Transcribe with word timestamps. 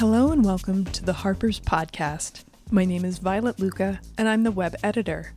Hello 0.00 0.32
and 0.32 0.42
welcome 0.42 0.86
to 0.86 1.04
the 1.04 1.12
Harper's 1.12 1.60
Podcast. 1.60 2.44
My 2.70 2.86
name 2.86 3.04
is 3.04 3.18
Violet 3.18 3.60
Lucca 3.60 4.00
and 4.16 4.30
I'm 4.30 4.44
the 4.44 4.50
web 4.50 4.74
editor. 4.82 5.34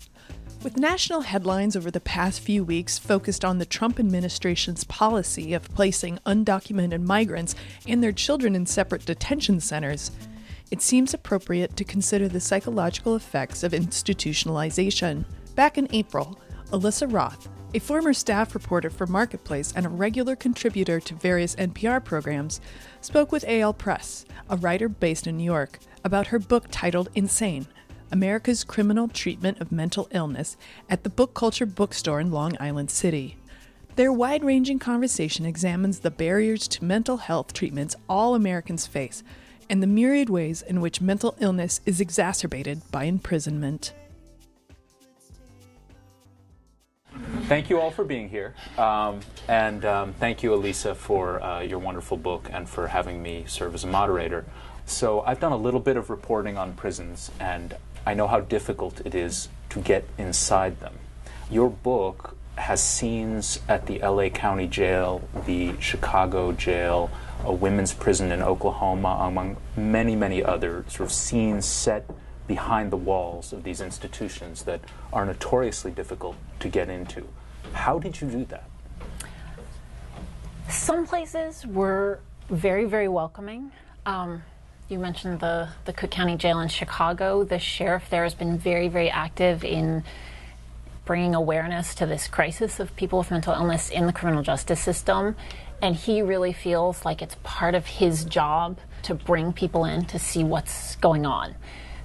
With 0.63 0.77
national 0.77 1.19
headlines 1.19 1.75
over 1.75 1.91
the 1.91 1.99
past 1.99 2.39
few 2.39 2.63
weeks 2.63 2.97
focused 2.97 3.43
on 3.43 3.57
the 3.57 3.65
Trump 3.65 3.99
administration's 3.99 4.85
policy 4.85 5.53
of 5.53 5.67
placing 5.75 6.17
undocumented 6.25 7.01
migrants 7.01 7.55
and 7.89 8.01
their 8.01 8.13
children 8.13 8.55
in 8.55 8.65
separate 8.65 9.05
detention 9.05 9.59
centers, 9.59 10.11
it 10.71 10.81
seems 10.81 11.13
appropriate 11.13 11.75
to 11.75 11.83
consider 11.83 12.29
the 12.29 12.39
psychological 12.39 13.17
effects 13.17 13.63
of 13.63 13.73
institutionalization. 13.73 15.25
Back 15.55 15.77
in 15.77 15.89
April, 15.91 16.39
Alisa 16.71 17.11
Roth, 17.11 17.49
a 17.73 17.79
former 17.79 18.13
staff 18.13 18.53
reporter 18.53 18.91
for 18.91 19.07
Marketplace 19.07 19.73
and 19.75 19.85
a 19.85 19.89
regular 19.89 20.35
contributor 20.35 20.99
to 20.99 21.15
various 21.15 21.55
NPR 21.55 22.03
programs, 22.03 22.61
spoke 23.01 23.31
with 23.31 23.43
Eyal 23.45 23.75
Press, 23.75 24.25
a 24.49 24.57
writer 24.57 24.87
based 24.87 25.25
in 25.25 25.37
New 25.37 25.43
York, 25.43 25.79
about 26.03 26.27
her 26.27 26.37
book 26.37 26.65
titled 26.69 27.09
Insane 27.15 27.65
America's 28.11 28.63
Criminal 28.63 29.07
Treatment 29.07 29.59
of 29.59 29.71
Mental 29.71 30.07
Illness 30.11 30.55
at 30.87 31.03
the 31.03 31.09
Book 31.09 31.33
Culture 31.33 31.65
Bookstore 31.65 32.19
in 32.19 32.31
Long 32.31 32.55
Island 32.59 32.91
City. 32.91 33.37
Their 33.95 34.13
wide 34.13 34.43
ranging 34.43 34.77
conversation 34.77 35.47
examines 35.47 35.99
the 35.99 36.11
barriers 36.11 36.67
to 36.67 36.85
mental 36.85 37.17
health 37.17 37.53
treatments 37.53 37.95
all 38.07 38.35
Americans 38.35 38.85
face 38.85 39.23
and 39.67 39.81
the 39.81 39.87
myriad 39.87 40.29
ways 40.29 40.61
in 40.61 40.79
which 40.79 41.01
mental 41.01 41.35
illness 41.39 41.81
is 41.87 41.99
exacerbated 41.99 42.81
by 42.91 43.05
imprisonment. 43.05 43.93
Thank 47.47 47.69
you 47.69 47.81
all 47.81 47.91
for 47.91 48.05
being 48.05 48.29
here. 48.29 48.55
Um, 48.77 49.19
and 49.49 49.83
um, 49.83 50.13
thank 50.13 50.43
you, 50.43 50.51
Alisa, 50.51 50.95
for 50.95 51.43
uh, 51.43 51.59
your 51.59 51.77
wonderful 51.77 52.15
book 52.15 52.49
and 52.51 52.69
for 52.69 52.87
having 52.87 53.21
me 53.21 53.43
serve 53.47 53.75
as 53.75 53.83
a 53.83 53.87
moderator. 53.87 54.45
So, 54.85 55.21
I've 55.21 55.41
done 55.41 55.51
a 55.51 55.57
little 55.57 55.81
bit 55.81 55.97
of 55.97 56.09
reporting 56.09 56.57
on 56.57 56.73
prisons, 56.73 57.31
and 57.41 57.75
I 58.05 58.13
know 58.13 58.27
how 58.27 58.39
difficult 58.39 59.01
it 59.05 59.13
is 59.13 59.49
to 59.71 59.79
get 59.79 60.05
inside 60.17 60.79
them. 60.79 60.93
Your 61.51 61.69
book 61.69 62.37
has 62.55 62.81
scenes 62.81 63.59
at 63.67 63.87
the 63.87 63.99
LA 63.99 64.29
County 64.29 64.67
Jail, 64.67 65.21
the 65.45 65.73
Chicago 65.79 66.53
Jail, 66.53 67.11
a 67.43 67.51
women's 67.53 67.93
prison 67.93 68.31
in 68.31 68.41
Oklahoma, 68.41 69.17
among 69.21 69.57
many, 69.75 70.15
many 70.15 70.41
other 70.41 70.85
sort 70.87 71.09
of 71.09 71.11
scenes 71.11 71.65
set 71.65 72.09
behind 72.47 72.91
the 72.91 72.97
walls 72.97 73.53
of 73.53 73.63
these 73.63 73.81
institutions 73.81 74.63
that 74.63 74.81
are 75.11 75.25
notoriously 75.25 75.91
difficult 75.91 76.35
to 76.59 76.69
get 76.69 76.89
into. 76.89 77.27
How 77.73 77.99
did 77.99 78.19
you 78.21 78.27
do 78.27 78.45
that? 78.45 78.69
Some 80.69 81.05
places 81.05 81.65
were 81.65 82.19
very, 82.49 82.85
very 82.85 83.07
welcoming. 83.07 83.71
Um, 84.05 84.43
you 84.89 84.99
mentioned 84.99 85.39
the, 85.39 85.69
the 85.85 85.93
Cook 85.93 86.11
County 86.11 86.35
Jail 86.35 86.59
in 86.59 86.67
Chicago. 86.67 87.43
The 87.43 87.59
sheriff 87.59 88.09
there 88.09 88.23
has 88.23 88.33
been 88.33 88.57
very, 88.57 88.87
very 88.89 89.09
active 89.09 89.63
in 89.63 90.03
bringing 91.05 91.35
awareness 91.35 91.95
to 91.95 92.05
this 92.05 92.27
crisis 92.27 92.79
of 92.79 92.95
people 92.95 93.19
with 93.19 93.31
mental 93.31 93.53
illness 93.53 93.89
in 93.89 94.05
the 94.05 94.13
criminal 94.13 94.43
justice 94.43 94.79
system. 94.79 95.35
And 95.81 95.95
he 95.95 96.21
really 96.21 96.53
feels 96.53 97.03
like 97.03 97.21
it's 97.21 97.35
part 97.43 97.75
of 97.75 97.85
his 97.85 98.23
job 98.23 98.77
to 99.03 99.13
bring 99.13 99.51
people 99.51 99.83
in 99.83 100.05
to 100.05 100.19
see 100.19 100.43
what's 100.43 100.95
going 100.97 101.25
on. 101.25 101.55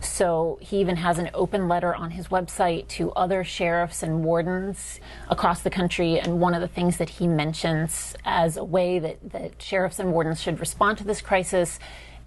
So 0.01 0.59
he 0.61 0.81
even 0.81 0.97
has 0.97 1.19
an 1.19 1.31
open 1.35 1.69
letter 1.69 1.95
on 1.95 2.13
his 2.13 2.29
website 2.29 2.89
to 2.89 3.13
other 3.13 3.45
sheriffs 3.45 4.03
and 4.03 4.25
wardens 4.25 5.01
across 5.29 5.61
the 5.63 5.71
country. 5.71 6.19
And 6.19 6.41
one 6.41 6.55
of 6.55 6.61
the 6.61 6.69
things 6.69 6.99
that 6.99 7.09
he 7.09 7.27
mentions 7.27 8.15
as 8.25 8.57
a 8.57 8.65
way 8.65 8.99
that, 8.99 9.31
that 9.31 9.61
sheriffs 9.61 9.99
and 9.99 10.13
wardens 10.13 10.41
should 10.41 10.61
respond 10.61 10.99
to 10.99 11.05
this 11.05 11.21
crisis 11.21 11.79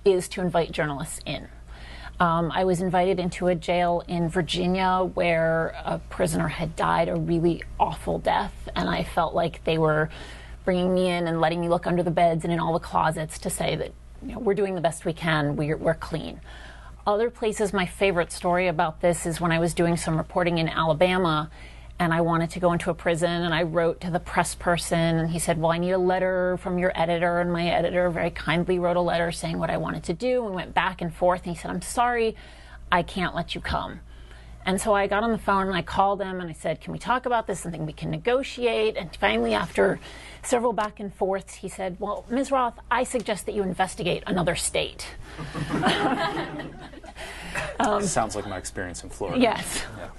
is 0.04 0.28
to 0.30 0.42
invite 0.42 0.72
journalists 0.72 1.22
in. 1.26 1.48
Um, 2.20 2.52
I 2.54 2.66
was 2.66 2.82
invited 2.82 3.20
into 3.20 3.48
a 3.48 3.56
jail 3.56 4.04
in 4.08 4.30
Virginia 4.30 5.10
where 5.16 5.74
a 5.84 5.98
prisoner 6.10 6.50
had 6.50 6.76
died 6.76 7.10
a 7.10 7.16
really 7.16 7.64
awful 7.80 8.20
death, 8.20 8.54
and 8.76 8.88
I 8.88 9.04
felt 9.04 9.34
like 9.34 9.64
they 9.64 9.80
were 9.80 10.10
bringing 10.64 10.94
me 10.94 11.10
in 11.10 11.28
and 11.28 11.42
letting 11.42 11.60
me 11.60 11.68
look 11.68 11.88
under 11.88 12.04
the 12.04 12.12
beds 12.12 12.44
and 12.44 12.54
in 12.54 12.60
all 12.60 12.74
the 12.74 12.80
closets 12.80 13.40
to 13.40 13.50
say 13.50 13.76
that 13.76 13.92
you 14.24 14.34
know, 14.34 14.40
we're 14.40 14.54
doing 14.54 14.76
the 14.76 14.82
best 14.82 15.04
we 15.04 15.14
can, 15.14 15.56
we're, 15.56 15.78
we're 15.78 15.96
clean. 15.96 16.40
Other 17.06 17.32
places, 17.32 17.74
my 17.74 17.88
favorite 17.88 18.32
story 18.32 18.68
about 18.68 19.02
this 19.02 19.26
is 19.26 19.42
when 19.42 19.52
I 19.52 19.58
was 19.58 19.74
doing 19.74 19.98
some 19.98 20.18
reporting 20.18 20.60
in 20.60 20.70
Alabama 20.70 21.50
and 21.98 22.14
I 22.14 22.22
wanted 22.22 22.52
to 22.52 22.60
go 22.60 22.74
into 22.74 22.92
a 22.92 22.94
prison 22.94 23.42
and 23.42 23.56
I 23.56 23.64
wrote 23.64 24.02
to 24.02 24.12
the 24.12 24.20
press 24.20 24.54
person 24.54 25.18
and 25.18 25.32
he 25.32 25.40
said, 25.40 25.60
Well, 25.60 25.72
I 25.72 25.80
need 25.80 25.92
a 25.92 25.98
letter 25.98 26.58
from 26.58 26.78
your 26.78 26.92
editor. 26.94 27.40
And 27.40 27.52
my 27.52 27.68
editor 27.68 28.08
very 28.12 28.30
kindly 28.30 28.78
wrote 28.78 28.98
a 28.98 29.02
letter 29.02 29.32
saying 29.32 29.58
what 29.58 29.72
I 29.72 29.78
wanted 29.78 30.04
to 30.04 30.14
do 30.14 30.46
and 30.46 30.54
went 30.54 30.76
back 30.76 31.02
and 31.02 31.12
forth. 31.14 31.42
And 31.44 31.56
he 31.56 31.60
said, 31.60 31.72
I'm 31.72 31.82
sorry, 31.82 32.36
I 32.92 33.02
can't 33.02 33.34
let 33.34 33.56
you 33.56 33.62
come. 33.62 34.02
And 34.66 34.80
so 34.80 34.94
I 34.94 35.08
got 35.08 35.24
on 35.24 35.32
the 35.32 35.38
phone 35.38 35.68
and 35.68 35.76
I 35.76 35.82
called 35.82 36.22
him 36.22 36.40
and 36.40 36.50
I 36.50 36.54
said, 36.54 36.82
Can 36.82 36.94
we 36.94 37.00
talk 37.00 37.26
about 37.26 37.48
this? 37.48 37.62
Something 37.62 37.86
we 37.86 37.94
can 37.94 38.12
negotiate. 38.12 38.96
And 38.96 39.16
finally, 39.16 39.54
after 39.54 40.00
several 40.44 40.74
back 40.74 41.00
and 41.00 41.14
forths, 41.14 41.56
he 41.56 41.68
said, 41.70 41.98
Well, 42.00 42.26
Ms. 42.30 42.52
Roth, 42.52 42.80
I 42.90 43.04
suggest 43.04 43.46
that 43.48 43.56
you 43.56 43.64
investigate 43.64 44.24
another 44.28 44.56
state. 44.56 45.08
um, 47.80 48.02
Sounds 48.04 48.36
like 48.36 48.48
my 48.48 48.58
experience 48.58 49.04
in 49.04 49.10
Florida. 49.10 49.42
Yes. 49.42 49.84
Yeah. 49.98 50.10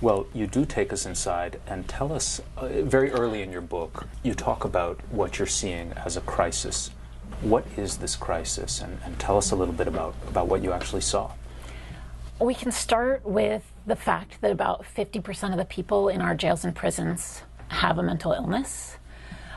Well, 0.00 0.26
you 0.34 0.46
do 0.46 0.64
take 0.64 0.92
us 0.92 1.06
inside 1.06 1.60
and 1.66 1.88
tell 1.88 2.12
us 2.12 2.40
uh, 2.56 2.68
very 2.82 3.10
early 3.12 3.42
in 3.42 3.52
your 3.52 3.60
book, 3.60 4.06
you 4.22 4.34
talk 4.34 4.64
about 4.64 5.00
what 5.10 5.38
you're 5.38 5.46
seeing 5.46 5.92
as 5.92 6.16
a 6.16 6.20
crisis. 6.22 6.90
What 7.40 7.64
is 7.76 7.98
this 7.98 8.16
crisis? 8.16 8.80
And, 8.80 8.98
and 9.04 9.18
tell 9.18 9.38
us 9.38 9.50
a 9.50 9.56
little 9.56 9.72
bit 9.72 9.88
about, 9.88 10.14
about 10.28 10.48
what 10.48 10.62
you 10.62 10.72
actually 10.72 11.00
saw. 11.00 11.30
We 12.40 12.54
can 12.54 12.72
start 12.72 13.24
with 13.24 13.62
the 13.86 13.96
fact 13.96 14.40
that 14.40 14.50
about 14.50 14.84
50% 14.84 15.50
of 15.52 15.58
the 15.58 15.64
people 15.64 16.08
in 16.08 16.20
our 16.20 16.34
jails 16.34 16.64
and 16.64 16.74
prisons 16.74 17.42
have 17.68 17.98
a 17.98 18.02
mental 18.02 18.32
illness. 18.32 18.96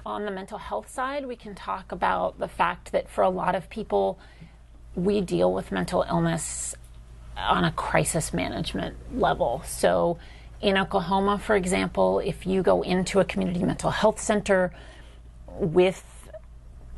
On 0.05 0.25
the 0.25 0.31
mental 0.31 0.57
health 0.57 0.89
side, 0.89 1.25
we 1.25 1.35
can 1.35 1.55
talk 1.55 1.91
about 1.91 2.39
the 2.39 2.47
fact 2.47 2.91
that 2.91 3.09
for 3.09 3.23
a 3.23 3.29
lot 3.29 3.55
of 3.55 3.69
people, 3.69 4.19
we 4.95 5.21
deal 5.21 5.53
with 5.53 5.71
mental 5.71 6.05
illness 6.09 6.75
on 7.37 7.63
a 7.63 7.71
crisis 7.71 8.33
management 8.33 8.95
level. 9.17 9.61
So, 9.65 10.17
in 10.59 10.77
Oklahoma, 10.77 11.37
for 11.37 11.55
example, 11.55 12.19
if 12.19 12.47
you 12.47 12.63
go 12.63 12.81
into 12.81 13.19
a 13.19 13.25
community 13.25 13.63
mental 13.63 13.91
health 13.91 14.19
center 14.19 14.73
with 15.47 16.03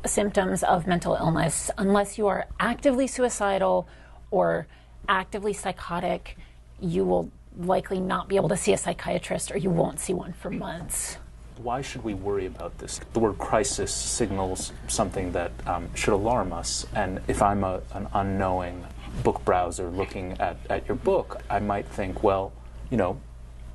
symptoms 0.06 0.62
of 0.62 0.86
mental 0.86 1.14
illness, 1.14 1.70
unless 1.76 2.16
you 2.16 2.26
are 2.26 2.46
actively 2.58 3.06
suicidal 3.06 3.86
or 4.30 4.66
actively 5.08 5.52
psychotic, 5.52 6.38
you 6.80 7.04
will 7.04 7.30
likely 7.58 8.00
not 8.00 8.28
be 8.28 8.36
able 8.36 8.48
to 8.48 8.56
see 8.56 8.72
a 8.72 8.78
psychiatrist 8.78 9.50
or 9.52 9.58
you 9.58 9.70
won't 9.70 10.00
see 10.00 10.14
one 10.14 10.32
for 10.32 10.50
months. 10.50 11.18
Why 11.56 11.82
should 11.82 12.02
we 12.02 12.14
worry 12.14 12.46
about 12.46 12.78
this? 12.78 13.00
The 13.12 13.18
word 13.18 13.36
crisis 13.36 13.92
signals 13.92 14.72
something 14.88 15.32
that 15.32 15.52
um, 15.66 15.94
should 15.94 16.14
alarm 16.14 16.52
us. 16.52 16.86
And 16.94 17.20
if 17.28 17.42
I'm 17.42 17.64
a, 17.64 17.82
an 17.92 18.08
unknowing 18.14 18.86
book 19.22 19.44
browser 19.44 19.90
looking 19.90 20.40
at, 20.40 20.56
at 20.70 20.88
your 20.88 20.96
book, 20.96 21.42
I 21.50 21.58
might 21.58 21.86
think, 21.86 22.22
well, 22.22 22.52
you 22.90 22.96
know, 22.96 23.20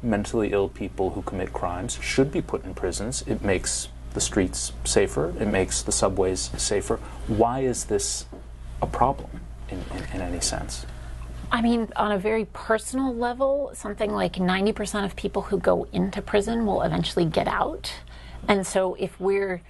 mentally 0.02 0.52
ill 0.52 0.70
people 0.70 1.12
who 1.12 1.22
commit 1.22 1.54
crimes 1.54 2.00
should 2.02 2.32
be 2.32 2.42
put 2.42 2.64
in 2.66 2.74
prisons. 2.74 3.24
It 3.28 3.44
makes 3.44 3.90
the 4.14 4.22
streets 4.22 4.72
safer, 4.86 5.34
it 5.40 5.48
makes 5.48 5.82
the 5.82 5.92
subways 5.92 6.50
safer. 6.58 6.98
Why 7.28 7.60
is 7.60 7.86
this 7.86 8.26
a 8.82 8.88
problem 8.88 9.42
in, 9.70 9.84
in, 9.94 10.04
in 10.16 10.22
any 10.22 10.40
sense? 10.40 10.86
I 11.52 11.62
mean, 11.62 11.90
on 11.96 12.12
a 12.12 12.18
very 12.18 12.46
personal 12.46 13.14
level, 13.14 13.72
something 13.74 14.12
like 14.12 14.34
90% 14.34 15.06
of 15.06 15.16
people 15.16 15.44
who 15.44 15.58
go 15.58 15.88
into 15.94 16.22
prison 16.22 16.66
will 16.66 16.82
eventually 16.82 17.26
get 17.26 17.48
out. 17.48 17.94
And 18.48 18.66
so 18.66 18.96
if 18.96 19.20
we're 19.20 19.62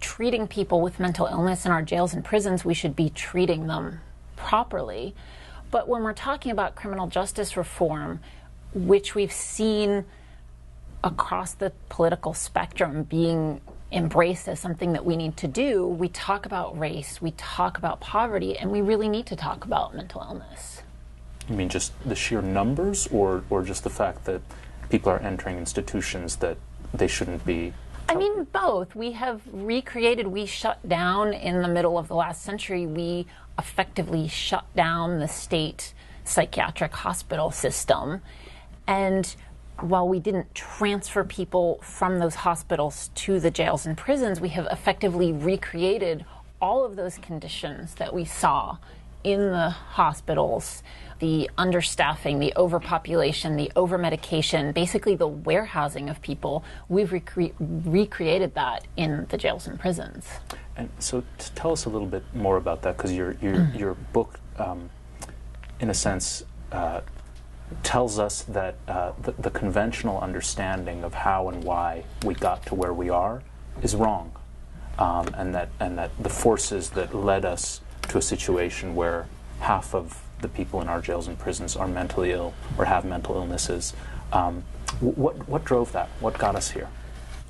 treating 0.00 0.46
people 0.46 0.80
with 0.80 1.00
mental 1.00 1.26
illness 1.26 1.64
in 1.64 1.72
our 1.72 1.82
jails 1.82 2.12
and 2.14 2.24
prisons, 2.24 2.64
we 2.64 2.74
should 2.74 2.96
be 2.96 3.10
treating 3.10 3.66
them 3.66 4.00
properly. 4.36 5.14
But 5.70 5.88
when 5.88 6.02
we're 6.02 6.12
talking 6.12 6.52
about 6.52 6.74
criminal 6.74 7.06
justice 7.06 7.56
reform, 7.56 8.20
which 8.74 9.14
we've 9.14 9.32
seen 9.32 10.04
across 11.04 11.54
the 11.54 11.72
political 11.88 12.34
spectrum 12.34 13.04
being 13.04 13.60
embraced 13.90 14.48
as 14.48 14.58
something 14.58 14.92
that 14.92 15.04
we 15.04 15.16
need 15.16 15.36
to 15.38 15.48
do, 15.48 15.86
we 15.86 16.08
talk 16.08 16.46
about 16.46 16.78
race, 16.78 17.20
we 17.20 17.32
talk 17.32 17.78
about 17.78 18.00
poverty, 18.00 18.56
and 18.56 18.70
we 18.70 18.80
really 18.80 19.08
need 19.08 19.26
to 19.26 19.36
talk 19.36 19.64
about 19.64 19.94
mental 19.94 20.22
illness. 20.22 20.71
You 21.48 21.56
mean 21.56 21.68
just 21.68 21.92
the 22.08 22.14
sheer 22.14 22.42
numbers, 22.42 23.06
or, 23.08 23.44
or 23.50 23.62
just 23.62 23.84
the 23.84 23.90
fact 23.90 24.24
that 24.26 24.40
people 24.90 25.10
are 25.10 25.18
entering 25.18 25.58
institutions 25.58 26.36
that 26.36 26.56
they 26.94 27.08
shouldn't 27.08 27.44
be? 27.44 27.72
I 28.08 28.14
mean, 28.14 28.44
both. 28.44 28.94
We 28.94 29.12
have 29.12 29.40
recreated, 29.50 30.26
we 30.26 30.46
shut 30.46 30.86
down 30.88 31.32
in 31.32 31.62
the 31.62 31.68
middle 31.68 31.98
of 31.98 32.08
the 32.08 32.14
last 32.14 32.42
century, 32.42 32.86
we 32.86 33.26
effectively 33.58 34.28
shut 34.28 34.64
down 34.74 35.18
the 35.18 35.28
state 35.28 35.94
psychiatric 36.24 36.92
hospital 36.92 37.50
system. 37.50 38.20
And 38.86 39.34
while 39.80 40.06
we 40.06 40.20
didn't 40.20 40.54
transfer 40.54 41.24
people 41.24 41.80
from 41.82 42.18
those 42.18 42.34
hospitals 42.34 43.10
to 43.14 43.40
the 43.40 43.50
jails 43.50 43.86
and 43.86 43.96
prisons, 43.96 44.40
we 44.40 44.50
have 44.50 44.66
effectively 44.70 45.32
recreated 45.32 46.24
all 46.60 46.84
of 46.84 46.96
those 46.96 47.18
conditions 47.18 47.94
that 47.94 48.14
we 48.14 48.24
saw 48.24 48.76
in 49.24 49.50
the 49.50 49.70
hospitals 49.70 50.82
the 51.22 51.48
understaffing, 51.56 52.40
the 52.40 52.52
overpopulation, 52.56 53.56
the 53.56 53.70
overmedication, 53.76 54.74
basically 54.74 55.14
the 55.14 55.28
warehousing 55.28 56.10
of 56.10 56.20
people, 56.20 56.64
we've 56.88 57.10
recre- 57.10 57.52
recreated 57.60 58.52
that 58.56 58.88
in 58.96 59.24
the 59.30 59.38
jails 59.38 59.68
and 59.68 59.78
prisons. 59.78 60.26
And 60.76 60.90
so, 60.98 61.22
tell 61.54 61.70
us 61.70 61.84
a 61.84 61.90
little 61.90 62.08
bit 62.08 62.24
more 62.34 62.56
about 62.56 62.82
that, 62.82 62.96
because 62.96 63.12
your 63.12 63.36
your, 63.40 63.54
mm. 63.54 63.78
your 63.78 63.94
book, 63.94 64.40
um, 64.58 64.90
in 65.78 65.90
a 65.90 65.94
sense, 65.94 66.42
uh, 66.72 67.02
tells 67.84 68.18
us 68.18 68.42
that 68.42 68.74
uh, 68.88 69.12
the, 69.22 69.30
the, 69.32 69.50
conventional 69.50 70.18
understanding 70.20 71.04
of 71.04 71.14
how 71.14 71.50
and 71.50 71.62
why 71.62 72.02
we 72.24 72.34
got 72.34 72.66
to 72.66 72.74
where 72.74 72.92
we 72.92 73.10
are 73.10 73.42
is 73.80 73.94
wrong, 73.94 74.32
um, 74.98 75.28
and 75.36 75.54
that 75.54 75.68
and 75.78 75.96
that 75.98 76.10
the 76.18 76.28
forces 76.28 76.90
that 76.90 77.14
led 77.14 77.44
us 77.44 77.80
to 78.08 78.18
a 78.18 78.22
situation 78.22 78.96
where 78.96 79.28
half 79.60 79.94
of 79.94 80.21
the 80.42 80.48
people 80.48 80.80
in 80.82 80.88
our 80.88 81.00
jails 81.00 81.28
and 81.28 81.38
prisons 81.38 81.76
are 81.76 81.88
mentally 81.88 82.32
ill 82.32 82.52
or 82.76 82.84
have 82.84 83.04
mental 83.04 83.36
illnesses. 83.36 83.94
Um, 84.32 84.64
what, 85.00 85.48
what 85.48 85.64
drove 85.64 85.92
that? 85.92 86.08
What 86.20 86.36
got 86.38 86.56
us 86.56 86.70
here? 86.70 86.88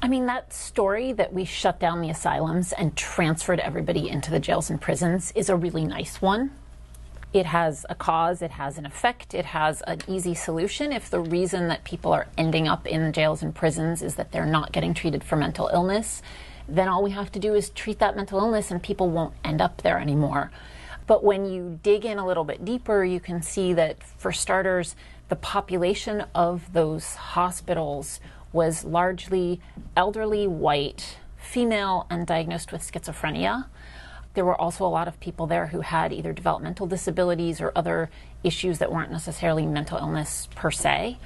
I 0.01 0.09
mean, 0.09 0.27
that 0.27 0.53
story 0.53 1.13
that 1.13 1.33
we 1.33 1.45
shut 1.45 1.79
down 1.79 2.01
the 2.01 2.11
asylums 2.11 2.73
and 2.73 2.97
transferred 2.97 3.61
everybody 3.61 4.09
into 4.09 4.31
the 4.31 4.41
jails 4.41 4.69
and 4.69 4.81
prisons 4.81 5.33
is 5.37 5.49
a 5.49 5.57
really 5.57 5.85
nice 5.85 6.21
one. 6.21 6.51
It 7.33 7.47
has 7.47 7.87
a 7.89 7.95
cause, 7.95 8.43
it 8.43 8.51
has 8.51 8.77
an 8.79 8.85
effect, 8.85 9.33
it 9.33 9.47
has 9.47 9.81
an 9.83 10.01
easy 10.07 10.35
solution. 10.35 10.93
If 10.93 11.09
the 11.09 11.21
reason 11.21 11.69
that 11.69 11.85
people 11.85 12.13
are 12.13 12.27
ending 12.37 12.69
up 12.69 12.87
in 12.87 13.13
jails 13.13 13.43
and 13.43 13.55
prisons 13.55 14.03
is 14.03 14.17
that 14.17 14.33
they're 14.33 14.45
not 14.45 14.73
getting 14.73 14.93
treated 14.93 15.25
for 15.25 15.37
mental 15.37 15.71
illness, 15.73 16.21
then 16.69 16.89
all 16.89 17.03
we 17.03 17.13
have 17.13 17.33
to 17.33 17.39
do 17.39 17.55
is 17.55 17.71
treat 17.71 18.01
that 18.01 18.17
mental 18.17 18.39
illness 18.39 18.71
and 18.71 18.83
people 18.83 19.09
won't 19.09 19.35
end 19.45 19.63
up 19.63 19.83
there 19.83 19.99
anymore. 19.99 20.51
But 21.07 21.25
when 21.25 21.45
you 21.45 21.81
dig 21.83 22.05
in 22.05 22.19
a 22.19 22.27
little 22.27 22.45
bit 22.45 22.65
deeper, 22.65 23.05
you 23.05 23.21
can 23.21 23.43
see 23.43 23.73
that, 23.75 24.03
for 24.03 24.33
starters, 24.33 24.95
the 25.29 25.37
population 25.37 26.25
of 26.35 26.73
those 26.73 27.15
hospitals 27.15 28.21
was 28.53 28.85
largely 28.85 29.61
elderly, 29.97 30.47
white, 30.47 31.17
female, 31.37 32.07
and 32.11 32.27
diagnosed 32.27 32.71
with 32.71 32.83
schizophrenia. 32.83 33.67
There 34.35 34.45
were 34.45 34.59
also 34.61 34.87
a 34.87 34.89
lot 34.89 35.09
of 35.09 35.19
people 35.21 35.47
there 35.47 35.67
who 35.67 35.81
had 35.81 36.13
either 36.13 36.33
developmental 36.33 36.87
disabilities 36.87 37.61
or 37.61 37.73
other 37.75 38.11
issues 38.45 38.79
that 38.79 38.93
weren't 38.93 39.11
necessarily 39.11 39.67
mental 39.67 39.99
illness 39.99 40.49
per 40.55 40.71
se. 40.71 41.19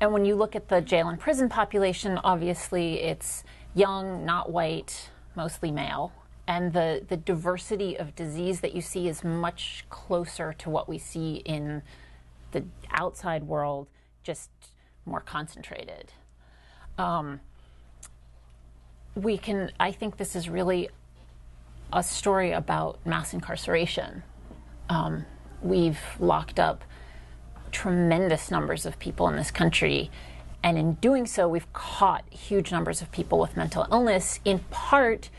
And 0.00 0.12
when 0.12 0.24
you 0.24 0.34
look 0.34 0.54
at 0.54 0.68
the 0.68 0.80
jail 0.80 1.08
and 1.08 1.18
prison 1.18 1.48
population, 1.48 2.18
obviously 2.22 3.00
it's 3.00 3.44
young, 3.74 4.24
not 4.24 4.50
white, 4.50 5.10
mostly 5.34 5.70
male 5.70 6.12
and 6.46 6.72
the, 6.72 7.04
the 7.08 7.16
diversity 7.16 7.96
of 7.96 8.14
disease 8.14 8.60
that 8.60 8.74
you 8.74 8.80
see 8.80 9.08
is 9.08 9.24
much 9.24 9.84
closer 9.88 10.52
to 10.52 10.70
what 10.70 10.88
we 10.88 10.98
see 10.98 11.36
in 11.44 11.82
the 12.52 12.64
outside 12.90 13.44
world, 13.44 13.88
just 14.22 14.50
more 15.06 15.20
concentrated. 15.20 16.12
Um, 16.98 17.40
we 19.14 19.38
can, 19.38 19.72
I 19.80 19.92
think 19.92 20.16
this 20.16 20.36
is 20.36 20.48
really 20.48 20.88
a 21.92 22.02
story 22.02 22.52
about 22.52 23.04
mass 23.06 23.32
incarceration. 23.32 24.22
Um, 24.88 25.24
we've 25.62 26.00
locked 26.18 26.58
up 26.58 26.84
tremendous 27.70 28.50
numbers 28.50 28.86
of 28.86 28.98
people 28.98 29.28
in 29.28 29.36
this 29.36 29.50
country. 29.50 30.10
And 30.62 30.78
in 30.78 30.94
doing 30.94 31.26
so, 31.26 31.48
we've 31.48 31.70
caught 31.72 32.24
huge 32.30 32.70
numbers 32.72 33.02
of 33.02 33.10
people 33.12 33.38
with 33.38 33.56
mental 33.56 33.86
illness, 33.90 34.40
in 34.44 34.60
part 34.70 35.30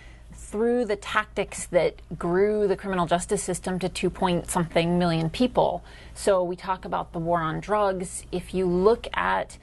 through 0.45 0.85
the 0.85 0.95
tactics 0.95 1.65
that 1.67 1.95
grew 2.17 2.67
the 2.67 2.75
criminal 2.75 3.05
justice 3.05 3.41
system 3.41 3.79
to 3.79 3.89
two 3.89 4.09
point 4.09 4.49
something 4.49 4.99
million 4.99 5.29
people. 5.29 5.83
So 6.13 6.43
we 6.43 6.55
talk 6.55 6.85
about 6.85 7.13
the 7.13 7.19
war 7.19 7.41
on 7.41 7.59
drugs. 7.59 8.23
If 8.31 8.53
you 8.53 8.65
look 8.65 9.07
at 9.13 9.57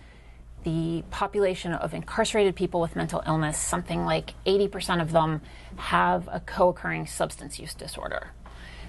the 0.64 1.02
population 1.10 1.72
of 1.72 1.94
incarcerated 1.94 2.54
people 2.56 2.80
with 2.80 2.96
mental 2.96 3.22
illness, 3.26 3.58
something 3.58 4.04
like 4.04 4.34
80% 4.44 5.00
of 5.00 5.12
them 5.12 5.40
have 5.76 6.28
a 6.30 6.40
co 6.40 6.70
occurring 6.70 7.06
substance 7.06 7.58
use 7.58 7.74
disorder. 7.74 8.30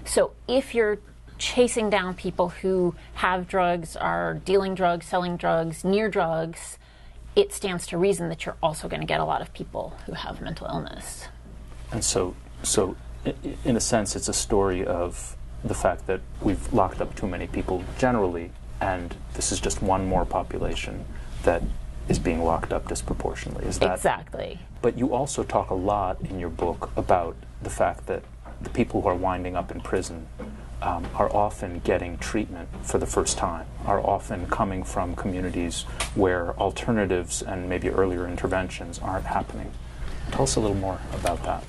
So 0.04 0.32
if 0.48 0.74
you're 0.74 0.98
chasing 1.38 1.90
down 1.90 2.14
people 2.14 2.50
who 2.50 2.94
have 3.14 3.48
drugs, 3.48 3.96
are 3.96 4.34
dealing 4.34 4.74
drugs, 4.74 5.06
selling 5.06 5.36
drugs, 5.36 5.84
near 5.84 6.08
drugs, 6.08 6.78
it 7.36 7.52
stands 7.52 7.86
to 7.88 7.98
reason 7.98 8.28
that 8.28 8.46
you're 8.46 8.56
also 8.62 8.88
going 8.88 9.00
to 9.00 9.06
get 9.06 9.20
a 9.20 9.24
lot 9.24 9.40
of 9.40 9.52
people 9.52 9.96
who 10.06 10.12
have 10.12 10.40
mental 10.40 10.66
illness. 10.66 11.28
And 11.94 12.04
so, 12.04 12.34
so 12.64 12.96
in 13.64 13.76
a 13.76 13.80
sense, 13.80 14.16
it's 14.16 14.28
a 14.28 14.32
story 14.34 14.84
of 14.84 15.36
the 15.62 15.74
fact 15.74 16.08
that 16.08 16.20
we've 16.42 16.72
locked 16.72 17.00
up 17.00 17.14
too 17.14 17.28
many 17.28 17.46
people 17.46 17.84
generally, 17.98 18.50
and 18.80 19.14
this 19.34 19.52
is 19.52 19.60
just 19.60 19.80
one 19.80 20.04
more 20.06 20.26
population 20.26 21.04
that 21.44 21.62
is 22.08 22.18
being 22.18 22.44
locked 22.44 22.72
up 22.72 22.88
disproportionately. 22.88 23.64
Is 23.64 23.78
that 23.78 23.94
exactly? 23.94 24.58
But 24.82 24.98
you 24.98 25.14
also 25.14 25.44
talk 25.44 25.70
a 25.70 25.74
lot 25.74 26.20
in 26.20 26.38
your 26.40 26.50
book 26.50 26.90
about 26.96 27.36
the 27.62 27.70
fact 27.70 28.06
that 28.08 28.24
the 28.60 28.70
people 28.70 29.02
who 29.02 29.08
are 29.08 29.14
winding 29.14 29.54
up 29.56 29.70
in 29.70 29.80
prison 29.80 30.26
um, 30.82 31.06
are 31.14 31.34
often 31.34 31.78
getting 31.80 32.18
treatment 32.18 32.68
for 32.82 32.98
the 32.98 33.06
first 33.06 33.38
time, 33.38 33.66
are 33.86 34.00
often 34.00 34.46
coming 34.48 34.82
from 34.82 35.14
communities 35.14 35.82
where 36.16 36.54
alternatives 36.58 37.40
and 37.40 37.68
maybe 37.68 37.88
earlier 37.88 38.26
interventions 38.26 38.98
aren't 38.98 39.26
happening. 39.26 39.70
Tell 40.32 40.42
us 40.42 40.56
a 40.56 40.60
little 40.60 40.76
more 40.76 40.98
about 41.14 41.42
that. 41.44 41.64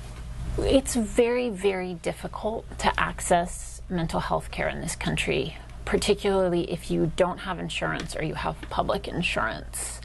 It's 0.58 0.94
very, 0.94 1.50
very 1.50 1.94
difficult 1.94 2.78
to 2.78 2.98
access 2.98 3.82
mental 3.90 4.20
health 4.20 4.50
care 4.50 4.68
in 4.68 4.80
this 4.80 4.96
country, 4.96 5.58
particularly 5.84 6.70
if 6.72 6.90
you 6.90 7.12
don't 7.14 7.38
have 7.38 7.58
insurance 7.58 8.16
or 8.16 8.24
you 8.24 8.34
have 8.34 8.56
public 8.70 9.06
insurance. 9.06 10.00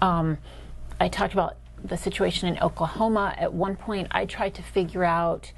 Um, 0.00 0.38
I 0.98 1.08
talked 1.08 1.34
about 1.34 1.56
the 1.84 1.98
situation 1.98 2.48
in 2.48 2.62
Oklahoma. 2.62 3.34
At 3.36 3.52
one 3.52 3.76
point, 3.76 4.08
I 4.10 4.24
tried 4.24 4.54
to 4.54 4.62
figure 4.62 5.04
out 5.04 5.52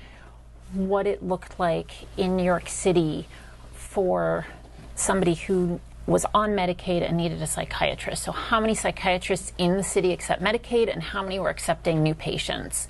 what 0.73 1.07
it 1.07 1.23
looked 1.23 1.61
like 1.61 1.93
in 2.17 2.37
New 2.37 2.45
York 2.45 2.69
City 2.69 3.29
for 3.75 4.47
somebody 4.97 5.35
who 5.35 5.81
was 6.07 6.27
on 6.35 6.51
Medicaid 6.51 7.09
and 7.09 7.17
needed 7.17 7.41
a 7.41 7.47
psychiatrist. 7.47 8.25
So, 8.25 8.33
how 8.33 8.59
many 8.59 8.75
psychiatrists 8.75 9.53
in 9.57 9.77
the 9.77 9.85
city 9.85 10.13
accept 10.13 10.43
Medicaid 10.43 10.93
and 10.93 11.01
how 11.01 11.23
many 11.23 11.39
were 11.39 11.49
accepting 11.49 12.03
new 12.03 12.15
patients? 12.15 12.89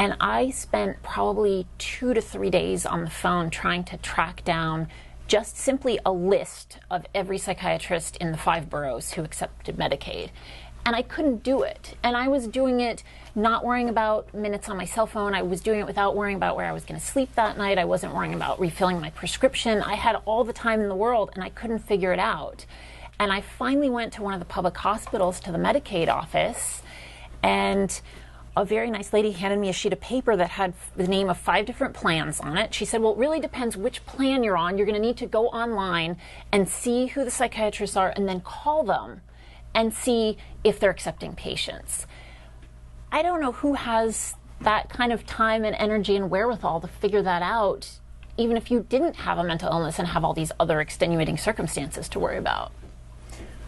And 0.00 0.16
I 0.18 0.48
spent 0.48 1.02
probably 1.02 1.66
two 1.76 2.14
to 2.14 2.22
three 2.22 2.48
days 2.48 2.86
on 2.86 3.04
the 3.04 3.10
phone 3.10 3.50
trying 3.50 3.84
to 3.84 3.98
track 3.98 4.42
down 4.46 4.88
just 5.28 5.58
simply 5.58 5.98
a 6.06 6.10
list 6.10 6.78
of 6.90 7.04
every 7.14 7.36
psychiatrist 7.36 8.16
in 8.16 8.32
the 8.32 8.38
five 8.38 8.70
boroughs 8.70 9.12
who 9.12 9.22
accepted 9.22 9.76
Medicaid. 9.76 10.30
And 10.86 10.96
I 10.96 11.02
couldn't 11.02 11.42
do 11.42 11.64
it. 11.64 11.98
And 12.02 12.16
I 12.16 12.28
was 12.28 12.46
doing 12.48 12.80
it 12.80 13.02
not 13.34 13.62
worrying 13.62 13.90
about 13.90 14.32
minutes 14.32 14.70
on 14.70 14.78
my 14.78 14.86
cell 14.86 15.06
phone. 15.06 15.34
I 15.34 15.42
was 15.42 15.60
doing 15.60 15.80
it 15.80 15.86
without 15.86 16.16
worrying 16.16 16.38
about 16.38 16.56
where 16.56 16.64
I 16.64 16.72
was 16.72 16.86
going 16.86 16.98
to 16.98 17.06
sleep 17.06 17.34
that 17.34 17.58
night. 17.58 17.76
I 17.76 17.84
wasn't 17.84 18.14
worrying 18.14 18.32
about 18.32 18.58
refilling 18.58 19.02
my 19.02 19.10
prescription. 19.10 19.82
I 19.82 19.96
had 19.96 20.16
all 20.24 20.44
the 20.44 20.54
time 20.54 20.80
in 20.80 20.88
the 20.88 20.96
world 20.96 21.28
and 21.34 21.44
I 21.44 21.50
couldn't 21.50 21.80
figure 21.80 22.14
it 22.14 22.18
out. 22.18 22.64
And 23.18 23.30
I 23.30 23.42
finally 23.42 23.90
went 23.90 24.14
to 24.14 24.22
one 24.22 24.32
of 24.32 24.40
the 24.40 24.46
public 24.46 24.78
hospitals 24.78 25.40
to 25.40 25.52
the 25.52 25.58
Medicaid 25.58 26.08
office 26.08 26.80
and 27.42 28.00
a 28.56 28.64
very 28.64 28.90
nice 28.90 29.12
lady 29.12 29.30
handed 29.30 29.58
me 29.58 29.68
a 29.68 29.72
sheet 29.72 29.92
of 29.92 30.00
paper 30.00 30.36
that 30.36 30.50
had 30.50 30.74
the 30.96 31.06
name 31.06 31.30
of 31.30 31.38
five 31.38 31.66
different 31.66 31.94
plans 31.94 32.40
on 32.40 32.58
it. 32.58 32.74
She 32.74 32.84
said, 32.84 33.00
Well, 33.00 33.12
it 33.12 33.18
really 33.18 33.40
depends 33.40 33.76
which 33.76 34.04
plan 34.06 34.42
you're 34.42 34.56
on. 34.56 34.76
You're 34.76 34.86
going 34.86 35.00
to 35.00 35.06
need 35.06 35.16
to 35.18 35.26
go 35.26 35.46
online 35.48 36.16
and 36.50 36.68
see 36.68 37.06
who 37.06 37.24
the 37.24 37.30
psychiatrists 37.30 37.96
are 37.96 38.12
and 38.16 38.28
then 38.28 38.40
call 38.40 38.82
them 38.82 39.20
and 39.74 39.94
see 39.94 40.36
if 40.64 40.80
they're 40.80 40.90
accepting 40.90 41.34
patients. 41.34 42.06
I 43.12 43.22
don't 43.22 43.40
know 43.40 43.52
who 43.52 43.74
has 43.74 44.34
that 44.60 44.88
kind 44.88 45.12
of 45.12 45.26
time 45.26 45.64
and 45.64 45.76
energy 45.76 46.16
and 46.16 46.28
wherewithal 46.28 46.80
to 46.80 46.88
figure 46.88 47.22
that 47.22 47.42
out, 47.42 47.88
even 48.36 48.56
if 48.56 48.70
you 48.70 48.84
didn't 48.88 49.16
have 49.16 49.38
a 49.38 49.44
mental 49.44 49.70
illness 49.70 49.98
and 49.98 50.08
have 50.08 50.24
all 50.24 50.34
these 50.34 50.52
other 50.58 50.80
extenuating 50.80 51.38
circumstances 51.38 52.08
to 52.10 52.18
worry 52.18 52.36
about 52.36 52.72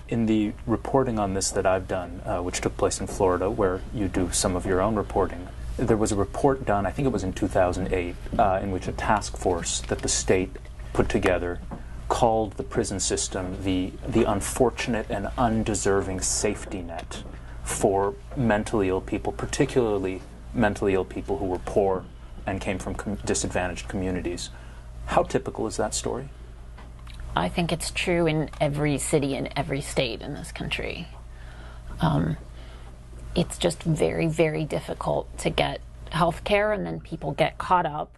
in 0.09 0.27
the 0.27 0.53
reporting 0.67 1.19
on 1.19 1.35
this 1.35 1.51
that 1.51 1.67
I've 1.67 1.89
done, 1.89 2.21
uh, 2.25 2.43
which 2.43 2.61
took 2.61 2.77
place 2.77 3.01
in 3.01 3.07
Florida, 3.07 3.51
where 3.51 3.81
you 3.95 4.09
do 4.09 4.31
some 4.33 4.57
of 4.57 4.67
your 4.67 4.81
own 4.81 4.95
reporting, 4.95 5.49
there 5.77 5.97
was 5.97 6.13
a 6.13 6.17
report 6.17 6.65
done, 6.65 6.87
I 6.87 6.91
think 6.91 7.07
it 7.07 7.13
was 7.13 7.25
in 7.25 7.33
2008, 7.33 8.15
uh, 8.39 8.61
in 8.63 8.71
which 8.71 8.89
a 8.89 8.93
task 8.93 9.37
force 9.37 9.81
that 9.83 10.01
the 10.01 10.09
state 10.09 10.57
put 10.93 11.09
together 11.09 11.61
called 12.09 12.53
the 12.53 12.63
prison 12.63 13.01
system 13.01 13.57
the, 13.65 13.91
the 14.07 14.25
unfortunate 14.31 15.07
and 15.09 15.29
undeserving 15.39 16.21
safety 16.21 16.83
net 16.83 17.23
for 17.65 18.15
mentally 18.37 18.89
ill 18.89 19.01
people, 19.01 19.33
particularly 19.33 20.21
mentally 20.53 20.93
ill 20.95 21.05
people 21.05 21.39
who 21.39 21.47
were 21.47 21.59
poor 21.61 22.05
and 22.47 22.61
came 22.61 22.79
from 22.79 22.95
com- 22.95 23.19
disadvantaged 23.25 23.89
communities. 23.89 24.51
How 25.07 25.23
typical 25.23 25.67
is 25.67 25.77
that 25.79 25.95
story? 25.95 26.29
I 27.35 27.49
think 27.49 27.73
it's 27.73 27.91
true 27.91 28.27
in 28.27 28.51
every 28.61 28.99
city 28.99 29.35
and 29.37 29.49
every 29.57 29.81
state 29.81 30.21
in 30.21 30.35
this 30.35 30.53
country. 30.53 31.09
Um, 32.01 32.37
it's 33.35 33.59
just 33.59 33.83
very, 33.83 34.27
very 34.27 34.65
difficult 34.65 35.39
to 35.39 35.51
get 35.51 35.81
health 36.11 36.45
care, 36.45 36.73
and 36.73 36.85
then 36.85 37.01
people 37.01 37.33
get 37.33 37.57
caught 37.59 37.87
up 37.87 38.11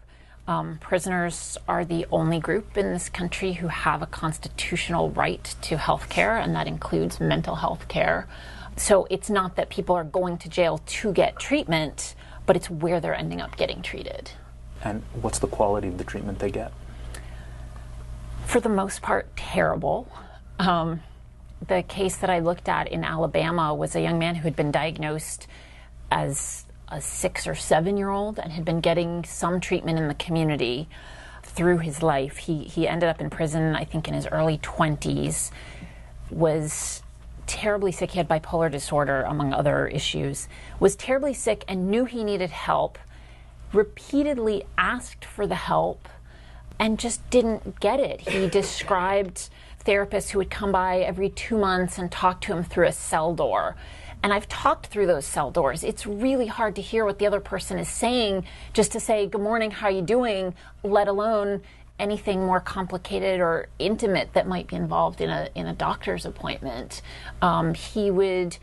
Um, 0.47 0.77
prisoners 0.79 1.57
are 1.67 1.83
the 1.83 2.05
only 2.11 2.39
group 2.39 2.77
in 2.77 2.93
this 2.93 3.09
country 3.09 3.53
who 3.53 3.67
have 3.67 4.03
a 4.03 4.05
constitutional 4.05 5.09
right 5.09 5.55
to 5.61 5.77
health 5.77 6.07
care, 6.07 6.37
and 6.37 6.55
that 6.55 6.67
includes 6.67 7.19
mental 7.19 7.55
health 7.55 7.87
care. 7.87 8.27
So 8.77 9.07
it's 9.09 9.29
not 9.29 9.55
that 9.55 9.69
people 9.69 9.95
are 9.95 10.03
going 10.03 10.37
to 10.39 10.49
jail 10.49 10.81
to 10.85 11.13
get 11.13 11.39
treatment, 11.39 12.13
but 12.45 12.55
it's 12.55 12.69
where 12.69 12.99
they're 12.99 13.15
ending 13.15 13.41
up 13.41 13.57
getting 13.57 13.81
treated. 13.81 14.31
And 14.83 15.01
what's 15.19 15.39
the 15.39 15.47
quality 15.47 15.87
of 15.87 15.97
the 15.97 16.03
treatment 16.03 16.37
they 16.37 16.51
get? 16.51 16.71
For 18.45 18.59
the 18.59 18.69
most 18.69 19.01
part, 19.01 19.35
terrible. 19.35 20.07
Um, 20.59 21.01
the 21.67 21.83
case 21.83 22.17
that 22.17 22.29
I 22.29 22.39
looked 22.39 22.69
at 22.69 22.87
in 22.87 23.03
Alabama 23.03 23.73
was 23.73 23.95
a 23.95 24.01
young 24.01 24.19
man 24.19 24.35
who 24.35 24.43
had 24.43 24.55
been 24.55 24.71
diagnosed 24.71 25.47
as 26.11 26.65
a 26.87 27.01
six 27.01 27.47
or 27.47 27.55
seven 27.55 27.97
year 27.97 28.09
old 28.09 28.39
and 28.39 28.51
had 28.51 28.63
been 28.63 28.79
getting 28.79 29.23
some 29.23 29.59
treatment 29.59 29.97
in 29.97 30.07
the 30.07 30.13
community 30.13 30.87
through 31.43 31.79
his 31.79 32.03
life. 32.03 32.37
He, 32.37 32.63
he 32.63 32.87
ended 32.87 33.09
up 33.09 33.19
in 33.19 33.29
prison, 33.29 33.75
I 33.75 33.83
think, 33.83 34.07
in 34.07 34.13
his 34.13 34.27
early 34.27 34.57
20s, 34.59 35.51
was 36.29 37.01
terribly 37.47 37.91
sick. 37.91 38.11
He 38.11 38.17
had 38.17 38.27
bipolar 38.27 38.71
disorder, 38.71 39.23
among 39.23 39.53
other 39.53 39.87
issues, 39.87 40.47
was 40.79 40.95
terribly 40.95 41.33
sick 41.33 41.63
and 41.67 41.89
knew 41.89 42.05
he 42.05 42.23
needed 42.23 42.51
help, 42.51 42.97
repeatedly 43.73 44.65
asked 44.77 45.25
for 45.25 45.47
the 45.47 45.55
help, 45.55 46.07
and 46.79 46.99
just 46.99 47.27
didn't 47.29 47.79
get 47.79 47.99
it. 47.99 48.21
He 48.21 48.47
described 48.61 49.49
therapists 49.85 50.29
who 50.29 50.39
would 50.39 50.49
come 50.49 50.71
by 50.71 50.99
every 50.99 51.29
two 51.29 51.57
months 51.57 51.97
and 51.97 52.11
talk 52.11 52.41
to 52.41 52.53
him 52.53 52.63
through 52.63 52.87
a 52.87 52.91
cell 52.91 53.33
door. 53.33 53.75
And 54.23 54.33
I've 54.33 54.47
talked 54.47 54.87
through 54.87 55.05
those 55.05 55.25
cell 55.25 55.51
doors. 55.51 55.83
It's 55.83 56.07
really 56.07 56.47
hard 56.47 56.75
to 56.77 56.81
hear 56.81 57.05
what 57.05 57.19
the 57.19 57.27
other 57.27 57.39
person 57.39 57.77
is 57.77 57.87
saying 57.87 58.45
just 58.73 58.91
to 58.93 58.99
say, 58.99 59.27
Good 59.27 59.41
morning, 59.41 59.69
how 59.69 59.87
are 59.87 59.91
you 59.91 60.01
doing? 60.01 60.55
let 60.83 61.07
alone 61.07 61.61
anything 61.99 62.45
more 62.45 62.59
complicated 62.59 63.39
or 63.39 63.69
intimate 63.79 64.33
that 64.33 64.47
might 64.47 64.67
be 64.67 64.75
involved 64.75 65.21
in 65.21 65.29
a 65.29 65.49
in 65.55 65.67
a 65.67 65.73
doctor's 65.73 66.25
appointment. 66.25 67.01
Um, 67.41 67.73
he 67.73 68.11
would 68.11 68.57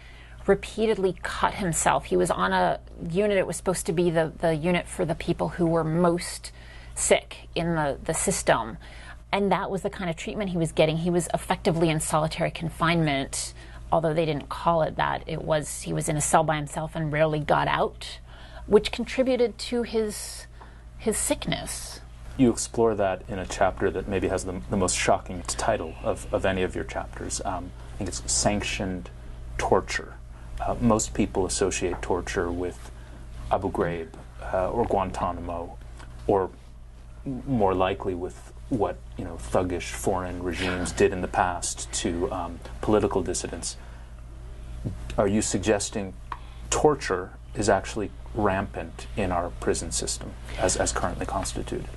repeatedly 0.47 1.17
cut 1.23 1.55
himself. 1.55 2.07
He 2.07 2.17
was 2.17 2.31
on 2.31 2.53
a 2.53 2.81
unit. 3.11 3.39
It 3.39 3.47
was 3.47 3.57
supposed 3.57 3.87
to 3.87 3.93
be 3.93 4.11
the 4.11 4.33
the 4.39 4.55
unit 4.55 4.89
for 4.89 5.05
the 5.05 5.15
people 5.15 5.51
who 5.51 5.67
were 5.67 5.85
most 5.85 6.53
sick 6.95 7.49
in 7.55 7.75
the 7.75 7.99
the 8.03 8.15
system, 8.15 8.79
and 9.31 9.51
that 9.53 9.71
was 9.71 9.83
the 9.83 9.91
kind 9.91 10.11
of 10.11 10.17
treatment 10.17 10.51
he 10.51 10.59
was 10.59 10.73
getting. 10.73 10.99
He 10.99 11.11
was 11.11 11.29
effectively 11.35 11.89
in 11.89 12.01
solitary 12.01 12.51
confinement. 12.51 13.55
Although 13.91 14.15
they 14.15 14.25
didn't 14.25 14.49
call 14.49 14.83
it 14.83 14.97
that, 14.97 15.23
it 15.27 15.43
was 15.43 15.83
he 15.83 15.93
was 15.93 16.09
in 16.09 16.17
a 16.17 16.21
cell 16.21 16.45
by 16.45 16.57
himself 16.57 16.93
and 16.95 17.13
rarely 17.13 17.41
got 17.41 17.69
out, 17.69 18.21
which 18.67 18.91
contributed 18.91 19.59
to 19.59 19.83
his 19.83 20.47
his 20.99 21.17
sickness 21.17 22.01
you 22.37 22.51
explore 22.51 22.95
that 22.95 23.23
in 23.29 23.39
a 23.39 23.47
chapter 23.47 23.91
that 23.91 24.09
maybe 24.09 24.29
has 24.29 24.45
the, 24.45 24.61
the 24.71 24.77
most 24.77 24.97
shocking 24.97 25.43
title 25.43 25.95
of, 26.03 26.33
of 26.33 26.45
any 26.45 26.63
of 26.63 26.75
your 26.75 26.85
chapters. 26.85 27.41
Um, 27.45 27.71
I 27.95 27.99
think 27.99 28.09
it's 28.09 28.33
Sanctioned 28.33 29.11
Torture. 29.59 30.15
Uh, 30.61 30.77
most 30.81 31.13
people 31.15 31.45
associate 31.45 32.01
torture 32.01 32.51
with 32.51 32.91
Abu 33.51 33.71
Ghraib 33.71 34.09
uh, 34.53 34.71
or 34.71 34.87
Guantanamo, 34.87 35.77
or 36.27 36.51
more 37.25 37.75
likely 37.75 38.15
with 38.15 38.53
what 38.69 38.97
you 39.19 39.25
know 39.25 39.35
thuggish 39.35 39.91
foreign 39.91 40.43
regimes 40.43 40.93
did 40.93 41.13
in 41.13 41.21
the 41.21 41.29
past 41.29 41.93
to 41.93 42.31
um, 42.33 42.59
political 42.81 43.23
dissidents. 43.23 43.77
Are 45.19 45.29
you 45.29 45.43
suggesting 45.43 46.15
torture 46.71 47.33
is 47.55 47.69
actually 47.69 48.11
rampant 48.35 49.07
in 49.17 49.31
our 49.31 49.51
prison 49.61 49.93
system 49.93 50.33
as, 50.59 50.77
as 50.77 50.91
currently 50.91 51.27
constituted? 51.27 51.89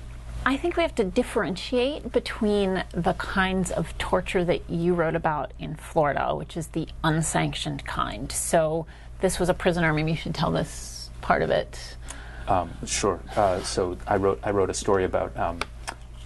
I 0.44 0.56
think 0.56 0.76
we 0.76 0.82
have 0.82 0.94
to 0.96 1.04
differentiate 1.04 2.12
between 2.12 2.84
the 2.92 3.14
kinds 3.14 3.72
of 3.72 3.96
torture 3.98 4.44
that 4.44 4.70
you 4.70 4.94
wrote 4.94 5.16
about 5.16 5.50
in 5.58 5.74
Florida, 5.74 6.36
which 6.36 6.56
is 6.56 6.68
the 6.68 6.86
unsanctioned 7.02 7.84
kind. 7.84 8.30
So 8.30 8.86
this 9.20 9.40
was 9.40 9.48
a 9.48 9.54
prisoner. 9.54 9.92
Maybe 9.92 10.12
you 10.12 10.16
should 10.16 10.36
tell 10.36 10.52
this 10.52 11.10
part 11.20 11.42
of 11.42 11.50
it. 11.50 11.96
Um, 12.48 12.70
sure. 12.86 13.20
Uh, 13.34 13.60
so 13.62 13.96
I 14.06 14.16
wrote 14.16 14.40
I 14.42 14.50
wrote 14.50 14.70
a 14.70 14.74
story 14.74 15.04
about 15.04 15.36
um, 15.36 15.60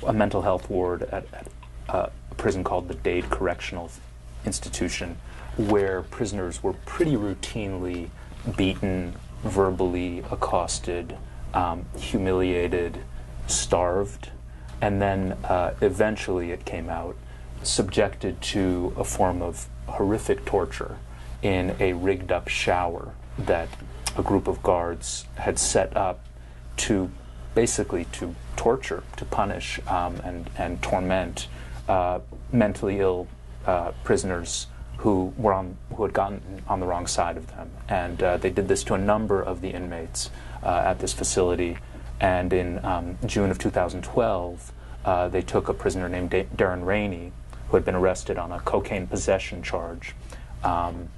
a 0.07 0.13
mental 0.13 0.43
health 0.43 0.69
ward 0.69 1.03
at, 1.03 1.27
at 1.33 1.49
uh, 1.89 2.09
a 2.31 2.35
prison 2.35 2.63
called 2.65 2.89
the 2.89 2.95
Dade 2.95 3.31
Correctional 3.31 3.91
Institution, 4.45 5.17
where 5.57 6.03
prisoners 6.03 6.63
were 6.63 6.73
pretty 6.73 7.17
routinely 7.17 8.09
beaten, 8.57 9.15
verbally 9.45 10.23
accosted, 10.31 11.17
um, 11.55 11.87
humiliated 11.99 12.99
starved, 13.47 14.31
and 14.81 15.01
then 15.01 15.33
uh, 15.45 15.75
eventually 15.81 16.53
it 16.53 16.65
came 16.65 16.89
out 16.89 17.17
subjected 17.63 18.41
to 18.41 18.95
a 18.97 19.05
form 19.05 19.43
of 19.43 19.69
horrific 19.87 20.45
torture 20.45 20.97
in 21.43 21.75
a 21.81 21.93
rigged 21.93 22.33
up 22.33 22.49
shower 22.49 23.13
that 23.39 23.69
a 24.17 24.23
group 24.23 24.49
of 24.49 24.63
guards 24.63 25.25
had 25.37 25.59
set 25.59 25.97
up 25.97 26.25
to 26.77 27.11
basically 27.55 28.05
to 28.07 28.35
torture, 28.57 29.03
to 29.17 29.25
punish, 29.25 29.81
um, 29.87 30.21
and, 30.25 30.51
and 30.57 30.83
torment 30.83 31.49
uh, 31.89 32.21
mentally 32.53 33.01
ill 33.01 33.27
uh, 33.67 33.93
prisoners 34.05 34.67
who 34.99 35.33
were 35.39 35.53
on 35.53 35.77
who 35.95 36.03
had 36.03 36.13
gotten 36.13 36.63
on 36.69 36.79
the 36.79 36.87
wrong 36.87 37.07
side 37.07 37.37
of 37.37 37.47
them, 37.49 37.71
and 37.89 38.23
uh, 38.23 38.37
they 38.37 38.51
did 38.51 38.69
this 38.69 38.85
to 38.85 38.95
a 38.95 38.99
number 38.99 39.43
of 39.43 39.63
the 39.63 39.71
inmates 39.71 40.31
uh, 40.63 40.83
at 40.85 40.99
this 40.99 41.13
facility. 41.13 41.79
And 42.21 42.53
in 42.53 42.85
um, 42.85 43.17
June 43.25 43.51
of 43.51 43.59
2012, 43.59 44.73
uh, 45.07 45.29
they 45.29 45.41
took 45.41 45.71
a 45.71 45.75
prisoner 45.75 46.07
named 46.07 46.31
da- 46.31 46.45
Darren 46.55 46.85
Rainey, 46.85 47.33
who 47.69 47.77
had 47.77 47.85
been 47.85 47.95
arrested 47.95 48.37
on 48.37 48.53
a 48.53 48.61
cocaine 48.61 49.07
possession 49.07 49.63
charge, 49.63 50.15
um, 50.63 51.09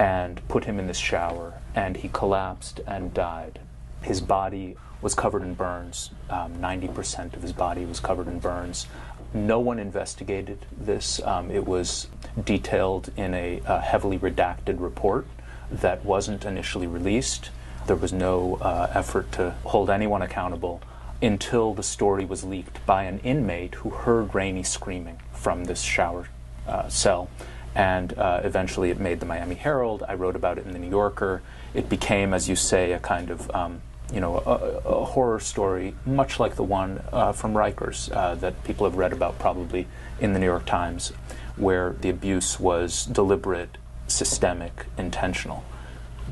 and 0.00 0.46
put 0.48 0.64
him 0.64 0.80
in 0.80 0.88
this 0.88 0.98
shower, 0.98 1.54
and 1.74 1.96
he 1.96 2.08
collapsed 2.08 2.80
and 2.86 3.14
died. 3.14 3.60
His 4.02 4.20
body 4.20 4.76
was 5.02 5.14
covered 5.14 5.42
in 5.42 5.54
burns. 5.54 6.10
Um, 6.28 6.56
90% 6.56 7.34
of 7.34 7.42
his 7.42 7.52
body 7.52 7.84
was 7.84 8.00
covered 8.00 8.28
in 8.28 8.38
burns. 8.38 8.86
No 9.32 9.60
one 9.60 9.78
investigated 9.78 10.66
this. 10.76 11.22
Um, 11.22 11.50
it 11.50 11.66
was 11.66 12.08
detailed 12.44 13.10
in 13.16 13.34
a, 13.34 13.60
a 13.64 13.80
heavily 13.80 14.18
redacted 14.18 14.80
report 14.80 15.26
that 15.70 16.04
wasn't 16.04 16.44
initially 16.44 16.86
released. 16.86 17.50
There 17.86 17.96
was 17.96 18.12
no 18.12 18.56
uh, 18.56 18.90
effort 18.92 19.32
to 19.32 19.54
hold 19.64 19.88
anyone 19.88 20.22
accountable 20.22 20.82
until 21.22 21.74
the 21.74 21.82
story 21.82 22.24
was 22.24 22.44
leaked 22.44 22.84
by 22.86 23.04
an 23.04 23.18
inmate 23.20 23.76
who 23.76 23.90
heard 23.90 24.34
Rainey 24.34 24.62
screaming 24.62 25.20
from 25.32 25.64
this 25.64 25.82
shower 25.82 26.28
uh, 26.66 26.88
cell. 26.88 27.28
And 27.74 28.16
uh, 28.18 28.40
eventually 28.42 28.90
it 28.90 28.98
made 28.98 29.20
the 29.20 29.26
Miami 29.26 29.54
Herald. 29.54 30.02
I 30.08 30.14
wrote 30.14 30.34
about 30.34 30.58
it 30.58 30.66
in 30.66 30.72
the 30.72 30.78
New 30.78 30.90
Yorker. 30.90 31.42
It 31.74 31.88
became, 31.88 32.34
as 32.34 32.48
you 32.48 32.56
say, 32.56 32.92
a 32.92 32.98
kind 32.98 33.30
of 33.30 33.50
um, 33.54 33.82
you 34.12 34.20
know, 34.20 34.38
a, 34.38 34.88
a, 34.88 35.04
horror 35.04 35.38
story, 35.38 35.94
much 36.04 36.40
like 36.40 36.56
the 36.56 36.64
one 36.64 37.02
uh, 37.12 37.32
from 37.32 37.54
Rikers 37.54 38.10
uh, 38.14 38.34
that 38.36 38.62
people 38.64 38.86
have 38.86 38.96
read 38.96 39.12
about 39.12 39.38
probably 39.38 39.86
in 40.18 40.32
the 40.32 40.38
New 40.38 40.46
York 40.46 40.66
Times, 40.66 41.12
where 41.56 41.94
the 42.00 42.08
abuse 42.08 42.58
was 42.58 43.06
deliberate, 43.06 43.78
systemic, 44.08 44.86
intentional. 44.98 45.64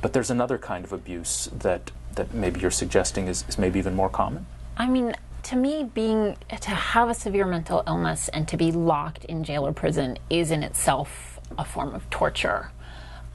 But 0.01 0.13
there's 0.13 0.31
another 0.31 0.59
kind 0.59 0.85
of 0.85 0.93
abuse 0.93 1.49
that, 1.57 1.91
that 2.15 2.35
maybe 2.35 2.61
you're 2.61 2.71
suggesting 2.71 3.29
is, 3.29 3.45
is 3.49 3.59
maybe 3.59 3.79
even 3.79 3.95
more 3.95 4.09
common. 4.09 4.47
I 4.77 4.89
mean, 4.89 5.15
to 5.45 5.57
me, 5.57 5.85
being 5.85 6.37
to 6.49 6.71
have 6.71 7.09
a 7.09 7.15
severe 7.15 7.47
mental 7.47 7.83
illness 7.87 8.29
and 8.29 8.47
to 8.49 8.57
be 8.57 8.73
locked 8.73 9.25
in 9.25 9.45
jail 9.45 9.67
or 9.67 9.73
prison 9.73 10.19
is 10.31 10.51
in 10.51 10.63
itself 10.63 11.41
a 11.57 11.65
form 11.65 11.95
of 11.95 12.09
torture. 12.11 12.71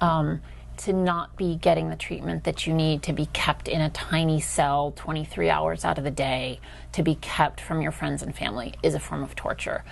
Um, 0.01 0.41
to 0.83 0.91
not 0.91 1.37
be 1.37 1.55
getting 1.55 1.89
the 1.89 1.95
treatment 1.95 2.43
that 2.43 2.67
you 2.67 2.73
need, 2.73 3.01
to 3.03 3.13
be 3.13 3.25
kept 3.27 3.69
in 3.69 3.79
a 3.79 3.89
tiny 3.91 4.41
cell 4.41 4.91
23 4.97 5.49
hours 5.49 5.85
out 5.85 5.97
of 5.97 6.03
the 6.03 6.11
day, 6.11 6.59
to 6.91 7.01
be 7.01 7.15
kept 7.15 7.61
from 7.61 7.81
your 7.81 7.91
friends 7.91 8.21
and 8.21 8.35
family 8.35 8.73
is 8.83 8.93
a 8.93 8.99
form 8.99 9.23
of 9.23 9.33
torture. 9.33 9.85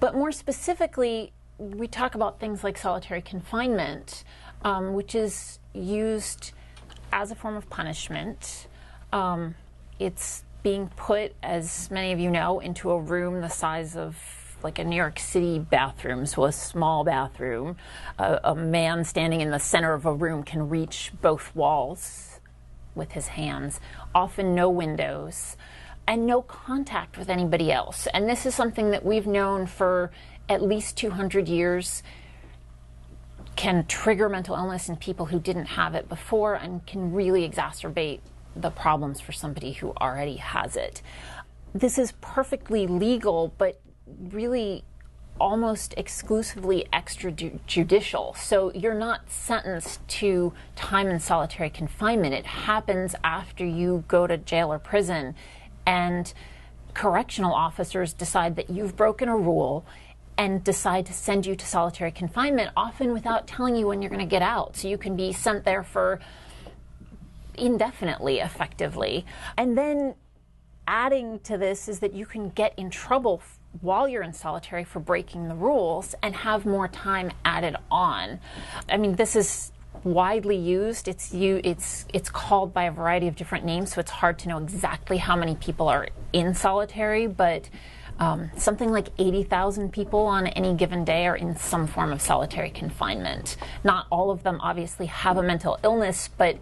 But 0.00 0.14
more 0.14 0.32
specifically, 0.32 1.32
we 1.58 1.86
talk 1.86 2.14
about 2.14 2.40
things 2.40 2.64
like 2.64 2.78
solitary 2.78 3.20
confinement, 3.20 4.24
um, 4.62 4.94
which 4.94 5.14
is 5.14 5.58
used 5.74 6.52
as 7.12 7.30
a 7.30 7.34
form 7.34 7.56
of 7.56 7.68
punishment. 7.68 8.68
Um, 9.12 9.54
it's 9.98 10.44
being 10.62 10.88
put, 10.96 11.34
as 11.42 11.90
many 11.90 12.12
of 12.12 12.18
you 12.18 12.30
know, 12.30 12.60
into 12.60 12.90
a 12.90 12.98
room 12.98 13.42
the 13.42 13.48
size 13.48 13.96
of 13.96 14.16
like 14.62 14.78
a 14.78 14.84
New 14.84 14.96
York 14.96 15.18
City 15.18 15.58
bathroom, 15.58 16.26
so 16.26 16.44
a 16.44 16.52
small 16.52 17.04
bathroom. 17.04 17.76
Uh, 18.18 18.38
a 18.44 18.54
man 18.54 19.04
standing 19.04 19.40
in 19.40 19.50
the 19.50 19.58
center 19.58 19.92
of 19.92 20.06
a 20.06 20.12
room 20.12 20.42
can 20.42 20.68
reach 20.68 21.12
both 21.20 21.54
walls 21.54 22.40
with 22.94 23.12
his 23.12 23.28
hands, 23.28 23.80
often 24.14 24.54
no 24.54 24.68
windows, 24.68 25.56
and 26.06 26.26
no 26.26 26.42
contact 26.42 27.18
with 27.18 27.28
anybody 27.28 27.70
else. 27.70 28.08
And 28.12 28.28
this 28.28 28.46
is 28.46 28.54
something 28.54 28.90
that 28.90 29.04
we've 29.04 29.26
known 29.26 29.66
for 29.66 30.10
at 30.48 30.62
least 30.62 30.96
200 30.96 31.48
years 31.48 32.02
can 33.56 33.84
trigger 33.86 34.28
mental 34.28 34.54
illness 34.54 34.88
in 34.88 34.96
people 34.96 35.26
who 35.26 35.38
didn't 35.40 35.66
have 35.66 35.94
it 35.94 36.08
before 36.08 36.54
and 36.54 36.86
can 36.86 37.12
really 37.12 37.48
exacerbate 37.48 38.20
the 38.54 38.70
problems 38.70 39.20
for 39.20 39.32
somebody 39.32 39.72
who 39.72 39.92
already 40.00 40.36
has 40.36 40.76
it. 40.76 41.02
this 41.74 41.98
is 41.98 42.12
perfectly 42.22 42.86
legal, 42.86 43.52
but 43.58 43.78
really 44.30 44.84
almost 45.40 45.94
exclusively 45.96 46.86
extrajudicial. 46.92 48.36
So 48.36 48.72
you're 48.72 48.94
not 48.94 49.30
sentenced 49.30 50.06
to 50.08 50.52
time 50.74 51.08
in 51.08 51.20
solitary 51.20 51.70
confinement. 51.70 52.34
It 52.34 52.46
happens 52.46 53.14
after 53.22 53.64
you 53.64 54.04
go 54.08 54.26
to 54.26 54.36
jail 54.36 54.72
or 54.72 54.78
prison, 54.78 55.34
and 55.86 56.32
correctional 56.94 57.54
officers 57.54 58.12
decide 58.12 58.56
that 58.56 58.70
you've 58.70 58.96
broken 58.96 59.28
a 59.28 59.36
rule 59.36 59.86
and 60.36 60.62
decide 60.62 61.06
to 61.06 61.12
send 61.12 61.46
you 61.46 61.56
to 61.56 61.66
solitary 61.66 62.10
confinement, 62.10 62.70
often 62.76 63.12
without 63.12 63.46
telling 63.46 63.74
you 63.76 63.86
when 63.86 64.02
you're 64.02 64.10
going 64.10 64.20
to 64.20 64.26
get 64.26 64.42
out. 64.42 64.76
So 64.76 64.88
you 64.88 64.98
can 64.98 65.16
be 65.16 65.32
sent 65.32 65.64
there 65.64 65.82
for 65.82 66.20
indefinitely, 67.56 68.38
effectively. 68.38 69.26
And 69.56 69.76
then 69.76 70.14
adding 70.86 71.40
to 71.40 71.58
this 71.58 71.88
is 71.88 71.98
that 72.00 72.14
you 72.14 72.24
can 72.24 72.50
get 72.50 72.72
in 72.76 72.88
trouble 72.88 73.42
while 73.80 74.08
you're 74.08 74.22
in 74.22 74.32
solitary 74.32 74.84
for 74.84 75.00
breaking 75.00 75.48
the 75.48 75.54
rules 75.54 76.14
and 76.22 76.34
have 76.34 76.66
more 76.66 76.88
time 76.88 77.30
added 77.44 77.76
on. 77.90 78.40
I 78.88 78.96
mean, 78.96 79.16
this 79.16 79.36
is 79.36 79.72
widely 80.04 80.56
used. 80.56 81.08
It's 81.08 81.32
you. 81.32 81.60
It's 81.64 82.06
it's 82.12 82.30
called 82.30 82.72
by 82.72 82.84
a 82.84 82.90
variety 82.90 83.28
of 83.28 83.36
different 83.36 83.64
names, 83.64 83.92
so 83.92 84.00
it's 84.00 84.10
hard 84.10 84.38
to 84.40 84.48
know 84.48 84.58
exactly 84.58 85.18
how 85.18 85.36
many 85.36 85.54
people 85.56 85.88
are 85.88 86.08
in 86.32 86.54
solitary, 86.54 87.26
but. 87.26 87.68
Um, 88.20 88.50
something 88.56 88.90
like 88.90 89.10
80,000 89.16 89.92
people 89.92 90.26
on 90.26 90.48
any 90.48 90.74
given 90.74 91.04
day 91.04 91.28
are 91.28 91.36
in 91.36 91.54
some 91.54 91.86
form 91.86 92.10
of 92.10 92.20
solitary 92.20 92.70
confinement. 92.70 93.56
Not 93.84 94.08
all 94.10 94.32
of 94.32 94.42
them 94.42 94.58
obviously 94.60 95.06
have 95.06 95.36
a 95.36 95.42
mental 95.44 95.78
illness, 95.84 96.28
but 96.36 96.58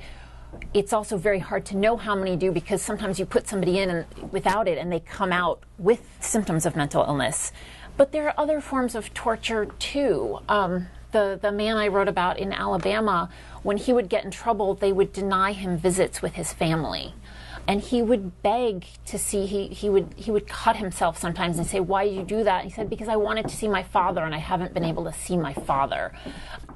it's 0.75 0.93
also 0.93 1.17
very 1.17 1.39
hard 1.39 1.65
to 1.67 1.77
know 1.77 1.97
how 1.97 2.15
many 2.15 2.37
do 2.37 2.53
because 2.53 2.83
sometimes 2.83 3.19
you 3.19 3.27
put 3.27 3.49
somebody 3.49 3.79
in 3.79 3.91
and, 3.91 4.33
without 4.33 4.69
it 4.69 4.79
and 4.79 4.93
they 4.93 5.01
come 5.01 5.33
out 5.33 5.63
with 5.79 6.03
symptoms 6.21 6.67
of 6.67 6.77
mental 6.77 7.05
illness. 7.05 7.53
But 7.97 8.13
there 8.13 8.27
are 8.29 8.35
other 8.37 8.61
forms 8.61 8.95
of 8.95 9.13
torture 9.15 9.67
too. 9.79 10.41
Um, 10.49 10.89
the, 11.13 11.39
the 11.41 11.53
man 11.53 11.77
I 11.77 11.89
wrote 11.89 12.09
about 12.09 12.39
in 12.39 12.53
Alabama, 12.53 13.31
when 13.63 13.77
he 13.79 13.93
would 13.93 14.09
get 14.09 14.25
in 14.25 14.31
trouble, 14.31 14.75
they 14.75 14.93
would 14.93 15.13
deny 15.13 15.53
him 15.53 15.79
visits 15.79 16.21
with 16.21 16.35
his 16.35 16.53
family 16.53 17.15
and 17.69 17.81
he 17.81 18.01
would 18.01 18.43
beg 18.43 18.87
to 19.07 19.19
see 19.19 19.47
he, 19.47 19.69
he 19.69 19.91
would 19.91 20.15
he 20.17 20.31
would 20.31 20.47
cut 20.47 20.77
himself 20.77 21.19
sometimes 21.19 21.59
and 21.59 21.67
say 21.67 21.81
why 21.81 22.05
did 22.05 22.15
you 22.15 22.23
do 22.23 22.45
that? 22.45 22.63
And 22.63 22.71
he 22.71 22.75
said 22.75 22.89
because 22.89 23.09
i 23.09 23.17
wanted 23.17 23.49
to 23.49 23.57
see 23.57 23.69
my 23.69 23.83
father 23.83 24.23
and 24.23 24.35
i 24.35 24.39
haven't 24.39 24.73
been 24.75 24.85
able 24.85 25.05
to 25.05 25.13
see 25.13 25.37
my 25.37 25.53
father. 25.53 26.13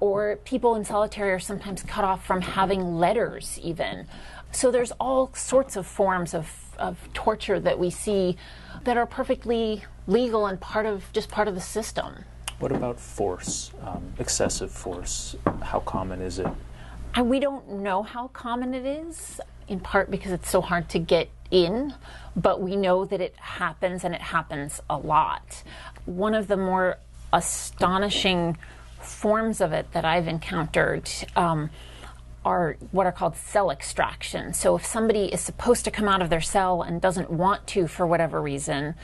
Or 0.01 0.37
people 0.45 0.75
in 0.75 0.85
solitary 0.85 1.31
are 1.33 1.39
sometimes 1.39 1.83
cut 1.83 2.05
off 2.05 2.25
from 2.25 2.41
having 2.41 2.97
letters 2.97 3.59
even. 3.63 4.07
So 4.53 4.71
there's 4.71 4.93
all 4.93 5.33
sorts 5.35 5.77
of 5.77 5.87
forms 5.87 6.35
of, 6.35 6.51
of 6.79 6.99
torture 7.13 7.61
that 7.61 7.79
we 7.79 7.91
see 7.91 8.37
that 8.85 8.97
are 8.97 9.07
perfectly 9.07 9.85
legal 10.07 10.47
and 10.47 10.61
part 10.61 10.87
of 10.87 11.05
just 11.13 11.29
part 11.29 11.47
of 11.47 11.55
the 11.55 11.61
system. 11.61 12.25
What 12.59 12.73
about 12.73 12.99
force 12.99 13.71
um, 13.83 14.13
excessive 14.19 14.71
force? 14.71 15.37
How 15.63 15.81
common 15.81 16.21
is 16.21 16.39
it 16.39 16.49
and 17.15 17.29
we 17.29 17.41
don't 17.41 17.69
know 17.69 18.03
how 18.03 18.29
common 18.29 18.75
it 18.75 18.87
is 18.87 19.41
in 19.69 19.81
part 19.81 20.11
because 20.11 20.33
it's 20.33 20.51
so 20.51 20.61
hard 20.61 20.89
to 20.91 20.99
get 20.99 21.29
in, 21.51 21.95
but 22.37 22.61
we 22.61 22.77
know 22.77 23.05
that 23.05 23.21
it 23.21 23.35
happens 23.37 24.05
and 24.05 24.15
it 24.15 24.21
happens 24.21 24.81
a 24.89 24.97
lot. 24.97 25.63
One 26.07 26.35
of 26.35 26.49
the 26.49 26.57
more 26.57 26.99
astonishing 27.33 28.59
forms 29.01 29.61
of 29.61 29.73
it 29.73 29.93
that 29.93 30.05
I've 30.05 30.29
encountered 30.29 31.09
um, 31.37 31.71
are 32.45 32.77
what 32.91 33.07
are 33.07 33.13
called 33.13 33.37
cell 33.37 33.71
extraction. 33.71 34.53
So 34.55 34.77
if 34.77 34.85
somebody 34.85 35.27
is 35.27 35.41
supposed 35.41 35.85
to 35.85 35.91
come 35.91 36.09
out 36.09 36.23
of 36.23 36.31
their 36.31 36.41
cell 36.41 36.83
and 36.83 37.01
doesn't 37.01 37.31
want 37.31 37.67
to 37.69 37.87
for 37.87 38.07
whatever 38.07 38.41
reason, 38.41 38.95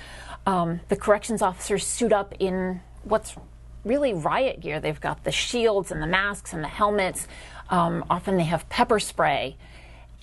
um, 0.46 0.80
the 0.88 0.96
corrections 0.96 1.42
officers 1.42 1.86
suit 1.86 2.12
up 2.12 2.34
in 2.38 2.80
what's 3.04 3.36
really 3.84 4.12
riot 4.12 4.60
gear. 4.60 4.80
They've 4.80 5.00
got 5.00 5.24
the 5.24 5.32
shields 5.32 5.90
and 5.90 6.02
the 6.02 6.06
masks 6.06 6.52
and 6.52 6.62
the 6.62 6.68
helmets. 6.68 7.28
Um, 7.68 8.04
often 8.08 8.36
they 8.36 8.44
have 8.44 8.68
pepper 8.68 9.00
spray 9.00 9.56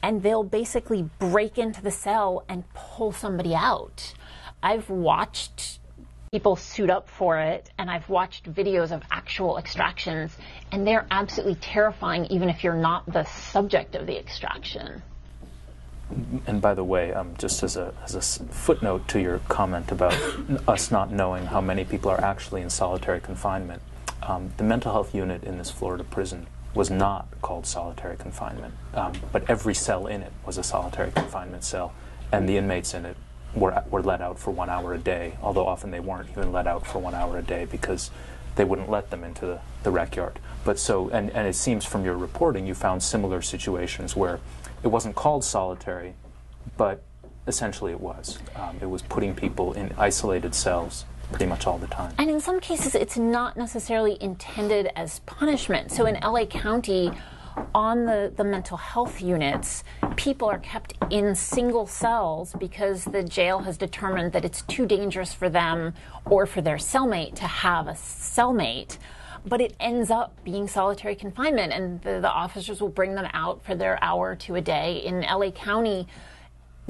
and 0.01 0.21
they'll 0.21 0.43
basically 0.43 1.10
break 1.19 1.58
into 1.58 1.82
the 1.82 1.91
cell 1.91 2.43
and 2.49 2.63
pull 2.73 3.12
somebody 3.13 3.56
out. 3.56 4.13
I've 4.62 4.89
watched 4.89 5.79
people 6.34 6.56
suit 6.56 6.89
up 6.89 7.08
for 7.08 7.38
it, 7.38 7.69
and 7.77 7.91
I've 7.91 8.10
watched 8.10 8.51
videos 8.51 8.91
of 8.91 9.03
actual 9.12 9.60
extractions, 9.60 10.36
and 10.71 10.86
they're 10.86 11.06
absolutely 11.12 11.56
terrifying, 11.56 12.25
even 12.25 12.49
if 12.49 12.63
you're 12.63 12.73
not 12.73 13.06
the 13.06 13.23
subject 13.25 13.93
of 13.93 14.08
the 14.08 14.17
extraction. 14.17 15.03
And 16.47 16.60
by 16.60 16.73
the 16.73 16.84
way, 16.84 17.13
um, 17.13 17.36
just 17.38 17.62
as 17.62 17.77
a, 17.77 17.93
as 18.03 18.15
a 18.15 18.21
footnote 18.21 19.08
to 19.10 19.21
your 19.21 19.39
comment 19.47 19.91
about 19.91 20.13
us 20.67 20.89
not 20.89 21.12
knowing 21.12 21.45
how 21.45 21.62
many 21.62 21.86
people 21.86 22.10
are 22.10 22.21
actually 22.21 22.62
in 22.62 22.69
solitary 22.71 23.21
confinement, 23.21 23.84
um, 24.23 24.51
the 24.58 24.63
mental 24.63 24.91
health 24.91 25.13
unit 25.13 25.43
in 25.43 25.60
this 25.60 25.69
Florida 25.69 26.03
prison 26.03 26.47
was 26.73 26.89
not 26.89 27.27
called 27.41 27.65
solitary 27.65 28.17
confinement, 28.17 28.73
um, 28.93 29.13
but 29.31 29.47
every 29.49 29.73
cell 29.73 30.07
in 30.07 30.21
it 30.21 30.31
was 30.45 30.57
a 30.57 30.63
solitary 30.63 31.12
confinement 31.12 31.63
cell, 31.63 31.93
and 32.31 32.49
the 32.49 32.57
inmates 32.57 32.93
in 32.93 33.05
it 33.05 33.15
were, 33.53 33.83
were 33.89 34.01
let 34.01 34.21
out 34.21 34.39
for 34.39 34.51
one 34.51 34.69
hour 34.69 34.93
a 34.93 34.97
day, 34.97 35.38
although 35.41 35.67
often 35.67 35.91
they 35.91 35.99
weren't 35.99 36.29
even 36.29 36.51
let 36.51 36.65
out 36.65 36.86
for 36.86 36.99
one 36.99 37.13
hour 37.13 37.38
a 37.38 37.43
day 37.43 37.65
because 37.65 38.09
they 38.55 38.63
wouldn't 38.63 38.89
let 38.89 39.09
them 39.09 39.23
into 39.23 39.45
the, 39.45 39.59
the 39.83 39.91
rec 39.91 40.15
yard. 40.15 40.39
But 40.65 40.79
so, 40.79 41.09
and, 41.09 41.29
and 41.31 41.47
it 41.47 41.55
seems 41.55 41.86
from 41.86 42.05
your 42.05 42.17
reporting 42.17 42.65
you 42.65 42.73
found 42.73 43.03
similar 43.03 43.41
situations 43.41 44.15
where 44.15 44.39
it 44.83 44.88
wasn't 44.88 45.15
called 45.15 45.43
solitary, 45.43 46.13
but 46.77 47.03
essentially 47.47 47.91
it 47.91 47.99
was. 47.99 48.39
Um, 48.55 48.77
it 48.81 48.89
was 48.89 49.01
putting 49.01 49.36
people 49.36 49.73
in 49.73 49.93
isolated 49.97 50.55
cells 50.55 51.05
pretty 51.34 51.50
much 51.50 51.67
all 51.67 51.78
the 51.78 51.88
time. 51.88 52.13
And 52.17 52.30
in 52.30 52.39
some 52.39 52.60
cases, 52.60 52.96
it's 52.96 53.17
not 53.17 53.58
necessarily 53.58 54.17
intended 54.22 54.89
as 54.96 55.19
punishment. 55.19 55.91
So 55.91 56.06
in 56.06 56.15
LA 56.22 56.46
County, 56.46 57.12
on 57.76 58.06
the, 58.06 58.32
the 58.36 58.43
mental 58.43 58.78
health 58.78 59.22
units, 59.22 59.84
people 60.15 60.48
are 60.50 60.60
kept 60.60 60.93
in 61.10 61.36
single 61.36 61.86
cells 61.86 62.54
because 62.60 63.06
the 63.06 63.24
jail 63.24 63.60
has 63.60 63.78
determined 63.78 64.32
that 64.34 64.46
it's 64.46 64.62
too 64.63 64.86
dangerous 64.86 65.34
for 65.34 65.50
them 65.50 65.93
or 66.26 66.46
for 66.46 66.62
their 66.62 66.78
cellmate 66.78 67.36
to 67.36 67.46
have 67.46 67.88
a 67.88 67.93
cellmate. 67.93 68.98
But 69.46 69.60
it 69.60 69.76
ends 69.80 70.10
up 70.10 70.41
being 70.46 70.69
solitary 70.69 71.15
confinement, 71.15 71.74
and 71.74 72.02
the, 72.02 72.22
the 72.22 72.32
officers 72.32 72.80
will 72.80 72.89
bring 72.89 73.15
them 73.15 73.28
out 73.34 73.63
for 73.63 73.76
their 73.76 74.02
hour 74.02 74.36
to 74.36 74.56
a 74.56 74.62
day. 74.62 75.04
In 75.04 75.22
LA 75.22 75.52
County, 75.52 76.08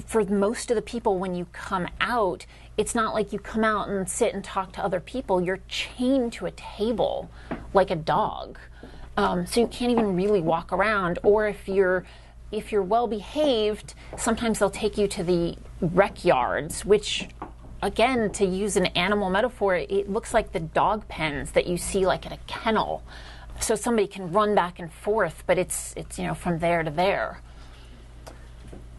for 0.05 0.23
most 0.25 0.71
of 0.71 0.75
the 0.75 0.81
people, 0.81 1.19
when 1.19 1.35
you 1.35 1.45
come 1.51 1.87
out, 2.01 2.45
it's 2.77 2.95
not 2.95 3.13
like 3.13 3.31
you 3.31 3.39
come 3.39 3.63
out 3.63 3.89
and 3.89 4.09
sit 4.09 4.33
and 4.33 4.43
talk 4.43 4.71
to 4.73 4.83
other 4.83 4.99
people. 4.99 5.41
You're 5.41 5.59
chained 5.67 6.33
to 6.33 6.45
a 6.47 6.51
table 6.51 7.29
like 7.73 7.91
a 7.91 7.95
dog. 7.95 8.57
Um, 9.15 9.45
so 9.45 9.61
you 9.61 9.67
can't 9.67 9.91
even 9.91 10.15
really 10.15 10.41
walk 10.41 10.73
around. 10.73 11.19
Or 11.23 11.47
if 11.47 11.67
you're 11.67 12.05
if 12.51 12.71
you're 12.71 12.83
well 12.83 13.07
behaved, 13.07 13.95
sometimes 14.15 14.59
they'll 14.59 14.69
take 14.69 14.97
you 14.97 15.07
to 15.07 15.23
the 15.23 15.57
rec 15.81 16.23
yards, 16.23 16.85
which 16.85 17.27
again, 17.81 18.31
to 18.31 18.45
use 18.45 18.77
an 18.77 18.85
animal 18.87 19.29
metaphor, 19.29 19.75
it 19.75 20.09
looks 20.09 20.33
like 20.33 20.53
the 20.53 20.59
dog 20.59 21.07
pens 21.07 21.51
that 21.51 21.67
you 21.67 21.77
see 21.77 22.05
like 22.05 22.25
at 22.25 22.31
a 22.31 22.37
kennel. 22.47 23.03
So 23.59 23.75
somebody 23.75 24.07
can 24.07 24.31
run 24.31 24.55
back 24.55 24.79
and 24.79 24.91
forth, 24.91 25.43
but 25.45 25.57
it's 25.57 25.93
it's 25.95 26.17
you 26.17 26.25
know 26.25 26.33
from 26.33 26.59
there 26.59 26.81
to 26.81 26.89
there. 26.89 27.41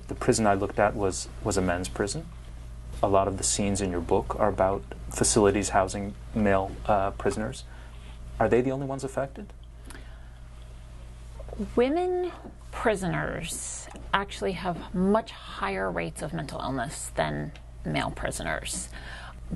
The 0.08 0.14
prison 0.14 0.46
I 0.46 0.54
looked 0.54 0.78
at 0.78 0.94
was 0.94 1.28
was 1.42 1.56
a 1.56 1.62
men's 1.62 1.88
prison 1.88 2.26
a 3.02 3.08
lot 3.08 3.28
of 3.28 3.36
the 3.36 3.44
scenes 3.44 3.80
in 3.80 3.90
your 3.90 4.00
book 4.00 4.34
are 4.38 4.48
about 4.48 4.82
facilities 5.10 5.70
housing 5.70 6.14
male 6.34 6.72
uh, 6.86 7.10
prisoners. 7.12 7.64
Are 8.40 8.48
they 8.48 8.60
the 8.60 8.72
only 8.72 8.86
ones 8.86 9.04
affected? 9.04 9.52
Women 11.76 12.32
prisoners 12.72 13.86
actually 14.12 14.52
have 14.52 14.94
much 14.94 15.30
higher 15.30 15.90
rates 15.90 16.22
of 16.22 16.32
mental 16.32 16.60
illness 16.60 17.12
than 17.14 17.52
male 17.84 18.10
prisoners. 18.10 18.88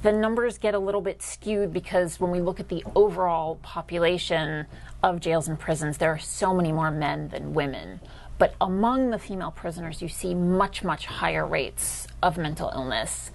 The 0.00 0.12
numbers 0.12 0.58
get 0.58 0.74
a 0.74 0.78
little 0.78 1.00
bit 1.00 1.22
skewed 1.22 1.72
because 1.72 2.20
when 2.20 2.30
we 2.30 2.40
look 2.40 2.60
at 2.60 2.68
the 2.68 2.84
overall 2.94 3.56
population 3.62 4.66
of 5.02 5.18
jails 5.18 5.48
and 5.48 5.58
prisons, 5.58 5.96
there 5.96 6.10
are 6.10 6.18
so 6.18 6.54
many 6.54 6.70
more 6.70 6.90
men 6.90 7.28
than 7.28 7.54
women. 7.54 8.00
But 8.38 8.54
among 8.60 9.10
the 9.10 9.18
female 9.18 9.50
prisoners, 9.50 10.00
you 10.00 10.08
see 10.08 10.34
much, 10.34 10.84
much 10.84 11.06
higher 11.06 11.46
rates 11.46 12.06
of 12.22 12.38
mental 12.38 12.70
illness. 12.72 13.32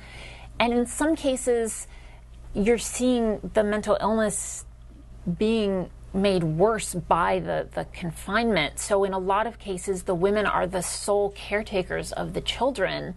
And 0.60 0.74
in 0.74 0.86
some 0.86 1.16
cases, 1.16 1.88
you're 2.54 2.78
seeing 2.78 3.52
the 3.54 3.64
mental 3.64 3.98
illness 4.00 4.66
being 5.38 5.90
made 6.14 6.44
worse 6.44 6.94
by 6.94 7.40
the, 7.40 7.68
the 7.74 7.86
confinement. 7.86 8.80
So, 8.80 9.04
in 9.04 9.14
a 9.14 9.20
lot 9.20 9.48
of 9.48 9.60
cases, 9.60 10.04
the 10.04 10.16
women 10.16 10.46
are 10.46 10.68
the 10.68 10.82
sole 10.82 11.32
caretakers 11.32 12.12
of 12.12 12.34
the 12.34 12.42
children. 12.42 13.16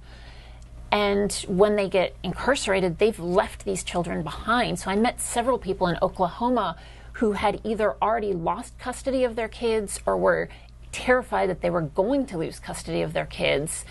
And 0.90 1.32
when 1.46 1.76
they 1.76 1.88
get 1.88 2.16
incarcerated, 2.22 2.98
they've 2.98 3.18
left 3.18 3.64
these 3.64 3.84
children 3.84 4.22
behind. 4.22 4.78
So, 4.78 4.90
I 4.90 4.96
met 4.96 5.20
several 5.20 5.58
people 5.58 5.86
in 5.88 5.98
Oklahoma 6.00 6.76
who 7.14 7.32
had 7.32 7.60
either 7.64 7.96
already 8.02 8.32
lost 8.32 8.78
custody 8.78 9.24
of 9.24 9.36
their 9.36 9.48
kids 9.48 10.00
or 10.06 10.16
were 10.16 10.48
terrified 10.96 11.50
that 11.50 11.60
they 11.60 11.68
were 11.68 11.82
going 11.82 12.24
to 12.24 12.38
lose 12.38 12.58
custody 12.58 13.02
of 13.02 13.12
their 13.12 13.26
kids. 13.26 13.84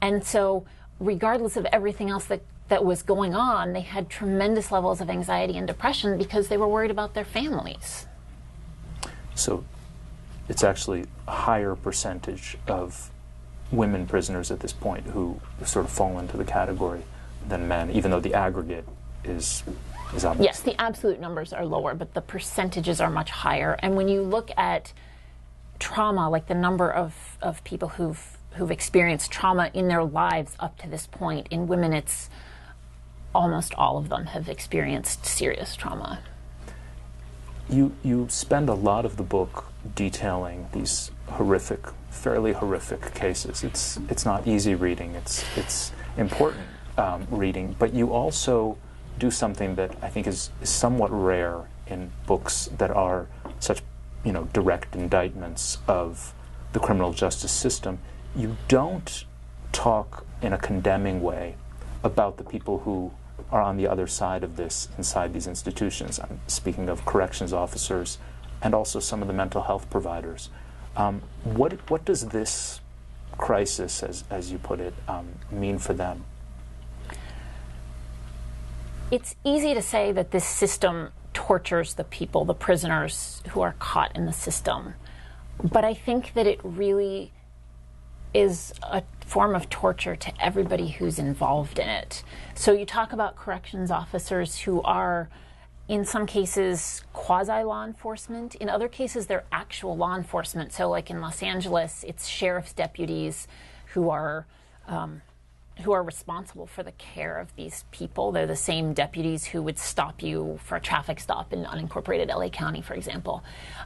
And 0.00 0.24
so, 0.24 0.64
regardless 1.00 1.56
of 1.56 1.66
everything 1.66 2.08
else 2.08 2.26
that 2.26 2.42
that 2.68 2.84
was 2.84 3.02
going 3.02 3.34
on, 3.34 3.72
they 3.72 3.80
had 3.80 4.08
tremendous 4.08 4.70
levels 4.70 5.00
of 5.00 5.10
anxiety 5.10 5.58
and 5.58 5.66
depression 5.66 6.16
because 6.16 6.46
they 6.48 6.56
were 6.56 6.68
worried 6.68 6.90
about 6.90 7.14
their 7.14 7.24
families. 7.24 8.06
So 9.34 9.64
it's 10.48 10.62
actually 10.62 11.06
a 11.26 11.32
higher 11.32 11.74
percentage 11.74 12.56
of 12.68 13.10
women 13.72 14.06
prisoners 14.06 14.50
at 14.50 14.60
this 14.60 14.72
point 14.72 15.06
who 15.08 15.40
sort 15.64 15.84
of 15.84 15.90
fall 15.90 16.18
into 16.18 16.36
the 16.36 16.44
category 16.44 17.02
than 17.48 17.66
men, 17.66 17.90
even 17.90 18.10
though 18.10 18.20
the 18.20 18.34
aggregate 18.34 18.86
is 19.24 19.64
is. 20.14 20.24
Yes, 20.38 20.60
the 20.60 20.80
absolute 20.80 21.20
numbers 21.20 21.52
are 21.52 21.66
lower, 21.66 21.94
but 21.94 22.14
the 22.14 22.20
percentages 22.20 23.00
are 23.00 23.10
much 23.10 23.30
higher. 23.30 23.76
And 23.80 23.96
when 23.96 24.08
you 24.08 24.22
look 24.22 24.50
at 24.56 24.92
trauma, 25.82 26.30
like 26.30 26.46
the 26.46 26.54
number 26.54 26.88
of, 26.90 27.36
of 27.42 27.62
people 27.64 27.88
who've 27.88 28.38
who've 28.52 28.70
experienced 28.70 29.32
trauma 29.32 29.70
in 29.74 29.88
their 29.88 30.04
lives 30.04 30.54
up 30.60 30.78
to 30.78 30.88
this 30.88 31.06
point, 31.06 31.46
in 31.50 31.66
women 31.66 31.92
it's 31.92 32.30
almost 33.34 33.74
all 33.74 33.96
of 33.96 34.08
them 34.08 34.26
have 34.26 34.48
experienced 34.48 35.26
serious 35.26 35.74
trauma. 35.74 36.20
You 37.68 37.92
you 38.04 38.26
spend 38.28 38.68
a 38.68 38.74
lot 38.74 39.04
of 39.04 39.16
the 39.16 39.22
book 39.22 39.64
detailing 39.96 40.68
these 40.72 41.10
horrific, 41.26 41.80
fairly 42.10 42.52
horrific 42.52 43.14
cases. 43.14 43.64
It's 43.64 43.98
it's 44.08 44.24
not 44.24 44.46
easy 44.46 44.74
reading. 44.74 45.14
It's 45.16 45.44
it's 45.56 45.92
important 46.16 46.66
um, 46.96 47.26
reading, 47.30 47.74
but 47.78 47.92
you 47.92 48.12
also 48.12 48.76
do 49.18 49.30
something 49.30 49.74
that 49.74 49.90
I 50.00 50.08
think 50.08 50.26
is, 50.26 50.50
is 50.60 50.70
somewhat 50.70 51.10
rare 51.10 51.62
in 51.86 52.10
books 52.26 52.68
that 52.78 52.90
are 52.90 53.26
such 53.58 53.82
you 54.24 54.32
know 54.32 54.44
direct 54.52 54.94
indictments 54.94 55.78
of 55.88 56.34
the 56.72 56.80
criminal 56.80 57.12
justice 57.12 57.52
system. 57.52 57.98
You 58.34 58.56
don't 58.68 59.24
talk 59.72 60.24
in 60.40 60.52
a 60.52 60.58
condemning 60.58 61.22
way 61.22 61.56
about 62.02 62.36
the 62.36 62.44
people 62.44 62.78
who 62.80 63.12
are 63.50 63.60
on 63.60 63.76
the 63.76 63.86
other 63.86 64.06
side 64.06 64.42
of 64.42 64.56
this 64.56 64.88
inside 64.96 65.32
these 65.34 65.46
institutions. 65.46 66.18
I'm 66.18 66.40
speaking 66.46 66.88
of 66.88 67.04
corrections 67.04 67.52
officers 67.52 68.18
and 68.62 68.74
also 68.74 69.00
some 69.00 69.22
of 69.22 69.28
the 69.28 69.34
mental 69.34 69.62
health 69.62 69.90
providers. 69.90 70.48
Um, 70.96 71.22
what, 71.44 71.90
what 71.90 72.04
does 72.04 72.28
this 72.28 72.80
crisis, 73.38 74.02
as, 74.02 74.24
as 74.30 74.52
you 74.52 74.58
put 74.58 74.80
it, 74.80 74.94
um, 75.08 75.26
mean 75.50 75.78
for 75.78 75.92
them? 75.92 76.24
It's 79.10 79.34
easy 79.44 79.74
to 79.74 79.82
say 79.82 80.12
that 80.12 80.30
this 80.30 80.44
system 80.44 81.10
tortures 81.32 81.94
the 81.94 82.04
people, 82.04 82.44
the 82.44 82.54
prisoners 82.54 83.42
who 83.50 83.60
are 83.60 83.74
caught 83.78 84.14
in 84.16 84.26
the 84.26 84.32
system. 84.32 84.94
But 85.62 85.84
I 85.84 85.94
think 85.94 86.34
that 86.34 86.46
it 86.46 86.60
really 86.62 87.32
is 88.34 88.72
a 88.82 89.02
form 89.20 89.54
of 89.54 89.68
torture 89.68 90.16
to 90.16 90.32
everybody 90.42 90.88
who's 90.88 91.18
involved 91.18 91.78
in 91.78 91.88
it. 91.88 92.22
So 92.54 92.72
you 92.72 92.86
talk 92.86 93.12
about 93.12 93.36
corrections 93.36 93.90
officers 93.90 94.60
who 94.60 94.82
are, 94.82 95.28
in 95.88 96.04
some 96.04 96.26
cases, 96.26 97.02
quasi 97.12 97.62
law 97.62 97.84
enforcement. 97.84 98.54
In 98.54 98.68
other 98.68 98.88
cases, 98.88 99.26
they're 99.26 99.44
actual 99.52 99.96
law 99.96 100.16
enforcement. 100.16 100.72
So, 100.72 100.88
like 100.88 101.10
in 101.10 101.20
Los 101.20 101.42
Angeles, 101.42 102.04
it's 102.06 102.26
sheriff's 102.26 102.72
deputies 102.72 103.46
who 103.88 104.10
are. 104.10 104.46
Um, 104.88 105.22
who 105.82 105.92
are 105.92 106.02
responsible 106.02 106.66
for 106.66 106.82
the 106.82 106.92
care 106.92 107.38
of 107.38 107.54
these 107.56 107.84
people. 107.90 108.32
They're 108.32 108.46
the 108.46 108.56
same 108.56 108.92
deputies 108.94 109.44
who 109.44 109.62
would 109.62 109.78
stop 109.78 110.22
you 110.22 110.58
for 110.64 110.76
a 110.76 110.80
traffic 110.80 111.20
stop 111.20 111.52
in 111.52 111.64
unincorporated 111.64 112.28
LA 112.28 112.48
County, 112.48 112.82
for 112.82 112.94
example. 112.94 113.44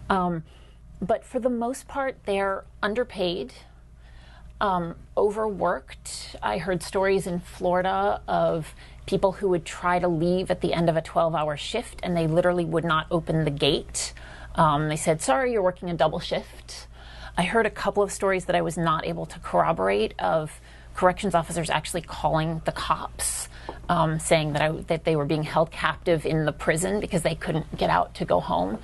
Um, 0.08 0.44
but 1.00 1.24
for 1.24 1.40
the 1.40 1.50
most 1.50 1.88
part, 1.88 2.16
they're 2.24 2.64
underpaid 2.82 3.52
um, 4.60 4.94
overworked. 5.16 6.36
I 6.42 6.58
heard 6.58 6.82
stories 6.82 7.26
in 7.26 7.40
Florida 7.40 8.22
of 8.26 8.74
people 9.06 9.32
who 9.32 9.48
would 9.50 9.64
try 9.64 9.98
to 9.98 10.08
leave 10.08 10.50
at 10.50 10.60
the 10.60 10.72
end 10.72 10.88
of 10.88 10.96
a 10.96 11.02
12 11.02 11.34
hour 11.34 11.56
shift 11.56 12.00
and 12.02 12.16
they 12.16 12.26
literally 12.26 12.64
would 12.64 12.84
not 12.84 13.06
open 13.10 13.44
the 13.44 13.50
gate. 13.50 14.12
Um, 14.54 14.88
they 14.88 14.96
said, 14.96 15.20
Sorry, 15.20 15.52
you're 15.52 15.62
working 15.62 15.90
a 15.90 15.94
double 15.94 16.18
shift. 16.18 16.86
I 17.36 17.42
heard 17.42 17.66
a 17.66 17.70
couple 17.70 18.02
of 18.02 18.10
stories 18.10 18.46
that 18.46 18.56
I 18.56 18.62
was 18.62 18.78
not 18.78 19.06
able 19.06 19.26
to 19.26 19.38
corroborate 19.40 20.14
of 20.18 20.58
corrections 20.96 21.34
officers 21.34 21.70
actually 21.70 22.02
calling 22.02 22.62
the 22.64 22.72
cops. 22.72 23.48
Um, 23.88 24.18
saying 24.18 24.52
that, 24.54 24.62
I, 24.62 24.70
that 24.88 25.04
they 25.04 25.14
were 25.14 25.24
being 25.24 25.44
held 25.44 25.70
captive 25.70 26.26
in 26.26 26.44
the 26.44 26.52
prison 26.52 26.98
because 26.98 27.22
they 27.22 27.36
couldn't 27.36 27.76
get 27.76 27.88
out 27.88 28.14
to 28.14 28.24
go 28.24 28.40
home. 28.40 28.78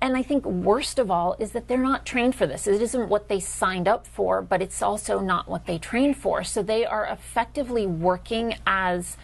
And 0.00 0.16
I 0.16 0.22
think 0.22 0.46
worst 0.46 0.98
of 0.98 1.10
all 1.10 1.36
is 1.38 1.52
that 1.52 1.68
they're 1.68 1.78
not 1.78 2.06
trained 2.06 2.34
for 2.34 2.46
this. 2.46 2.66
It 2.66 2.80
isn't 2.80 3.08
what 3.08 3.28
they 3.28 3.38
signed 3.38 3.86
up 3.86 4.06
for, 4.06 4.40
but 4.40 4.62
it's 4.62 4.82
also 4.82 5.20
not 5.20 5.48
what 5.48 5.66
they 5.66 5.78
trained 5.78 6.16
for. 6.16 6.42
So 6.42 6.62
they 6.62 6.86
are 6.86 7.06
effectively 7.06 7.86
working 7.86 8.56
as 8.66 9.16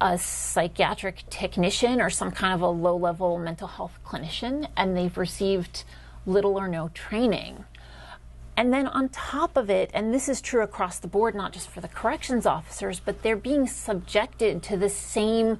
a 0.00 0.18
psychiatric 0.18 1.22
technician 1.30 2.00
or 2.00 2.10
some 2.10 2.30
kind 2.30 2.52
of 2.52 2.60
a 2.60 2.68
low 2.68 2.96
level 2.96 3.38
mental 3.38 3.68
health 3.68 3.98
clinician, 4.04 4.68
and 4.76 4.96
they've 4.96 5.16
received 5.16 5.84
little 6.26 6.58
or 6.58 6.68
no 6.68 6.90
training. 6.92 7.64
And 8.56 8.72
then 8.72 8.86
on 8.86 9.08
top 9.08 9.56
of 9.56 9.68
it, 9.68 9.90
and 9.92 10.14
this 10.14 10.28
is 10.28 10.40
true 10.40 10.62
across 10.62 10.98
the 10.98 11.08
board, 11.08 11.34
not 11.34 11.52
just 11.52 11.68
for 11.68 11.80
the 11.80 11.88
corrections 11.88 12.46
officers, 12.46 13.00
but 13.00 13.22
they're 13.22 13.36
being 13.36 13.66
subjected 13.66 14.62
to 14.64 14.76
the 14.76 14.88
same 14.88 15.58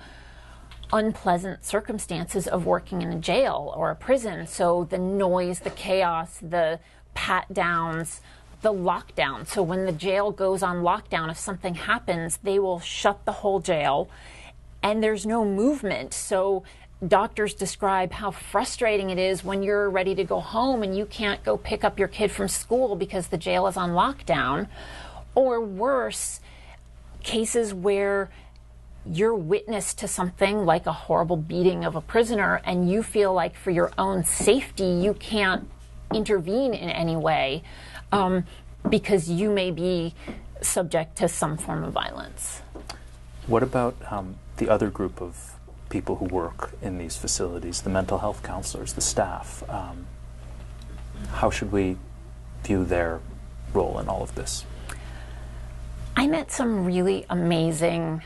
unpleasant 0.93 1.65
circumstances 1.65 2.47
of 2.47 2.67
working 2.67 3.03
in 3.03 3.13
a 3.13 3.19
jail 3.19 3.73
or 3.77 3.91
a 3.91 3.97
prison. 3.97 4.47
So 4.47 4.85
the 4.85 4.99
noise, 4.99 5.61
the 5.61 5.71
chaos, 5.71 6.39
the 6.41 6.79
pat 7.15 7.53
downs, 7.53 8.21
the 8.63 8.73
lockdown. 8.73 9.47
So 9.47 9.63
when 9.63 9.87
the 9.87 9.93
jail 9.93 10.31
goes 10.31 10.63
on 10.63 10.83
lockdown, 10.83 11.31
if 11.31 11.39
something 11.39 11.75
happens, 11.75 12.39
they 12.43 12.61
will 12.61 12.79
shut 12.79 13.25
the 13.25 13.33
whole 13.33 13.61
jail 13.61 14.09
and 14.85 15.03
there's 15.03 15.27
no 15.27 15.45
movement. 15.45 16.15
So 16.15 16.63
doctors 17.07 17.55
describe 17.55 18.13
how 18.13 18.31
frustrating 18.31 19.11
it 19.11 19.19
is 19.19 19.45
when 19.45 19.63
you're 19.63 19.91
ready 19.91 20.15
to 20.15 20.25
go 20.25 20.41
home 20.41 20.83
and 20.83 20.97
you 20.97 21.07
can't 21.07 21.43
go 21.45 21.57
pick 21.57 21.85
up 21.85 21.99
your 21.99 22.09
kid 22.09 22.31
from 22.31 22.49
school 22.49 22.97
because 22.97 23.29
the 23.29 23.37
jail 23.37 23.67
is 23.67 23.77
on 23.77 23.91
lockdown. 23.91 24.69
Or 25.35 25.61
worse, 25.61 26.41
cases 27.23 27.75
where 27.75 28.31
you're 29.07 29.35
witness 29.35 29.93
to 29.95 30.09
something 30.09 30.65
like 30.65 30.87
a 30.87 30.93
horrible 30.93 31.37
beating 31.37 31.85
of 31.85 31.95
a 31.95 32.01
prisoner 32.01 32.61
and 32.65 32.91
you 32.91 33.03
feel 33.03 33.35
like 33.35 33.55
for 33.55 33.71
your 33.71 33.93
own 33.99 34.25
safety 34.25 34.87
you 34.87 35.13
can't 35.15 35.69
intervene 36.15 36.73
in 36.73 36.89
any 36.89 37.17
way 37.17 37.63
um, 38.13 38.45
because 38.89 39.29
you 39.29 39.51
may 39.51 39.71
be 39.71 40.15
subject 40.63 41.17
to 41.17 41.29
some 41.29 41.59
form 41.59 41.85
of 41.85 41.93
violence. 41.93 42.63
What 43.47 43.63
about 43.63 43.95
um, 44.11 44.37
the 44.57 44.71
other 44.71 44.89
group 44.89 45.21
of 45.21 45.54
people 45.95 46.17
who 46.17 46.25
work 46.25 46.73
in 46.83 46.99
these 46.99 47.17
facilities, 47.17 47.83
the 47.83 47.89
mental 47.89 48.19
health 48.19 48.43
counselors, 48.43 48.95
the 48.95 49.01
staff? 49.01 49.63
Um, 49.69 50.07
how 51.31 51.51
should 51.51 51.71
we 51.71 51.97
view 52.65 52.85
their 52.85 53.21
role 53.73 54.01
in 54.01 54.09
all 54.09 54.21
of 54.21 54.35
this? 54.35 54.67
I 56.17 56.27
met 56.27 56.51
some 56.51 56.85
really 56.85 57.25
amazing 57.31 58.25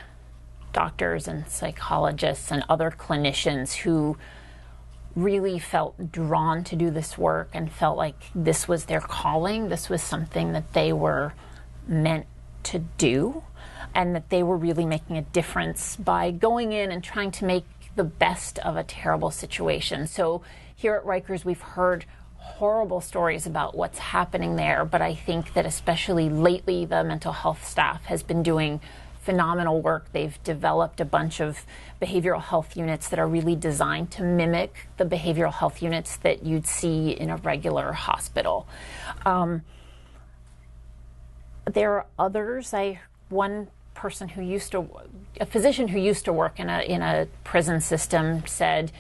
doctors 0.73 1.29
and 1.29 1.47
psychologists 1.47 2.51
and 2.51 2.65
other 2.71 2.91
clinicians 2.91 3.75
who 3.75 4.17
really 5.15 5.59
felt 5.59 6.11
drawn 6.11 6.65
to 6.65 6.75
do 6.75 6.91
this 6.91 7.19
work 7.19 7.51
and 7.53 7.71
felt 7.71 7.99
like 7.99 8.19
this 8.35 8.67
was 8.67 8.87
their 8.87 9.03
calling, 9.03 9.69
this 9.69 9.91
was 9.91 10.03
something 10.03 10.53
that 10.53 10.73
they 10.73 10.91
were 10.91 11.35
meant 11.87 12.25
to 12.63 12.79
do, 12.97 13.43
and 13.95 14.15
that 14.15 14.31
they 14.31 14.43
were 14.43 14.57
really 14.57 14.87
making 14.87 15.17
a 15.17 15.23
difference 15.23 15.97
by 15.97 16.31
going 16.31 16.73
in 16.73 16.91
and 16.91 17.03
trying 17.03 17.31
to 17.33 17.45
make 17.45 17.65
the 17.97 18.05
best 18.05 18.59
of 18.61 18.77
a 18.77 18.85
terrible 18.85 19.31
situation. 19.31 20.07
So 20.07 20.43
here 20.75 20.95
at 20.95 21.05
Rikers, 21.05 21.45
we've 21.45 21.61
heard 21.61 22.05
horrible 22.37 23.01
stories 23.01 23.47
about 23.47 23.77
what's 23.77 23.99
happening 23.99 24.57
there, 24.57 24.85
but 24.85 25.03
I 25.03 25.15
think 25.15 25.55
that 25.55 25.67
especially 25.67 26.29
lately, 26.29 26.85
the 26.85 27.05
mental 27.05 27.33
health 27.33 27.67
staff 27.67 28.05
has 28.07 28.23
been 28.23 28.43
doing 28.43 28.81
phenomenal 29.21 29.83
work. 29.83 30.11
They've 30.13 30.43
developed 30.43 31.01
a 31.01 31.05
bunch 31.05 31.41
of 31.41 31.67
behavioral 32.01 32.41
health 32.41 32.77
units 32.77 33.09
that 33.11 33.19
are 33.19 33.29
really 33.29 33.57
designed 33.57 34.11
to 34.13 34.23
mimic 34.23 34.89
the 34.97 35.05
behavioral 35.05 35.53
health 35.53 35.83
units 35.83 36.17
that 36.19 36.45
you'd 36.47 36.67
see 36.67 37.11
in 37.11 37.29
a 37.29 37.37
regular 37.37 37.93
hospital. 37.93 38.67
Um, 39.27 39.63
there 41.67 41.93
are 41.93 42.07
others. 42.19 42.73
I 42.73 43.01
one 43.29 43.69
person 43.99 44.29
who 44.29 44.43
used 44.43 44.71
to, 44.71 44.87
a 45.41 45.47
physician 45.47 45.89
who 45.89 45.99
used 45.99 46.25
to 46.25 46.33
work 46.33 46.61
in 46.61 46.71
a 46.71 46.81
in 46.83 47.03
a 47.03 47.27
prison 47.43 47.81
system 47.81 48.47
said, 48.47 48.93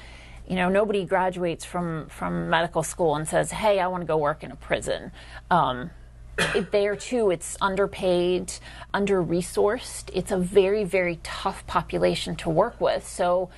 you 0.48 0.56
know, 0.56 0.68
nobody 0.68 1.04
graduates 1.04 1.64
from 1.64 2.08
from 2.08 2.50
medical 2.50 2.82
school 2.82 3.14
and 3.14 3.26
says, 3.26 3.52
"Hey, 3.52 3.78
I 3.78 3.86
want 3.86 4.02
to 4.02 4.06
go 4.06 4.16
work 4.18 4.42
in 4.42 4.50
a 4.50 4.56
prison." 4.56 5.12
Um, 5.50 5.90
it, 6.54 6.72
there 6.72 6.96
too, 6.96 7.30
it's 7.30 7.56
underpaid, 7.60 8.52
under 8.92 9.22
resourced. 9.22 10.10
It's 10.12 10.32
a 10.32 10.38
very, 10.38 10.84
very 10.84 11.20
tough 11.22 11.66
population 11.66 12.36
to 12.36 12.50
work 12.50 12.80
with. 12.80 13.06
So, 13.06 13.50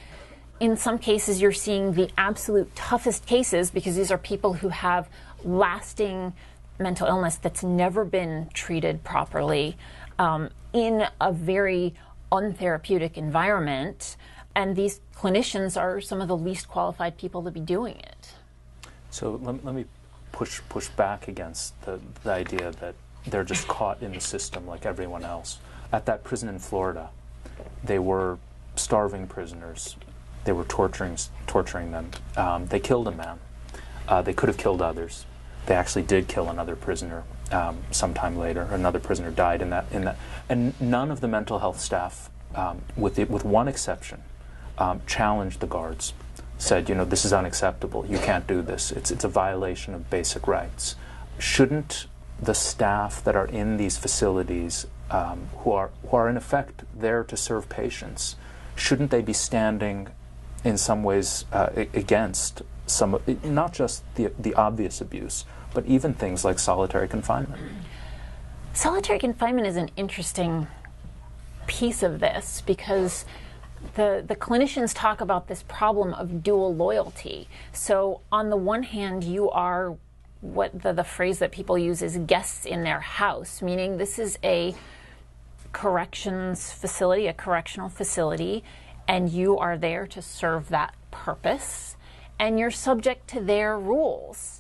in 0.61 0.77
some 0.77 0.99
cases, 0.99 1.41
you're 1.41 1.53
seeing 1.53 1.95
the 1.95 2.11
absolute 2.19 2.75
toughest 2.77 3.25
cases 3.27 3.71
because 3.71 3.97
these 3.97 4.11
are 4.11 4.19
people 4.19 4.55
who 4.55 4.69
have 4.69 5.09
lasting 5.43 6.35
mental 6.79 7.07
illness 7.07 7.37
that's 7.37 7.63
never 7.63 8.05
been 8.05 8.49
treated 8.55 9.05
properly 9.05 9.77
um, 10.21 10.51
in 10.75 11.07
a 11.21 11.33
very 11.33 11.95
untherapeutic 12.31 13.17
environment, 13.17 14.17
and 14.55 14.77
these 14.77 15.01
clinicians 15.17 15.81
are 15.81 16.01
some 16.01 16.21
of 16.21 16.29
the 16.29 16.37
least 16.37 16.69
qualified 16.69 17.17
people 17.17 17.43
to 17.43 17.51
be 17.51 17.61
doing 17.61 17.97
it. 17.97 18.35
So 19.11 19.41
let, 19.43 19.65
let 19.65 19.75
me 19.75 19.87
push 20.31 20.61
push 20.69 20.89
back 20.89 21.27
against 21.27 21.81
the, 21.83 21.99
the 22.23 22.33
idea 22.33 22.71
that 22.81 22.95
they're 23.27 23.45
just 23.45 23.67
caught 23.67 24.03
in 24.03 24.13
the 24.13 24.21
system 24.21 24.67
like 24.67 24.85
everyone 24.87 25.25
else. 25.25 25.59
At 25.91 26.07
that 26.07 26.23
prison 26.23 26.49
in 26.49 26.59
Florida, 26.59 27.09
they 27.83 27.99
were 27.99 28.39
starving 28.77 29.27
prisoners. 29.27 29.97
They 30.45 30.53
were 30.53 30.65
torturing 30.65 31.17
torturing 31.47 31.93
them. 31.93 32.11
Um, 32.37 32.67
they 32.67 32.79
killed 32.79 33.09
a 33.09 33.13
man. 33.13 33.39
Uh, 34.07 34.21
they 34.21 34.35
could 34.35 34.49
have 34.51 34.59
killed 34.59 34.83
others. 34.83 35.25
They 35.65 35.75
actually 35.75 36.03
did 36.03 36.29
kill 36.29 36.51
another 36.51 36.77
prisoner 36.77 37.25
um, 37.53 37.79
sometime 37.91 38.37
later. 38.37 38.63
Another 38.71 38.99
prisoner 38.99 39.31
died 39.31 39.63
in 39.63 39.71
that 39.71 39.87
in 39.91 40.05
that, 40.05 40.17
and 40.49 40.79
none 40.81 41.11
of 41.11 41.21
the 41.21 41.29
mental 41.29 41.59
health 41.59 41.81
staff, 41.81 42.31
um, 42.55 42.83
with 42.97 43.17
the, 43.17 43.25
with 43.25 43.45
one 43.45 43.69
exception, 43.69 44.23
um, 44.79 45.03
challenged 45.07 45.61
the 45.61 45.67
guards. 45.67 46.13
Said, 46.59 46.91
you 46.91 46.95
know, 46.95 47.07
this 47.07 47.25
is 47.25 47.33
unacceptable. 47.33 48.05
You 48.07 48.19
can't 48.19 48.47
do 48.47 48.61
this. 48.61 48.93
It's 48.93 49.11
it's 49.11 49.25
a 49.25 49.29
violation 49.29 49.95
of 49.95 50.11
basic 50.11 50.47
rights. 50.47 50.95
Shouldn't 51.39 52.07
the 52.41 52.55
staff 52.55 53.25
that 53.25 53.35
are 53.35 53.47
in 53.47 53.77
these 53.79 53.97
facilities, 53.97 54.87
um, 55.11 55.49
who 55.59 55.73
are 55.73 55.91
who 56.09 56.17
are 56.17 56.29
in 56.29 56.37
effect 56.37 56.85
there 56.95 57.25
to 57.25 57.37
serve 57.37 57.69
patients, 57.69 58.37
shouldn't 58.77 59.11
they 59.11 59.23
be 59.23 59.33
standing, 59.33 60.09
in 60.65 60.77
some 60.77 61.03
ways, 61.03 61.47
uh, 61.53 61.71
against 61.95 62.63
some, 62.87 63.19
not 63.43 63.73
just 63.73 64.03
the 64.17 64.31
the 64.39 64.55
obvious 64.55 65.01
abuse, 65.01 65.45
but 65.75 65.87
even 65.87 66.15
things 66.15 66.45
like 66.45 66.59
solitary 66.59 67.09
confinement? 67.09 67.63
Solitary 68.73 69.19
confinement 69.19 69.67
is 69.67 69.77
an 69.77 69.91
interesting 69.97 70.67
piece 71.67 72.03
of 72.03 72.21
this 72.21 72.63
because 72.67 73.25
the, 73.95 74.23
the 74.27 74.37
clinicians 74.37 74.93
talk 74.95 75.21
about 75.21 75.49
this 75.49 75.63
problem 75.63 76.15
of 76.15 76.43
dual 76.43 76.75
loyalty. 76.75 77.49
So, 77.73 78.21
on 78.31 78.51
the 78.51 78.57
one 78.57 78.83
hand, 78.83 79.25
you 79.25 79.51
are 79.51 79.97
what 80.41 80.83
the, 80.83 80.93
the 80.93 81.05
phrase 81.05 81.39
that 81.39 81.53
people 81.53 81.77
use 81.77 82.03
is 82.03 82.17
guests 82.19 82.65
in 82.65 82.83
their 82.83 83.01
house, 83.01 83.63
meaning 83.63 83.99
this 83.99 84.19
is 84.19 84.39
a 84.43 84.75
corrections 85.73 86.73
facility, 86.73 87.27
a 87.27 87.33
correctional 87.33 87.89
facility, 87.89 88.65
and 89.07 89.31
you 89.31 89.59
are 89.59 89.77
there 89.77 90.07
to 90.07 90.23
serve 90.23 90.69
that 90.69 90.95
purpose, 91.11 91.97
and 92.39 92.59
you're 92.59 92.71
subject 92.71 93.29
to 93.29 93.41
their 93.41 93.79
rules. 93.79 94.60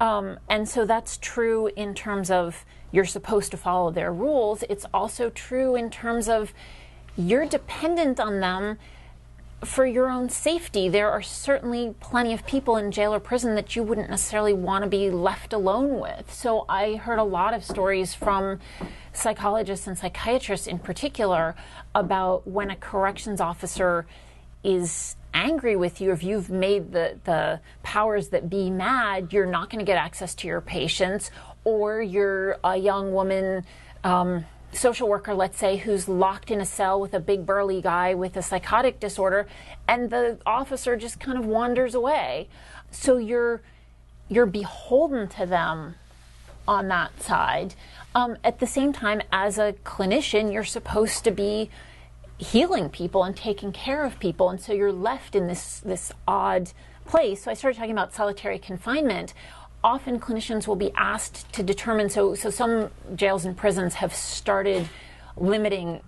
Um, 0.00 0.38
and 0.48 0.68
so 0.68 0.86
that's 0.86 1.18
true 1.18 1.68
in 1.76 1.94
terms 1.94 2.30
of 2.30 2.64
you're 2.90 3.04
supposed 3.04 3.50
to 3.52 3.56
follow 3.56 3.90
their 3.90 4.12
rules. 4.12 4.64
It's 4.68 4.86
also 4.92 5.30
true 5.30 5.76
in 5.76 5.90
terms 5.90 6.28
of 6.28 6.52
you're 7.16 7.46
dependent 7.46 8.18
on 8.18 8.40
them 8.40 8.78
for 9.64 9.84
your 9.84 10.08
own 10.08 10.30
safety. 10.30 10.88
There 10.88 11.10
are 11.10 11.20
certainly 11.20 11.94
plenty 12.00 12.32
of 12.32 12.46
people 12.46 12.76
in 12.78 12.90
jail 12.90 13.12
or 13.14 13.20
prison 13.20 13.54
that 13.56 13.76
you 13.76 13.82
wouldn't 13.82 14.08
necessarily 14.08 14.54
want 14.54 14.84
to 14.84 14.90
be 14.90 15.10
left 15.10 15.52
alone 15.52 16.00
with. 16.00 16.32
So 16.32 16.64
I 16.68 16.94
heard 16.94 17.18
a 17.18 17.24
lot 17.24 17.52
of 17.52 17.62
stories 17.62 18.14
from 18.14 18.58
psychologists 19.12 19.86
and 19.86 19.98
psychiatrists 19.98 20.66
in 20.66 20.78
particular 20.78 21.54
about 21.94 22.46
when 22.46 22.70
a 22.70 22.76
corrections 22.76 23.40
officer 23.40 24.06
is 24.64 25.16
angry 25.34 25.76
with 25.76 26.00
you, 26.00 26.12
if 26.12 26.22
you've 26.22 26.50
made 26.50 26.92
the, 26.92 27.18
the 27.24 27.60
powers 27.82 28.28
that 28.28 28.50
be 28.50 28.70
mad, 28.70 29.32
you're 29.32 29.46
not 29.46 29.70
going 29.70 29.78
to 29.78 29.84
get 29.84 29.96
access 29.96 30.34
to 30.36 30.48
your 30.48 30.60
patients, 30.60 31.30
or 31.64 32.02
you're 32.02 32.58
a 32.64 32.76
young 32.76 33.12
woman. 33.12 33.64
Um, 34.04 34.44
social 34.72 35.08
worker, 35.08 35.34
let's 35.34 35.58
say, 35.58 35.76
who's 35.76 36.08
locked 36.08 36.50
in 36.50 36.60
a 36.60 36.64
cell 36.64 37.00
with 37.00 37.14
a 37.14 37.20
big 37.20 37.44
burly 37.44 37.82
guy 37.82 38.14
with 38.14 38.36
a 38.36 38.42
psychotic 38.42 39.00
disorder, 39.00 39.46
and 39.88 40.10
the 40.10 40.38
officer 40.46 40.96
just 40.96 41.18
kind 41.18 41.38
of 41.38 41.44
wanders 41.44 41.94
away. 41.94 42.48
So 42.90 43.18
you're 43.18 43.62
you're 44.28 44.46
beholden 44.46 45.26
to 45.28 45.44
them 45.44 45.96
on 46.68 46.88
that 46.88 47.20
side. 47.20 47.74
Um, 48.14 48.36
at 48.44 48.60
the 48.60 48.66
same 48.66 48.92
time, 48.92 49.22
as 49.32 49.58
a 49.58 49.74
clinician, 49.84 50.52
you're 50.52 50.62
supposed 50.64 51.24
to 51.24 51.32
be 51.32 51.68
healing 52.40 52.88
people 52.88 53.22
and 53.22 53.36
taking 53.36 53.70
care 53.70 54.04
of 54.04 54.18
people, 54.18 54.48
and 54.48 54.60
so 54.60 54.72
you're 54.72 54.92
left 54.92 55.36
in 55.36 55.46
this 55.46 55.80
this 55.80 56.12
odd 56.26 56.72
place. 57.04 57.44
So 57.44 57.50
I 57.50 57.54
started 57.54 57.76
talking 57.76 57.92
about 57.92 58.14
solitary 58.14 58.58
confinement. 58.58 59.34
Often 59.84 60.20
clinicians 60.20 60.66
will 60.66 60.76
be 60.76 60.92
asked 60.96 61.52
to 61.52 61.62
determine. 61.62 62.08
So 62.08 62.34
so 62.34 62.50
some 62.50 62.90
jails 63.14 63.44
and 63.44 63.56
prisons 63.56 63.94
have 63.94 64.14
started 64.14 64.88
limiting 65.36 66.00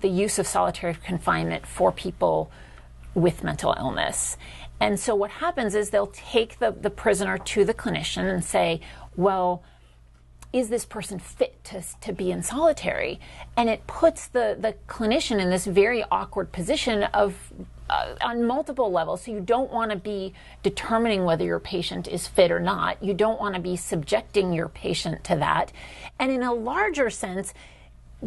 the 0.00 0.08
use 0.08 0.38
of 0.38 0.46
solitary 0.46 0.94
confinement 0.94 1.66
for 1.66 1.90
people 1.90 2.50
with 3.14 3.42
mental 3.42 3.74
illness. 3.78 4.36
And 4.80 4.98
so 4.98 5.14
what 5.14 5.30
happens 5.30 5.74
is 5.74 5.90
they'll 5.90 6.08
take 6.08 6.58
the, 6.58 6.72
the 6.72 6.90
prisoner 6.90 7.38
to 7.38 7.64
the 7.64 7.74
clinician 7.74 8.32
and 8.32 8.44
say, 8.44 8.80
well, 9.16 9.62
is 10.54 10.68
this 10.68 10.84
person 10.84 11.18
fit 11.18 11.62
to, 11.64 11.82
to 12.00 12.12
be 12.12 12.30
in 12.30 12.40
solitary? 12.40 13.18
And 13.56 13.68
it 13.68 13.88
puts 13.88 14.28
the, 14.28 14.56
the 14.58 14.76
clinician 14.86 15.40
in 15.40 15.50
this 15.50 15.66
very 15.66 16.04
awkward 16.12 16.52
position 16.52 17.02
of 17.02 17.34
uh, 17.90 18.14
on 18.22 18.46
multiple 18.46 18.90
levels. 18.90 19.22
So 19.22 19.32
you 19.32 19.40
don't 19.40 19.70
want 19.72 19.90
to 19.90 19.96
be 19.96 20.32
determining 20.62 21.24
whether 21.24 21.44
your 21.44 21.58
patient 21.58 22.06
is 22.06 22.28
fit 22.28 22.52
or 22.52 22.60
not. 22.60 23.02
You 23.02 23.14
don't 23.14 23.40
want 23.40 23.56
to 23.56 23.60
be 23.60 23.76
subjecting 23.76 24.52
your 24.52 24.68
patient 24.68 25.24
to 25.24 25.36
that. 25.36 25.72
And 26.20 26.30
in 26.30 26.44
a 26.44 26.54
larger 26.54 27.10
sense, 27.10 27.52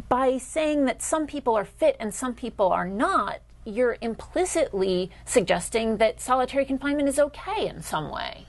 by 0.10 0.38
saying 0.38 0.84
that 0.86 1.02
some 1.02 1.28
people 1.28 1.56
are 1.56 1.66
fit 1.66 1.96
and 1.98 2.14
some 2.14 2.36
people 2.36 2.68
are 2.68 2.88
not, 2.88 3.40
you're 3.64 3.98
implicitly 4.02 5.12
suggesting 5.26 5.96
that 5.98 6.20
solitary 6.20 6.66
confinement 6.66 7.08
is 7.08 7.20
okay 7.20 7.68
in 7.68 7.82
some 7.82 8.12
way. 8.12 8.46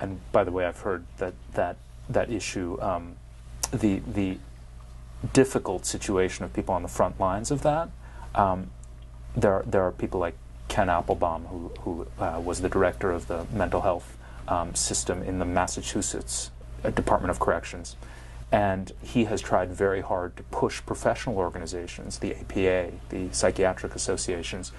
And 0.00 0.20
by 0.32 0.42
the 0.42 0.50
way, 0.50 0.66
I've 0.66 0.80
heard 0.80 1.04
that 1.16 1.34
that 1.54 1.76
that 2.08 2.30
issue, 2.30 2.78
um, 2.80 3.16
the 3.70 4.00
the 4.06 4.38
difficult 5.32 5.84
situation 5.84 6.44
of 6.44 6.52
people 6.52 6.74
on 6.74 6.82
the 6.82 6.88
front 6.88 7.18
lines 7.18 7.50
of 7.50 7.62
that. 7.62 7.90
Um, 8.34 8.70
there 9.36 9.62
there 9.66 9.82
are 9.82 9.92
people 9.92 10.20
like 10.20 10.34
Ken 10.68 10.88
Appelbaum, 10.88 11.48
who 11.48 11.72
who 11.80 12.06
uh, 12.18 12.40
was 12.42 12.60
the 12.60 12.68
director 12.68 13.10
of 13.10 13.26
the 13.26 13.46
mental 13.52 13.80
health 13.80 14.16
um, 14.48 14.74
system 14.74 15.22
in 15.22 15.38
the 15.38 15.44
Massachusetts 15.44 16.50
uh, 16.84 16.90
Department 16.90 17.30
of 17.30 17.38
Corrections. 17.38 17.96
And 18.50 18.92
he 19.02 19.24
has 19.24 19.42
tried 19.42 19.70
very 19.70 20.00
hard 20.00 20.36
to 20.38 20.42
push 20.44 20.80
professional 20.84 21.36
organizations, 21.36 22.18
the 22.18 22.34
APA, 22.34 22.92
the 23.10 23.28
psychiatric 23.30 23.94
associations, 23.94 24.72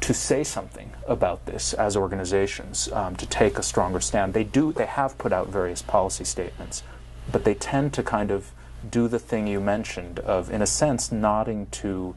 to 0.00 0.14
say 0.14 0.44
something 0.44 0.92
about 1.06 1.46
this 1.46 1.74
as 1.74 1.96
organizations, 1.96 2.90
um, 2.92 3.16
to 3.16 3.26
take 3.26 3.58
a 3.58 3.62
stronger 3.62 4.00
stand. 4.00 4.34
They 4.34 4.44
do, 4.44 4.72
they 4.72 4.86
have 4.86 5.18
put 5.18 5.32
out 5.32 5.48
various 5.48 5.82
policy 5.82 6.24
statements, 6.24 6.82
but 7.30 7.44
they 7.44 7.54
tend 7.54 7.92
to 7.94 8.02
kind 8.02 8.30
of 8.30 8.52
do 8.88 9.08
the 9.08 9.18
thing 9.18 9.46
you 9.46 9.60
mentioned 9.60 10.20
of, 10.20 10.50
in 10.50 10.62
a 10.62 10.66
sense, 10.66 11.10
nodding 11.10 11.66
to 11.66 12.14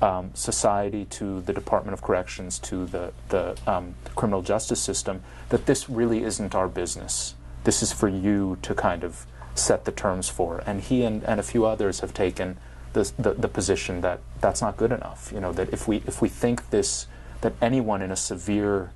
um, 0.00 0.30
society, 0.34 1.04
to 1.06 1.40
the 1.40 1.52
Department 1.52 1.94
of 1.94 2.02
Corrections, 2.02 2.58
to 2.60 2.86
the, 2.86 3.12
the 3.30 3.56
um, 3.66 3.94
criminal 4.14 4.42
justice 4.42 4.80
system, 4.80 5.22
that 5.48 5.66
this 5.66 5.88
really 5.88 6.22
isn't 6.22 6.54
our 6.54 6.68
business. 6.68 7.34
This 7.64 7.82
is 7.82 7.92
for 7.92 8.08
you 8.08 8.58
to 8.62 8.74
kind 8.74 9.02
of 9.02 9.26
set 9.54 9.84
the 9.84 9.92
terms 9.92 10.28
for. 10.28 10.62
And 10.66 10.80
he 10.80 11.04
and, 11.04 11.22
and 11.24 11.40
a 11.40 11.42
few 11.42 11.64
others 11.64 12.00
have 12.00 12.12
taken 12.12 12.58
the, 12.92 13.10
the, 13.18 13.34
the 13.34 13.48
position 13.48 14.02
that 14.02 14.20
that's 14.40 14.60
not 14.60 14.76
good 14.76 14.92
enough. 14.92 15.32
You 15.34 15.40
know, 15.40 15.52
that 15.52 15.72
if 15.72 15.88
we, 15.88 15.96
if 16.06 16.20
we 16.20 16.28
think 16.28 16.70
this 16.70 17.06
that 17.44 17.52
anyone 17.60 18.00
in 18.00 18.10
a 18.10 18.16
severe, 18.16 18.90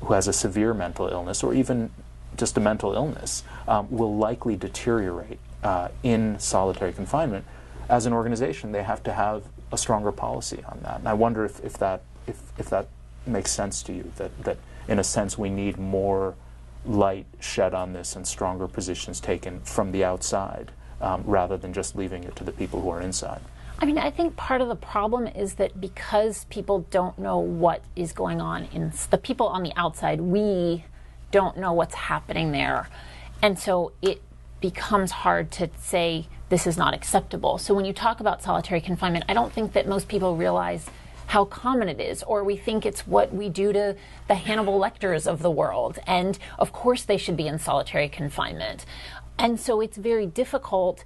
who 0.00 0.12
has 0.12 0.28
a 0.28 0.32
severe 0.32 0.74
mental 0.74 1.08
illness 1.08 1.42
or 1.42 1.54
even 1.54 1.90
just 2.36 2.56
a 2.56 2.60
mental 2.60 2.92
illness, 2.92 3.42
um, 3.66 3.90
will 3.90 4.14
likely 4.14 4.56
deteriorate 4.56 5.38
uh, 5.62 5.88
in 6.02 6.38
solitary 6.38 6.92
confinement. 6.92 7.44
As 7.88 8.04
an 8.04 8.12
organization, 8.12 8.72
they 8.72 8.82
have 8.82 9.02
to 9.04 9.12
have 9.12 9.44
a 9.72 9.78
stronger 9.78 10.12
policy 10.12 10.62
on 10.68 10.80
that. 10.82 10.98
And 10.98 11.08
I 11.08 11.14
wonder 11.14 11.44
if, 11.44 11.64
if 11.64 11.78
that 11.78 12.02
if, 12.26 12.40
if 12.58 12.68
that 12.70 12.88
makes 13.26 13.50
sense 13.50 13.82
to 13.84 13.92
you. 13.92 14.12
That 14.16 14.30
that 14.44 14.58
in 14.86 14.98
a 14.98 15.04
sense 15.04 15.38
we 15.38 15.48
need 15.48 15.78
more 15.78 16.34
light 16.84 17.26
shed 17.40 17.72
on 17.72 17.94
this 17.94 18.14
and 18.14 18.26
stronger 18.26 18.68
positions 18.68 19.18
taken 19.20 19.60
from 19.60 19.92
the 19.92 20.04
outside 20.04 20.70
um, 21.00 21.22
rather 21.26 21.56
than 21.56 21.72
just 21.72 21.96
leaving 21.96 22.24
it 22.24 22.36
to 22.36 22.44
the 22.44 22.52
people 22.52 22.82
who 22.82 22.90
are 22.90 23.00
inside. 23.00 23.40
I 23.78 23.86
mean, 23.86 23.98
I 23.98 24.10
think 24.10 24.36
part 24.36 24.60
of 24.60 24.68
the 24.68 24.76
problem 24.76 25.26
is 25.26 25.54
that 25.54 25.80
because 25.80 26.44
people 26.44 26.86
don't 26.90 27.18
know 27.18 27.38
what 27.38 27.82
is 27.96 28.12
going 28.12 28.40
on 28.40 28.64
in 28.66 28.92
the 29.10 29.18
people 29.18 29.48
on 29.48 29.62
the 29.62 29.72
outside, 29.76 30.20
we 30.20 30.84
don't 31.30 31.56
know 31.56 31.72
what's 31.72 31.94
happening 31.94 32.52
there. 32.52 32.88
And 33.42 33.58
so 33.58 33.92
it 34.00 34.22
becomes 34.60 35.10
hard 35.10 35.50
to 35.52 35.68
say 35.78 36.28
this 36.48 36.66
is 36.66 36.78
not 36.78 36.94
acceptable. 36.94 37.58
So 37.58 37.74
when 37.74 37.84
you 37.84 37.92
talk 37.92 38.20
about 38.20 38.42
solitary 38.42 38.80
confinement, 38.80 39.24
I 39.28 39.34
don't 39.34 39.52
think 39.52 39.72
that 39.72 39.88
most 39.88 40.08
people 40.08 40.36
realize 40.36 40.86
how 41.26 41.44
common 41.44 41.88
it 41.88 42.00
is, 42.00 42.22
or 42.22 42.44
we 42.44 42.56
think 42.56 42.86
it's 42.86 43.06
what 43.06 43.34
we 43.34 43.48
do 43.48 43.72
to 43.72 43.96
the 44.28 44.34
Hannibal 44.34 44.78
Lecters 44.78 45.26
of 45.26 45.42
the 45.42 45.50
world. 45.50 45.98
And 46.06 46.38
of 46.58 46.72
course, 46.72 47.02
they 47.02 47.16
should 47.16 47.36
be 47.36 47.48
in 47.48 47.58
solitary 47.58 48.08
confinement. 48.08 48.84
And 49.38 49.58
so 49.58 49.80
it's 49.80 49.96
very 49.96 50.26
difficult 50.26 51.04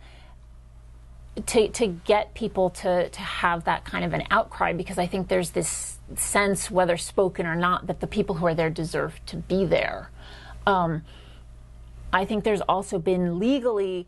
to, 1.46 1.68
to 1.68 1.87
get 1.87 2.35
people 2.35 2.70
to, 2.70 3.09
to 3.09 3.20
have 3.20 3.64
that 3.64 3.85
kind 3.85 4.05
of 4.05 4.12
an 4.12 4.24
outcry 4.31 4.72
because 4.72 4.98
I 4.98 5.07
think 5.07 5.29
there's 5.29 5.51
this 5.51 5.98
sense, 6.14 6.70
whether 6.70 6.96
spoken 6.96 7.46
or 7.46 7.57
not, 7.57 7.87
that 7.87 8.01
the 8.01 8.07
people 8.07 8.37
who 8.37 8.46
are 8.46 8.55
there 8.55 8.70
deserve 8.70 9.20
to 9.27 9.37
be 9.37 9.64
there. 9.64 10.11
Um, 10.66 11.03
I 12.12 12.24
think 12.24 12.44
there's 12.44 12.62
also 12.62 12.98
been 12.98 13.38
legally 13.38 14.07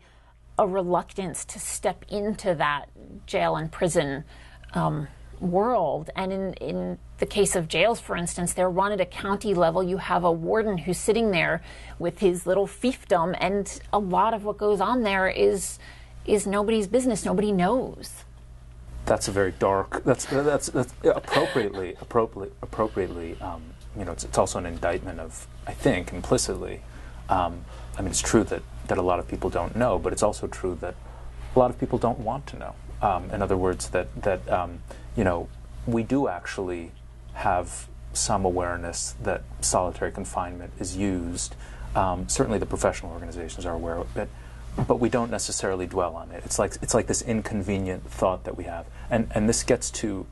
a 0.57 0.67
reluctance 0.67 1.45
to 1.45 1.59
step 1.59 2.05
into 2.09 2.55
that 2.55 2.89
jail 3.25 3.55
and 3.55 3.71
prison 3.71 4.23
um, 4.73 5.07
world. 5.39 6.09
And 6.15 6.31
in, 6.31 6.53
in 6.53 6.99
the 7.17 7.25
case 7.25 7.55
of 7.55 7.67
jails, 7.67 7.99
for 7.99 8.15
instance, 8.15 8.53
they're 8.53 8.69
run 8.69 8.91
at 8.91 9.01
a 9.01 9.05
county 9.05 9.53
level. 9.53 9.83
You 9.83 9.97
have 9.97 10.23
a 10.23 10.31
warden 10.31 10.77
who's 10.77 10.97
sitting 10.97 11.31
there 11.31 11.61
with 11.99 12.19
his 12.19 12.45
little 12.45 12.67
fiefdom, 12.67 13.35
and 13.39 13.79
a 13.91 13.99
lot 13.99 14.33
of 14.33 14.43
what 14.43 14.57
goes 14.57 14.81
on 14.81 15.03
there 15.03 15.27
is 15.27 15.79
is 16.25 16.45
nobody's 16.45 16.87
business. 16.87 17.25
Nobody 17.25 17.51
knows. 17.51 18.23
That's 19.05 19.27
a 19.27 19.31
very 19.31 19.51
dark. 19.51 20.03
That's 20.03 20.25
that's, 20.25 20.67
that's 20.67 20.93
appropriately 21.03 21.95
appropriately 21.99 22.51
appropriately. 22.61 23.39
Um, 23.41 23.63
you 23.97 24.05
know, 24.05 24.11
it's, 24.11 24.23
it's, 24.23 24.37
also 24.37 24.57
an 24.57 24.65
indictment 24.65 25.19
of, 25.19 25.47
I 25.67 25.73
think, 25.73 26.13
implicitly. 26.13 26.81
Um, 27.27 27.65
I 27.97 28.01
mean, 28.01 28.11
it's 28.11 28.21
true 28.21 28.43
that 28.45 28.61
that 28.87 28.97
a 28.97 29.01
lot 29.01 29.19
of 29.19 29.27
people 29.27 29.49
don't 29.49 29.75
know, 29.75 29.99
but 29.99 30.13
it's 30.13 30.23
also 30.23 30.47
true 30.47 30.77
that 30.81 30.95
a 31.55 31.59
lot 31.59 31.69
of 31.69 31.79
people 31.79 31.97
don't 31.97 32.19
want 32.19 32.47
to 32.47 32.57
know. 32.57 32.75
Um, 33.01 33.29
in 33.31 33.41
other 33.41 33.57
words, 33.57 33.89
that 33.89 34.21
that 34.21 34.49
um, 34.49 34.81
you 35.15 35.23
know, 35.23 35.49
we 35.85 36.03
do 36.03 36.27
actually 36.27 36.91
have 37.33 37.87
some 38.13 38.45
awareness 38.45 39.15
that 39.23 39.43
solitary 39.61 40.11
confinement 40.11 40.73
is 40.79 40.95
used. 40.95 41.55
Um, 41.95 42.29
certainly, 42.29 42.59
the 42.59 42.65
professional 42.65 43.11
organizations 43.11 43.65
are 43.65 43.73
aware 43.73 43.97
of 43.97 44.15
it, 44.15 44.29
but 44.87 44.99
we 44.99 45.09
don't 45.09 45.31
necessarily 45.31 45.85
dwell 45.85 46.15
on 46.15 46.31
it. 46.31 46.43
It's 46.45 46.59
like 46.59 46.77
it's 46.81 46.93
like 46.93 47.07
this 47.07 47.21
inconvenient 47.21 48.09
thought 48.09 48.43
that 48.45 48.57
we 48.57 48.65
have, 48.65 48.85
and 49.09 49.31
and 49.33 49.47
this 49.47 49.63
gets 49.63 49.89
to. 49.91 50.25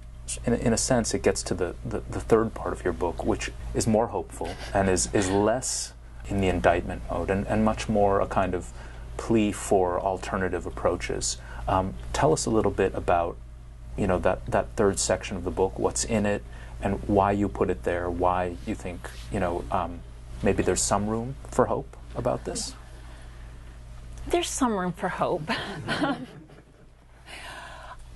In 0.46 0.54
a, 0.54 0.58
in 0.58 0.74
a 0.74 0.78
sense, 0.78 1.16
it 1.16 1.24
gets 1.24 1.42
to 1.42 1.56
the, 1.56 1.74
the, 1.84 2.02
the 2.02 2.20
third 2.20 2.54
part 2.54 2.72
of 2.72 2.84
your 2.84 2.94
book, 2.94 3.26
which 3.26 3.52
is 3.74 3.88
more 3.88 4.06
hopeful 4.06 4.50
and 4.76 4.88
is, 4.88 5.10
is 5.12 5.28
less 5.28 5.94
in 6.28 6.40
the 6.40 6.48
indictment 6.48 7.02
mode 7.10 7.32
and, 7.32 7.48
and 7.48 7.66
much 7.66 7.90
more 7.90 8.22
a 8.22 8.28
kind 8.28 8.54
of 8.54 8.72
plea 9.18 9.52
for 9.52 10.00
alternative 10.00 10.66
approaches. 10.66 11.38
Um, 11.68 11.94
tell 12.14 12.32
us 12.32 12.46
a 12.46 12.50
little 12.50 12.72
bit 12.72 12.94
about 12.96 13.38
you 13.98 14.08
know 14.08 14.18
that 14.20 14.46
that 14.46 14.68
third 14.76 14.98
section 14.98 15.36
of 15.36 15.44
the 15.44 15.52
book, 15.52 15.78
what's 15.78 16.06
in 16.06 16.26
it, 16.26 16.44
and 16.82 17.02
why 17.08 17.34
you 17.34 17.50
put 17.50 17.70
it 17.70 17.84
there, 17.84 18.10
why 18.10 18.56
you 18.66 18.76
think 18.76 19.10
you 19.32 19.40
know 19.40 19.66
um, 19.72 20.00
maybe 20.42 20.64
there's 20.64 20.82
some 20.82 21.08
room 21.08 21.36
for 21.52 21.66
hope 21.66 21.98
about 22.16 22.46
this. 22.46 22.76
There's 24.30 24.50
some 24.50 24.78
room 24.78 24.94
for 24.94 25.10
hope. 25.10 25.50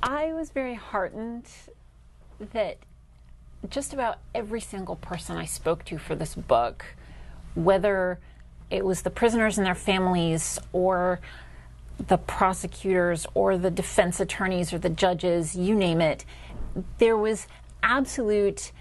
I 0.04 0.34
was 0.34 0.52
very 0.52 0.76
heartened 0.76 1.47
that 2.52 2.78
just 3.69 3.93
about 3.93 4.19
every 4.36 4.62
single 4.62 4.95
person 4.95 5.38
I 5.38 5.45
spoke 5.45 5.86
to 5.86 5.97
for 5.97 6.13
this 6.13 6.36
book, 6.36 6.86
whether 7.56 8.19
it 8.69 8.86
was 8.86 9.02
the 9.02 9.10
prisoners 9.10 9.58
and 9.58 9.65
their 9.65 9.73
families 9.73 10.60
or 10.71 11.19
the 11.97 12.17
prosecutors 12.17 13.26
or 13.34 13.58
the 13.58 13.71
defense 13.71 14.19
attorneys 14.19 14.71
or 14.71 14.78
the 14.78 14.89
judges, 14.89 15.56
you 15.56 15.73
name 15.73 15.99
it, 15.99 16.26
there 16.99 17.17
was 17.17 17.47
absolute 17.82 18.71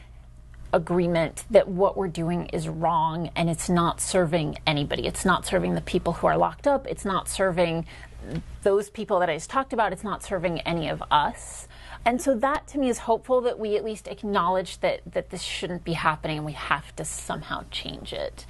agreement 0.72 1.44
that 1.50 1.68
what 1.68 1.96
we're 1.96 2.08
doing 2.08 2.46
is 2.46 2.68
wrong 2.68 3.30
and 3.36 3.50
it's 3.50 3.68
not 3.68 4.00
serving 4.00 4.58
anybody. 4.66 5.06
It's 5.06 5.24
not 5.24 5.46
serving 5.46 5.74
the 5.74 5.80
people 5.80 6.14
who 6.14 6.26
are 6.26 6.36
locked 6.36 6.66
up. 6.66 6.86
It's 6.86 7.04
not 7.04 7.28
serving 7.28 7.86
those 8.62 8.88
people 8.88 9.20
that 9.20 9.28
I 9.28 9.36
just 9.36 9.50
talked 9.50 9.72
about. 9.72 9.92
It's 9.92 10.04
not 10.04 10.22
serving 10.22 10.60
any 10.60 10.88
of 10.88 11.02
us. 11.10 11.68
And 12.04 12.20
so 12.20 12.34
that 12.36 12.66
to 12.68 12.78
me 12.78 12.88
is 12.88 12.98
hopeful 12.98 13.42
that 13.42 13.58
we 13.58 13.76
at 13.76 13.84
least 13.84 14.08
acknowledge 14.08 14.80
that, 14.80 15.00
that 15.12 15.30
this 15.30 15.42
shouldn't 15.42 15.84
be 15.84 15.92
happening 15.92 16.38
and 16.38 16.46
we 16.46 16.52
have 16.52 16.94
to 16.96 17.04
somehow 17.04 17.64
change 17.70 18.12
it. 18.12 18.46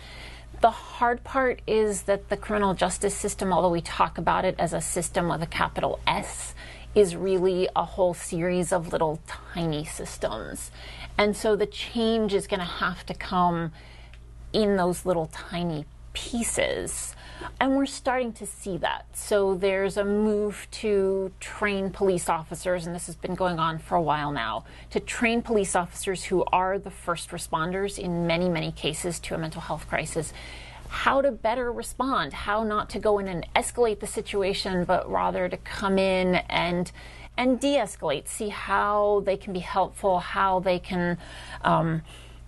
The 0.61 0.71
hard 0.71 1.25
part 1.25 1.61
is 1.67 2.03
that 2.03 2.29
the 2.29 2.37
criminal 2.37 2.75
justice 2.75 3.17
system, 3.17 3.53
although 3.53 3.71
we 3.71 3.81
talk 3.81 4.17
about 4.17 4.45
it 4.45 4.55
as 4.59 4.73
a 4.73 4.81
system 4.81 5.29
with 5.29 5.43
a 5.43 5.47
capital 5.47 5.99
S, 6.07 6.55
is 6.95 7.17
really 7.17 7.69
a 7.75 7.85
whole 7.85 8.15
series 8.15 8.73
of 8.73 8.93
little 8.93 9.19
tiny 9.27 9.85
systems. 9.85 10.71
And 11.19 11.37
so 11.37 11.57
the 11.57 11.67
change 11.67 12.35
is 12.35 12.47
going 12.47 12.61
to 12.61 12.67
have 12.67 13.05
to 13.07 13.15
come 13.15 13.73
in 14.53 14.77
those 14.77 15.07
little 15.07 15.27
tiny 15.27 15.87
pieces. 16.13 17.15
And 17.61 17.77
we're 17.77 17.87
starting 17.87 18.33
to 18.35 18.47
see 18.47 18.77
that. 18.79 19.07
So 19.15 19.55
there's 19.55 19.97
a 19.97 20.05
move 20.05 20.69
to 20.73 21.33
train 21.41 21.91
police 21.91 22.29
officers, 22.29 22.87
and 22.87 22.95
this 22.95 23.07
has 23.07 23.17
been 23.17 23.35
going 23.35 23.59
on 23.59 23.79
for 23.79 23.97
a 23.97 24.03
while 24.03 24.31
now, 24.31 24.65
to 24.91 25.01
train 25.01 25.43
police 25.43 25.75
officers 25.75 26.25
who 26.25 26.45
are 26.53 26.79
the 26.79 26.91
first 26.91 27.31
responders 27.31 27.99
in 27.99 28.27
many, 28.27 28.49
many 28.49 28.73
cases 28.73 29.19
to 29.21 29.35
a 29.35 29.39
mental 29.39 29.61
health 29.61 29.89
crisis 29.89 30.33
how 30.93 31.23
to 31.23 31.33
better 31.33 31.73
respond, 31.73 32.35
how 32.35 32.63
not 32.63 32.91
to 32.91 32.99
go 32.99 33.19
in 33.19 33.27
and 33.27 33.47
escalate 33.57 34.01
the 34.01 34.07
situation, 34.07 34.85
but 34.85 35.11
rather 35.11 35.49
to 35.49 35.57
come 35.57 35.99
in 35.99 36.35
and 36.51 36.93
and 37.37 37.59
de-escalate, 37.59 38.29
see 38.29 38.49
how 38.49 39.23
they 39.25 39.37
can 39.37 39.53
be 39.53 39.61
helpful, 39.61 40.19
how 40.19 40.61
they 40.61 40.79
can 40.79 41.19
um, 41.63 42.03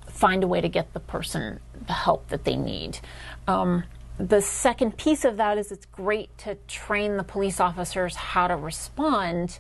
find 0.09 0.45
a 0.45 0.47
way 0.47 0.61
to 0.61 0.69
get 0.69 0.93
the 0.93 1.01
person 1.01 1.61
the 1.87 1.93
help 1.93 2.29
that 2.29 2.45
they 2.45 2.57
need. 2.57 2.99
Um, 3.47 3.85
the 4.19 4.41
second 4.41 4.97
piece 4.97 5.25
of 5.25 5.37
that 5.39 5.59
is 5.59 5.73
it's 5.73 5.87
great 5.87 6.37
to 6.39 6.57
train 6.69 7.17
the 7.17 7.25
police 7.25 7.61
officers 7.61 8.15
how 8.15 8.47
to 8.47 8.57
respond, 8.57 9.59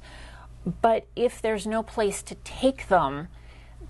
but 0.80 1.06
if 1.16 1.42
there's 1.42 1.66
no 1.66 1.82
place 1.82 2.22
to 2.22 2.34
take 2.36 2.88
them, 2.88 3.28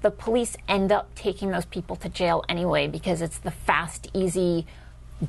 the 0.01 0.11
police 0.11 0.57
end 0.69 0.91
up 0.91 1.15
taking 1.15 1.51
those 1.51 1.65
people 1.65 1.97
to 1.97 2.09
jail 2.09 2.45
anyway 2.49 2.89
because 2.89 3.21
it's 3.21 3.39
the 3.39 3.51
fast, 3.51 4.11
easy, 4.15 4.67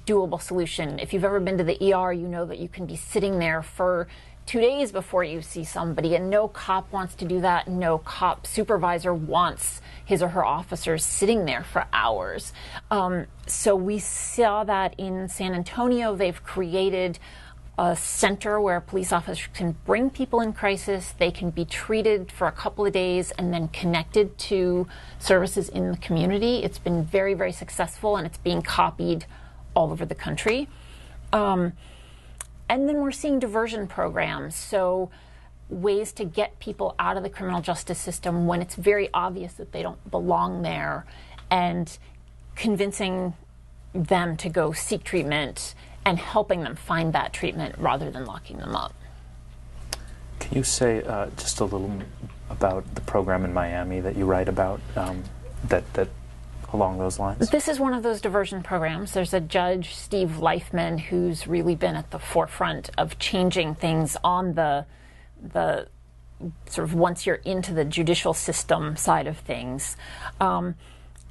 doable 0.05 0.41
solution. 0.41 0.99
If 0.99 1.13
you've 1.13 1.23
ever 1.23 1.39
been 1.39 1.57
to 1.57 1.63
the 1.63 1.93
ER, 1.93 2.11
you 2.11 2.27
know 2.27 2.45
that 2.45 2.57
you 2.57 2.67
can 2.67 2.85
be 2.85 2.95
sitting 2.95 3.39
there 3.39 3.61
for 3.61 4.07
two 4.45 4.61
days 4.61 4.91
before 4.91 5.23
you 5.23 5.41
see 5.41 5.63
somebody, 5.63 6.15
and 6.15 6.29
no 6.29 6.47
cop 6.47 6.91
wants 6.91 7.15
to 7.15 7.25
do 7.25 7.41
that. 7.41 7.67
No 7.67 7.97
cop 7.97 8.45
supervisor 8.45 9.13
wants 9.13 9.81
his 10.05 10.21
or 10.21 10.29
her 10.29 10.45
officers 10.45 11.03
sitting 11.03 11.45
there 11.45 11.63
for 11.63 11.85
hours. 11.91 12.53
Um, 12.91 13.25
so 13.47 13.75
we 13.75 13.99
saw 13.99 14.63
that 14.63 14.95
in 14.97 15.29
San 15.29 15.53
Antonio. 15.53 16.15
They've 16.15 16.43
created 16.43 17.17
a 17.77 17.95
center 17.95 18.61
where 18.61 18.79
police 18.79 19.11
officers 19.11 19.49
can 19.53 19.75
bring 19.85 20.09
people 20.09 20.39
in 20.39 20.53
crisis. 20.53 21.13
They 21.17 21.31
can 21.31 21.49
be 21.49 21.65
treated 21.65 22.31
for 22.31 22.47
a 22.47 22.51
couple 22.51 22.85
of 22.85 22.93
days 22.93 23.31
and 23.31 23.53
then 23.53 23.67
connected 23.69 24.37
to 24.37 24.87
services 25.19 25.67
in 25.67 25.91
the 25.91 25.97
community. 25.97 26.63
It's 26.63 26.79
been 26.79 27.03
very, 27.03 27.33
very 27.33 27.51
successful 27.51 28.15
and 28.15 28.25
it's 28.25 28.37
being 28.37 28.61
copied 28.61 29.25
all 29.75 29.91
over 29.91 30.05
the 30.05 30.15
country. 30.15 30.69
Um, 31.33 31.73
and 32.69 32.87
then 32.87 32.97
we're 32.97 33.11
seeing 33.11 33.39
diversion 33.39 33.87
programs. 33.87 34.55
So, 34.55 35.09
ways 35.69 36.11
to 36.13 36.25
get 36.25 36.59
people 36.59 36.95
out 36.99 37.17
of 37.17 37.23
the 37.23 37.29
criminal 37.29 37.61
justice 37.61 37.99
system 37.99 38.45
when 38.45 38.61
it's 38.61 38.75
very 38.75 39.09
obvious 39.13 39.53
that 39.53 39.71
they 39.71 39.81
don't 39.81 40.11
belong 40.11 40.61
there, 40.61 41.05
and 41.49 41.97
convincing 42.55 43.33
them 43.93 44.37
to 44.37 44.49
go 44.49 44.71
seek 44.71 45.03
treatment 45.03 45.73
and 46.05 46.19
helping 46.19 46.61
them 46.63 46.75
find 46.75 47.13
that 47.13 47.33
treatment 47.33 47.75
rather 47.77 48.11
than 48.11 48.25
locking 48.25 48.57
them 48.57 48.75
up. 48.75 48.93
Can 50.39 50.57
you 50.57 50.63
say 50.63 51.01
uh, 51.03 51.27
just 51.37 51.59
a 51.59 51.65
little 51.65 51.91
about 52.49 52.93
the 52.93 53.01
program 53.01 53.45
in 53.45 53.53
Miami 53.53 53.99
that 54.01 54.15
you 54.15 54.25
write 54.25 54.47
about 54.47 54.79
um, 54.95 55.23
that 55.67 55.91
that 55.93 56.09
along 56.75 56.99
those 56.99 57.17
lines? 57.17 57.49
This 57.49 57.67
is 57.67 57.79
one 57.79 57.93
of 57.93 58.03
those 58.03 58.21
diversion 58.21 58.61
programs. 58.61 59.13
There's 59.13 59.33
a 59.33 59.39
judge, 59.39 59.95
Steve 59.95 60.37
Leifman, 60.39 60.99
who's 60.99 61.47
really 61.47 61.75
been 61.75 61.95
at 61.95 62.11
the 62.11 62.19
forefront 62.19 62.89
of 62.97 63.17
changing 63.17 63.75
things 63.75 64.17
on 64.23 64.53
the 64.53 64.85
the 65.41 65.87
sort 66.65 66.87
of 66.87 66.93
once 66.93 67.25
you're 67.25 67.35
into 67.37 67.73
the 67.73 67.85
judicial 67.85 68.33
system 68.33 68.95
side 68.97 69.27
of 69.27 69.37
things. 69.37 69.95
Um, 70.39 70.75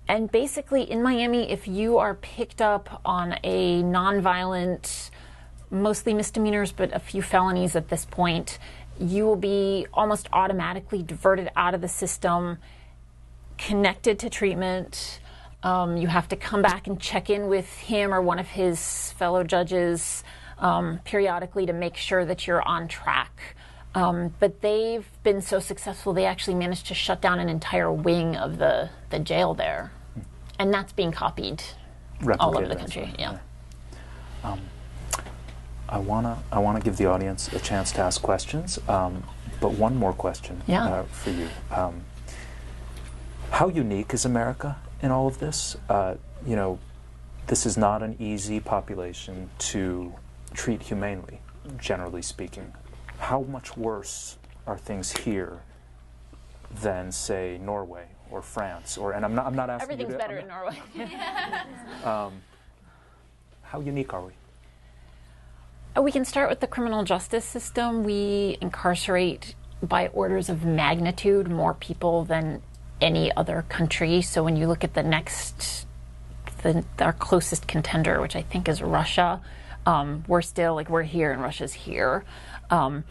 and 0.09 0.31
basically, 0.31 0.83
in 0.83 1.03
Miami, 1.03 1.51
if 1.51 1.67
you 1.67 1.99
are 1.99 2.15
picked 2.15 2.61
up 2.61 3.01
on 3.05 3.39
a 3.43 3.83
nonviolent, 3.83 5.11
mostly 5.71 6.15
misdemeanors, 6.15 6.73
but 6.73 6.93
a 6.93 6.99
few 6.99 7.23
felonies 7.23 7.75
at 7.75 7.89
this 7.89 8.05
point, 8.05 8.59
you 8.99 9.25
will 9.25 9.37
be 9.37 9.87
almost 9.93 10.29
automatically 10.33 11.03
diverted 11.03 11.51
out 11.57 11.75
of 11.75 11.81
the 11.81 11.89
system, 11.89 12.59
connected 13.57 14.19
to 14.19 14.31
treatment, 14.31 15.21
um, 15.65 15.97
you 15.97 16.07
have 16.07 16.29
to 16.29 16.37
come 16.37 16.63
back 16.63 16.87
and 16.87 17.01
check 17.01 17.31
in 17.31 17.49
with 17.49 17.69
him 17.79 18.13
or 18.13 18.21
one 18.21 18.39
of 18.39 18.47
his 18.47 19.13
fellow 19.13 19.43
judges 19.43 20.23
um, 20.59 21.01
periodically 21.05 21.67
to 21.67 21.73
make 21.73 21.97
sure 21.97 22.25
that 22.25 22.47
you're 22.47 22.63
on 22.63 22.87
track. 22.87 23.57
Um, 23.95 24.35
but 24.41 24.61
they've 24.61 25.09
been 25.23 25.41
so 25.41 25.59
successful, 25.61 26.13
they 26.13 26.27
actually 26.27 26.55
managed 26.55 26.87
to 26.89 26.95
shut 26.95 27.23
down 27.23 27.39
an 27.41 27.49
entire 27.49 27.91
wing 27.91 28.37
of 28.37 28.59
the, 28.59 28.91
the 29.11 29.19
jail 29.19 29.55
there. 29.55 29.91
And 30.59 30.73
that's 30.73 30.93
being 30.93 31.13
copied 31.13 31.63
Replicated 32.21 32.37
all 32.41 32.59
over 32.59 32.69
the 32.69 32.77
country. 32.77 33.13
Yeah. 33.19 33.39
Um, 34.45 34.61
I 35.89 35.99
wanna 35.99 36.43
I 36.53 36.59
wanna 36.59 36.81
give 36.81 36.97
the 36.97 37.07
audience 37.07 37.53
a 37.53 37.59
chance 37.59 37.93
to 37.93 38.01
ask 38.01 38.21
questions. 38.23 38.79
Um, 38.89 39.25
but 39.61 39.73
one 39.73 39.97
more 39.97 40.13
question 40.13 40.63
Yeah. 40.67 40.85
uh, 40.87 41.03
for 41.05 41.31
you. 41.31 41.49
Um, 41.71 42.03
how 43.51 43.69
unique 43.69 44.13
is 44.13 44.25
America 44.25 44.77
in 45.05 45.11
all 45.11 45.27
of 45.27 45.39
this? 45.39 45.77
Uh, 45.89 46.15
you 46.47 46.57
know, 46.57 46.79
this 47.47 47.67
is 47.67 47.77
not 47.77 48.03
an 48.03 48.17
easy 48.19 48.59
population 48.59 49.51
to 49.59 50.13
treat 50.55 50.83
humanely, 50.83 51.41
generally 51.79 52.23
speaking. 52.23 52.73
How 53.19 53.43
much 53.43 53.77
worse 53.77 54.39
are 54.67 54.79
things 54.79 55.13
here 55.13 55.61
than, 56.83 57.13
say, 57.13 57.59
Norway 57.63 58.07
or 58.31 58.41
France? 58.41 58.97
Or 58.97 59.13
and 59.13 59.25
I'm 59.25 59.35
not 59.35 59.47
I'm 59.47 59.55
not 59.55 59.69
asking 59.69 59.99
you 60.01 60.07
Everything's 60.07 60.15
to, 60.15 60.19
better 60.19 60.39
I'm 60.39 60.45
in 60.45 60.49
Norway. 60.49 60.83
not- 62.05 62.33
how 63.63 63.81
unique 63.81 64.15
are 64.15 64.23
we? 64.23 64.33
Uh, 65.97 66.03
We 66.03 66.13
can 66.13 66.25
start 66.25 66.49
with 66.49 66.61
the 66.61 66.67
criminal 66.67 67.05
justice 67.05 67.45
system. 67.45 68.05
We 68.05 68.57
incarcerate 68.61 69.55
by 69.83 70.09
orders 70.09 70.49
of 70.49 70.65
magnitude 70.65 71.51
more 71.51 71.75
people 71.75 72.25
than 72.25 72.63
any 73.01 73.35
other 73.37 73.65
country. 73.69 74.23
So 74.23 74.43
when 74.43 74.57
you 74.57 74.67
look 74.67 74.85
at 74.85 74.95
the 74.95 75.03
next, 75.03 75.87
the, 76.63 76.85
our 76.99 77.13
closest 77.13 77.67
contender, 77.67 78.21
which 78.21 78.37
I 78.37 78.43
think 78.43 78.69
is 78.69 78.83
Russia, 78.83 79.41
um, 79.87 80.25
we're 80.27 80.43
still 80.43 80.75
like 80.75 80.89
we're 80.89 81.03
here 81.03 81.33
and 81.33 81.43
Russia's 81.43 81.73
here. 81.73 82.25
Um, 82.71 83.05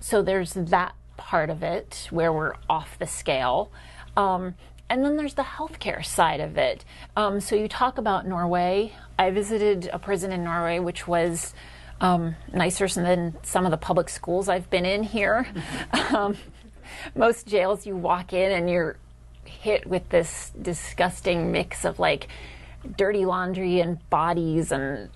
so 0.00 0.22
there's 0.22 0.52
that 0.52 0.94
part 1.16 1.50
of 1.50 1.62
it 1.62 2.08
where 2.10 2.32
we're 2.32 2.54
off 2.68 2.98
the 2.98 3.06
scale. 3.06 3.70
Um, 4.16 4.54
and 4.88 5.04
then 5.04 5.16
there's 5.16 5.34
the 5.34 5.42
healthcare 5.42 6.04
side 6.04 6.40
of 6.40 6.56
it. 6.56 6.84
Um, 7.16 7.40
so 7.40 7.56
you 7.56 7.68
talk 7.68 7.98
about 7.98 8.26
Norway. 8.26 8.92
I 9.18 9.30
visited 9.30 9.90
a 9.92 9.98
prison 9.98 10.32
in 10.32 10.44
Norway, 10.44 10.78
which 10.78 11.08
was 11.08 11.54
um, 12.00 12.36
nicer 12.52 12.86
than 12.88 13.36
some 13.42 13.64
of 13.64 13.70
the 13.70 13.76
public 13.76 14.08
schools 14.08 14.48
I've 14.48 14.70
been 14.70 14.84
in 14.84 15.02
here. 15.02 15.46
most 17.14 17.46
jails, 17.46 17.86
you 17.86 17.96
walk 17.96 18.32
in 18.32 18.52
and 18.52 18.68
you're 18.70 18.96
hit 19.44 19.86
with 19.86 20.08
this 20.08 20.52
disgusting 20.60 21.52
mix 21.52 21.84
of 21.84 21.98
like 21.98 22.28
dirty 22.96 23.24
laundry 23.24 23.80
and 23.80 24.08
bodies 24.10 24.72
and 24.72 25.10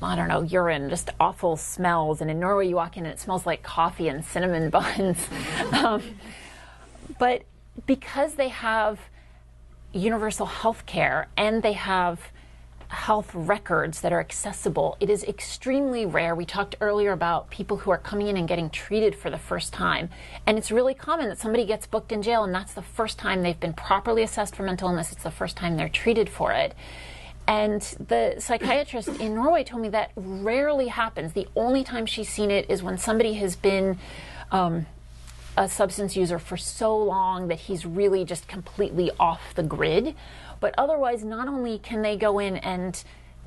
I 0.00 0.14
don't 0.14 0.28
know, 0.28 0.42
urine, 0.42 0.90
just 0.90 1.10
awful 1.18 1.56
smells. 1.56 2.20
And 2.20 2.30
in 2.30 2.38
Norway, 2.38 2.68
you 2.68 2.76
walk 2.76 2.96
in 2.96 3.04
and 3.04 3.12
it 3.12 3.18
smells 3.18 3.44
like 3.44 3.62
coffee 3.62 4.08
and 4.08 4.24
cinnamon 4.24 4.70
buns. 4.70 5.18
um, 5.72 6.02
but 7.18 7.42
because 7.86 8.34
they 8.34 8.48
have 8.48 9.00
universal 9.92 10.46
health 10.46 10.86
care 10.86 11.28
and 11.36 11.62
they 11.62 11.72
have 11.72 12.20
health 12.88 13.30
records 13.34 14.00
that 14.00 14.12
are 14.12 14.20
accessible, 14.20 14.96
it 15.00 15.10
is 15.10 15.22
extremely 15.24 16.06
rare. 16.06 16.34
We 16.34 16.44
talked 16.44 16.76
earlier 16.80 17.12
about 17.12 17.50
people 17.50 17.76
who 17.76 17.90
are 17.90 17.98
coming 17.98 18.28
in 18.28 18.36
and 18.36 18.48
getting 18.48 18.70
treated 18.70 19.14
for 19.14 19.30
the 19.30 19.38
first 19.38 19.72
time. 19.72 20.08
And 20.46 20.58
it's 20.58 20.70
really 20.70 20.94
common 20.94 21.28
that 21.28 21.38
somebody 21.38 21.66
gets 21.66 21.86
booked 21.86 22.12
in 22.12 22.22
jail 22.22 22.44
and 22.44 22.54
that's 22.54 22.74
the 22.74 22.82
first 22.82 23.18
time 23.18 23.42
they've 23.42 23.58
been 23.58 23.74
properly 23.74 24.22
assessed 24.22 24.56
for 24.56 24.62
mental 24.62 24.88
illness. 24.88 25.12
It's 25.12 25.22
the 25.22 25.30
first 25.30 25.56
time 25.56 25.76
they're 25.76 25.88
treated 25.88 26.28
for 26.28 26.52
it. 26.52 26.74
And 27.46 27.80
the 27.80 28.34
psychiatrist 28.38 29.08
in 29.08 29.34
Norway 29.34 29.64
told 29.64 29.80
me 29.80 29.88
that 29.90 30.12
rarely 30.16 30.88
happens. 30.88 31.32
The 31.32 31.48
only 31.56 31.82
time 31.82 32.04
she's 32.04 32.28
seen 32.28 32.50
it 32.50 32.68
is 32.68 32.82
when 32.82 32.98
somebody 32.98 33.34
has 33.34 33.56
been 33.56 33.98
um, 34.50 34.84
a 35.56 35.68
substance 35.68 36.14
user 36.14 36.38
for 36.38 36.56
so 36.56 36.96
long 36.96 37.48
that 37.48 37.58
he's 37.58 37.84
really 37.84 38.24
just 38.24 38.46
completely 38.48 39.10
off 39.18 39.40
the 39.54 39.62
grid. 39.62 40.14
But 40.60 40.74
otherwise, 40.76 41.24
not 41.24 41.48
only 41.48 41.78
can 41.78 42.02
they 42.02 42.16
go 42.16 42.38
in 42.38 42.56
and 42.58 43.02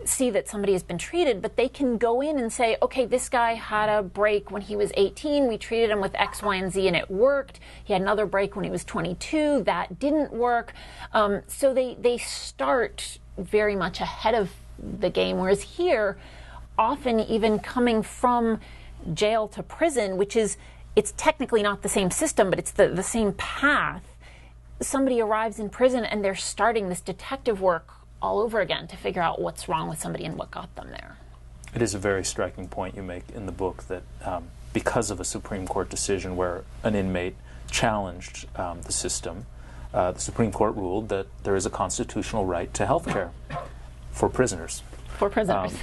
see 0.05 0.29
that 0.31 0.47
somebody 0.47 0.73
has 0.73 0.83
been 0.83 0.97
treated, 0.97 1.41
but 1.41 1.55
they 1.55 1.67
can 1.67 1.97
go 1.97 2.21
in 2.21 2.39
and 2.39 2.51
say, 2.51 2.77
okay, 2.81 3.05
this 3.05 3.29
guy 3.29 3.53
had 3.53 3.89
a 3.89 4.01
break 4.01 4.51
when 4.51 4.61
he 4.61 4.75
was 4.75 4.91
18. 4.95 5.47
We 5.47 5.57
treated 5.57 5.89
him 5.89 6.01
with 6.01 6.15
X, 6.15 6.41
Y, 6.41 6.55
and 6.55 6.71
Z, 6.71 6.87
and 6.87 6.95
it 6.95 7.09
worked. 7.09 7.59
He 7.83 7.93
had 7.93 8.01
another 8.01 8.25
break 8.25 8.55
when 8.55 8.65
he 8.65 8.71
was 8.71 8.83
22. 8.83 9.63
That 9.63 9.99
didn't 9.99 10.33
work. 10.33 10.73
Um, 11.13 11.41
so 11.47 11.73
they, 11.73 11.95
they 11.99 12.17
start 12.17 13.19
very 13.37 13.75
much 13.75 13.99
ahead 14.01 14.35
of 14.35 14.51
the 14.79 15.09
game. 15.09 15.37
Whereas 15.37 15.61
here, 15.61 16.17
often 16.77 17.19
even 17.19 17.59
coming 17.59 18.01
from 18.01 18.59
jail 19.13 19.47
to 19.49 19.63
prison, 19.63 20.17
which 20.17 20.35
is, 20.35 20.57
it's 20.95 21.13
technically 21.15 21.63
not 21.63 21.81
the 21.81 21.89
same 21.89 22.11
system, 22.11 22.49
but 22.49 22.59
it's 22.59 22.71
the, 22.71 22.87
the 22.87 23.03
same 23.03 23.33
path 23.33 24.03
somebody 24.81 25.21
arrives 25.21 25.59
in 25.59 25.69
prison 25.69 26.03
and 26.03 26.23
they're 26.23 26.35
starting 26.35 26.89
this 26.89 27.01
detective 27.01 27.61
work 27.61 27.87
all 28.21 28.39
over 28.39 28.59
again 28.59 28.87
to 28.87 28.97
figure 28.97 29.21
out 29.21 29.39
what's 29.41 29.67
wrong 29.67 29.89
with 29.89 29.99
somebody 29.99 30.25
and 30.25 30.35
what 30.37 30.51
got 30.51 30.73
them 30.75 30.89
there. 30.89 31.17
It 31.73 31.81
is 31.81 31.93
a 31.93 31.99
very 31.99 32.23
striking 32.25 32.67
point 32.67 32.95
you 32.95 33.03
make 33.03 33.23
in 33.33 33.45
the 33.45 33.51
book 33.51 33.83
that 33.83 34.03
um, 34.23 34.45
because 34.73 35.09
of 35.09 35.19
a 35.19 35.23
Supreme 35.23 35.67
Court 35.67 35.89
decision 35.89 36.35
where 36.35 36.63
an 36.83 36.95
inmate 36.95 37.35
challenged 37.69 38.47
um, 38.59 38.81
the 38.81 38.91
system, 38.91 39.45
uh, 39.93 40.11
the 40.11 40.19
Supreme 40.19 40.51
Court 40.51 40.75
ruled 40.75 41.09
that 41.09 41.27
there 41.43 41.55
is 41.55 41.65
a 41.65 41.69
constitutional 41.69 42.45
right 42.45 42.73
to 42.73 42.85
health 42.85 43.07
care 43.07 43.31
for 44.11 44.29
prisoners, 44.29 44.83
For 45.17 45.29
prisoners. 45.29 45.73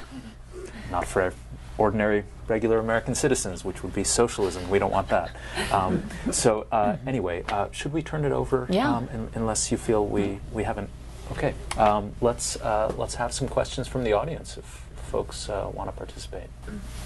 not 0.90 1.06
for 1.06 1.32
ordinary, 1.78 2.24
regular 2.48 2.78
American 2.78 3.14
citizens, 3.14 3.64
which 3.64 3.82
would 3.82 3.94
be 3.94 4.04
socialism. 4.04 4.68
We 4.68 4.78
don't 4.78 4.90
want 4.90 5.08
that. 5.08 5.30
Um, 5.72 6.02
so, 6.32 6.66
uh, 6.70 6.96
anyway, 7.06 7.44
uh, 7.48 7.70
should 7.70 7.92
we 7.92 8.02
turn 8.02 8.24
it 8.24 8.32
over? 8.32 8.66
Yeah. 8.68 8.94
Um, 8.94 9.08
un- 9.12 9.30
unless 9.34 9.70
you 9.72 9.78
feel 9.78 10.04
we, 10.04 10.40
we 10.52 10.64
haven't. 10.64 10.90
Okay. 11.32 11.54
Um, 11.76 12.12
let's 12.20 12.56
uh, 12.56 12.92
let's 12.96 13.14
have 13.16 13.32
some 13.32 13.48
questions 13.48 13.86
from 13.86 14.02
the 14.02 14.14
audience 14.14 14.56
if 14.56 14.64
folks 15.08 15.48
uh, 15.48 15.70
want 15.72 15.90
to 15.90 15.96
participate. 15.96 16.48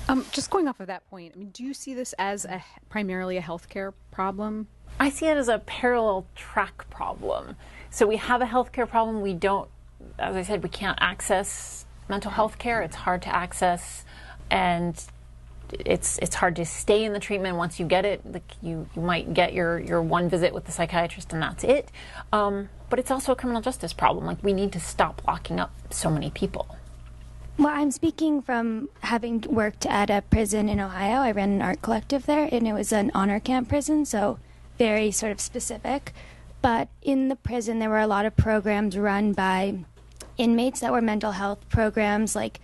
Um, 0.09 0.25
just 0.33 0.51
going 0.51 0.69
off 0.69 0.81
of 0.81 0.89
that 0.89 1.09
point, 1.09 1.33
I 1.35 1.39
mean, 1.39 1.51
do 1.51 1.65
you 1.65 1.75
see 1.75 1.95
this 1.95 2.15
as 2.19 2.45
a, 2.45 2.65
primarily 2.89 3.37
a 3.37 3.43
healthcare 3.43 3.93
problem? 4.11 4.69
I 5.01 5.11
see 5.11 5.27
it 5.27 5.37
as 5.37 5.49
a 5.49 5.59
parallel 5.61 6.27
track 6.35 6.89
problem. 6.91 7.57
So 7.91 8.07
we 8.07 8.17
have 8.17 8.43
a 8.43 8.47
healthcare 8.47 8.89
problem. 8.89 9.21
We 9.21 9.35
don't, 9.35 9.69
as 10.19 10.37
I 10.37 10.43
said, 10.43 10.63
we 10.63 10.69
can't 10.69 10.99
access 11.01 11.87
mental 12.09 12.31
health 12.31 12.59
care. 12.59 12.83
It's 12.83 12.97
hard 12.97 13.23
to 13.23 13.35
access, 13.35 14.05
and 14.53 15.03
it's 15.73 16.19
it's 16.19 16.35
hard 16.35 16.55
to 16.57 16.67
stay 16.67 17.03
in 17.05 17.15
the 17.15 17.19
treatment 17.19 17.57
once 17.57 17.81
you 17.81 17.87
get 17.87 18.05
it. 18.05 18.21
Like 18.31 18.53
you, 18.61 18.87
you 18.95 19.03
might 19.03 19.33
get 19.35 19.55
your 19.55 19.81
your 19.81 20.03
one 20.03 20.29
visit 20.29 20.53
with 20.53 20.67
the 20.67 20.73
psychiatrist, 20.73 21.33
and 21.33 21.43
that's 21.43 21.65
it. 21.65 21.91
Um, 22.33 22.69
but 22.91 22.99
it's 22.99 23.11
also 23.11 23.33
a 23.33 23.37
criminal 23.37 23.63
justice 23.63 23.93
problem. 23.93 24.27
Like 24.27 24.43
we 24.45 24.53
need 24.53 24.73
to 24.73 24.81
stop 24.81 25.23
locking 25.27 25.59
up 25.59 25.73
so 25.91 26.11
many 26.11 26.31
people. 26.31 26.77
Well, 27.59 27.69
I'm 27.69 27.91
speaking 27.91 28.43
from 28.43 28.89
having 29.01 29.41
worked 29.43 29.87
at 29.87 30.11
a 30.11 30.23
prison 30.23 30.69
in 30.69 30.81
Ohio. 30.81 31.21
I 31.21 31.33
ran 31.33 31.53
an 31.53 31.63
art 31.63 31.83
collective 31.83 32.27
there, 32.27 32.49
and 32.53 32.69
it 32.69 32.73
was 32.75 32.93
an 32.93 33.11
honor 33.15 33.41
camp 33.41 33.69
prison, 33.69 34.05
so 34.05 34.39
very 34.79 35.11
sort 35.11 35.33
of 35.33 35.41
specific. 35.41 36.13
But 36.61 36.89
in 37.01 37.29
the 37.29 37.37
prison, 37.37 37.79
there 37.79 37.91
were 37.91 37.99
a 37.99 38.07
lot 38.07 38.27
of 38.27 38.37
programs 38.37 38.97
run 38.97 39.33
by 39.33 39.85
inmates 40.39 40.81
that 40.81 40.93
were 40.93 41.03
mental 41.03 41.33
health 41.33 41.69
programs, 41.69 42.37
like 42.37 42.61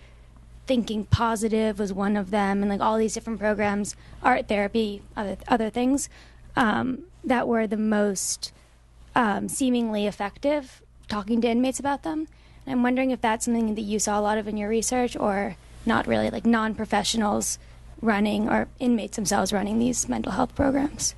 Thinking 0.69 1.05
Positive 1.05 1.79
was 1.79 1.91
one 1.91 2.15
of 2.15 2.29
them, 2.29 2.61
and 2.61 2.69
like 2.69 2.79
all 2.79 2.99
these 2.99 3.15
different 3.15 3.39
programs, 3.39 3.95
art 4.21 4.47
therapy, 4.47 5.01
other 5.17 5.35
other 5.47 5.71
things, 5.71 6.09
um, 6.55 7.05
that 7.23 7.47
were 7.47 7.65
the 7.65 7.75
most 7.75 8.53
um, 9.15 9.49
seemingly 9.49 10.05
effective. 10.05 10.83
Talking 11.07 11.41
to 11.41 11.47
inmates 11.47 11.79
about 11.79 12.03
them. 12.03 12.27
And 12.67 12.73
I'm 12.73 12.83
wondering 12.83 13.09
if 13.09 13.19
that's 13.19 13.45
something 13.45 13.73
that 13.73 13.81
you 13.81 13.97
saw 13.97 14.19
a 14.19 14.21
lot 14.21 14.37
of 14.37 14.47
in 14.47 14.57
your 14.57 14.69
research, 14.69 15.17
or 15.17 15.55
not 15.87 16.05
really, 16.05 16.29
like 16.29 16.45
non-professionals 16.45 17.57
running 17.99 18.47
or 18.47 18.67
inmates 18.77 19.15
themselves 19.15 19.51
running 19.51 19.79
these 19.79 20.07
mental 20.07 20.33
health 20.33 20.53
programs. 20.53 21.15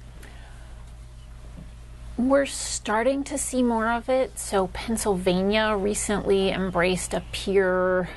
We're 2.17 2.45
starting 2.45 3.25
to 3.25 3.37
see 3.37 3.63
more 3.63 3.89
of 3.89 4.07
it. 4.07 4.39
So, 4.39 4.67
Pennsylvania 4.67 5.75
recently 5.77 6.51
embraced 6.51 7.13
a 7.13 7.21
peer, 7.33 8.07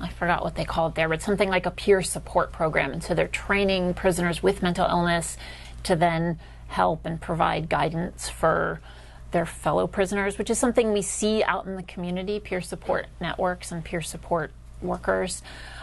I 0.00 0.08
forgot 0.08 0.42
what 0.42 0.54
they 0.54 0.64
call 0.64 0.88
it 0.88 0.94
there, 0.94 1.08
but 1.08 1.22
something 1.22 1.48
like 1.48 1.66
a 1.66 1.70
peer 1.70 2.02
support 2.02 2.52
program. 2.52 2.92
And 2.92 3.02
so 3.02 3.14
they're 3.14 3.28
training 3.28 3.94
prisoners 3.94 4.42
with 4.42 4.62
mental 4.62 4.86
illness 4.86 5.36
to 5.84 5.96
then 5.96 6.38
help 6.68 7.04
and 7.04 7.20
provide 7.20 7.68
guidance 7.68 8.28
for 8.28 8.80
their 9.30 9.46
fellow 9.46 9.86
prisoners, 9.86 10.38
which 10.38 10.50
is 10.50 10.58
something 10.58 10.92
we 10.92 11.02
see 11.02 11.42
out 11.42 11.66
in 11.66 11.76
the 11.76 11.82
community 11.82 12.40
peer 12.40 12.60
support 12.60 13.06
networks 13.20 13.72
and 13.72 13.84
peer 13.84 14.00
support 14.00 14.52
workers. 14.80 15.42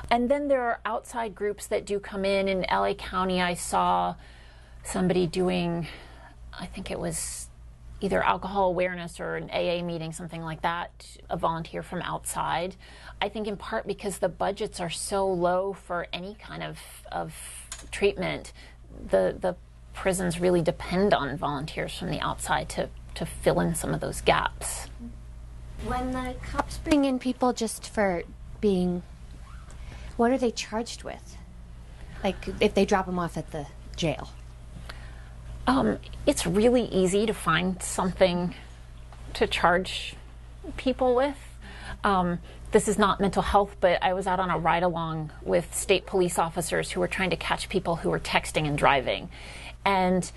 And 0.09 0.29
then 0.29 0.47
there 0.47 0.61
are 0.61 0.79
outside 0.85 1.35
groups 1.35 1.67
that 1.67 1.85
do 1.85 1.99
come 1.99 2.25
in. 2.25 2.47
In 2.47 2.65
LA 2.71 2.93
County, 2.93 3.41
I 3.41 3.53
saw 3.53 4.15
somebody 4.83 5.27
doing, 5.27 5.87
I 6.57 6.65
think 6.65 6.91
it 6.91 6.99
was 6.99 7.44
either 8.05 8.23
alcohol 8.23 8.67
awareness 8.67 9.19
or 9.19 9.35
an 9.35 9.49
AA 9.49 9.83
meeting, 9.83 10.13
something 10.13 10.43
like 10.43 10.61
that, 10.61 11.17
a 11.27 11.35
volunteer 11.35 11.81
from 11.81 12.03
outside. 12.03 12.75
I 13.19 13.29
think 13.29 13.47
in 13.47 13.57
part 13.57 13.87
because 13.87 14.19
the 14.19 14.29
budgets 14.29 14.79
are 14.79 14.91
so 14.91 15.27
low 15.27 15.73
for 15.73 16.05
any 16.13 16.35
kind 16.35 16.61
of, 16.61 16.77
of 17.11 17.33
treatment, 17.89 18.53
the, 19.09 19.35
the 19.39 19.55
prisons 19.93 20.39
really 20.39 20.61
depend 20.61 21.15
on 21.15 21.35
volunteers 21.35 21.97
from 21.97 22.11
the 22.11 22.19
outside 22.19 22.69
to, 22.69 22.89
to 23.15 23.25
fill 23.25 23.59
in 23.59 23.73
some 23.73 23.91
of 23.91 24.01
those 24.01 24.21
gaps. 24.21 24.87
When 25.85 26.11
the 26.11 26.35
cops 26.51 26.77
bring 26.77 27.05
in 27.05 27.17
people 27.17 27.53
just 27.53 27.89
for 27.89 28.21
being 28.61 29.01
what 30.15 30.31
are 30.31 30.37
they 30.37 30.51
charged 30.51 31.03
with? 31.03 31.37
Like 32.23 32.35
if 32.59 32.75
they 32.75 32.85
drop 32.85 33.07
them 33.07 33.17
off 33.17 33.35
at 33.35 33.49
the 33.51 33.65
jail? 33.95 34.29
Um, 35.67 35.97
it's 36.25 36.45
really 36.45 36.85
easy 36.85 37.25
to 37.25 37.33
find 37.33 37.81
something 37.81 38.53
to 39.33 39.47
charge 39.47 40.15
people 40.77 41.15
with. 41.15 41.37
Um, 42.03 42.39
this 42.71 42.87
is 42.87 42.99
not 42.99 43.19
mental 43.19 43.41
health, 43.41 43.75
but 43.79 44.03
I 44.03 44.13
was 44.13 44.27
out 44.27 44.39
on 44.39 44.49
a 44.49 44.57
ride 44.59 44.83
along 44.83 45.31
with 45.41 45.73
state 45.73 46.05
police 46.05 46.37
officers 46.37 46.91
who 46.91 46.99
were 46.99 47.07
trying 47.07 47.29
to 47.31 47.35
catch 47.35 47.69
people 47.69 47.97
who 47.97 48.09
were 48.09 48.19
texting 48.19 48.67
and 48.67 48.77
driving. 48.77 49.29
And 49.85 50.29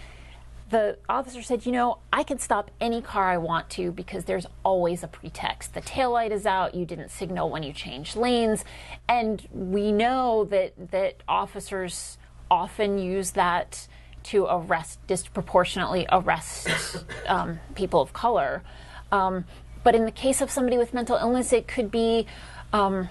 the 0.70 0.98
officer 1.08 1.42
said, 1.42 1.66
You 1.66 1.72
know, 1.72 1.98
I 2.12 2.22
can 2.22 2.38
stop 2.38 2.70
any 2.80 3.02
car 3.02 3.28
I 3.28 3.38
want 3.38 3.68
to 3.70 3.90
because 3.90 4.24
there's 4.24 4.46
always 4.64 5.02
a 5.02 5.08
pretext. 5.08 5.74
The 5.74 5.80
taillight 5.80 6.30
is 6.30 6.46
out, 6.46 6.74
you 6.74 6.84
didn't 6.84 7.10
signal 7.10 7.50
when 7.50 7.62
you 7.62 7.72
changed 7.72 8.16
lanes. 8.16 8.64
And 9.08 9.46
we 9.52 9.92
know 9.92 10.44
that, 10.44 10.90
that 10.90 11.16
officers 11.26 12.18
often 12.50 12.98
use 12.98 13.32
that 13.32 13.88
to 14.28 14.46
arrest, 14.46 14.98
disproportionately 15.06 16.06
arrest 16.10 16.68
um, 17.26 17.58
people 17.74 18.00
of 18.00 18.12
color. 18.12 18.62
Um, 19.10 19.44
but 19.84 19.94
in 19.94 20.04
the 20.04 20.12
case 20.12 20.40
of 20.40 20.50
somebody 20.50 20.76
with 20.76 20.92
mental 20.92 21.16
illness, 21.16 21.52
it 21.52 21.66
could 21.66 21.90
be 21.90 22.26
um, 22.72 23.08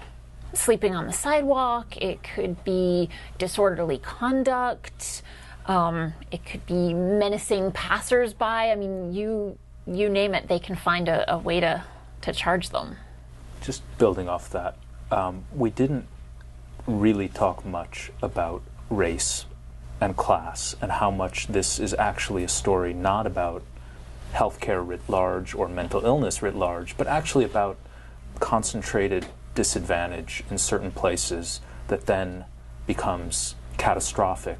sleeping 0.54 0.94
on 0.94 1.06
the 1.06 1.12
sidewalk, 1.12 1.96
it 1.96 2.22
could 2.22 2.62
be 2.64 3.08
disorderly 3.36 3.98
conduct, 3.98 5.22
um, 5.66 6.14
it 6.30 6.44
could 6.46 6.64
be 6.66 6.94
menacing 6.94 7.72
passersby. 7.72 8.44
I 8.44 8.74
mean, 8.74 9.12
you 9.12 9.58
you 9.86 10.08
name 10.08 10.34
it, 10.34 10.48
they 10.48 10.58
can 10.58 10.76
find 10.76 11.08
a, 11.08 11.32
a 11.32 11.38
way 11.38 11.60
to, 11.60 11.82
to 12.20 12.32
charge 12.32 12.70
them. 12.70 12.96
Just 13.62 13.82
building 13.96 14.28
off 14.28 14.50
that, 14.50 14.76
um, 15.10 15.44
we 15.54 15.70
didn't 15.70 16.06
really 16.86 17.28
talk 17.28 17.64
much 17.64 18.12
about 18.22 18.62
race 18.90 19.46
and 20.00 20.16
class 20.16 20.76
and 20.80 20.92
how 20.92 21.10
much 21.10 21.48
this 21.48 21.78
is 21.78 21.94
actually 21.94 22.44
a 22.44 22.48
story 22.48 22.92
not 22.92 23.26
about 23.26 23.62
healthcare 24.32 24.86
writ 24.86 25.00
large 25.08 25.54
or 25.54 25.68
mental 25.68 26.04
illness 26.04 26.42
writ 26.42 26.54
large, 26.54 26.96
but 26.96 27.06
actually 27.06 27.44
about 27.44 27.76
concentrated 28.40 29.26
disadvantage 29.54 30.44
in 30.50 30.58
certain 30.58 30.90
places 30.90 31.60
that 31.88 32.06
then 32.06 32.44
becomes 32.86 33.54
catastrophic 33.76 34.58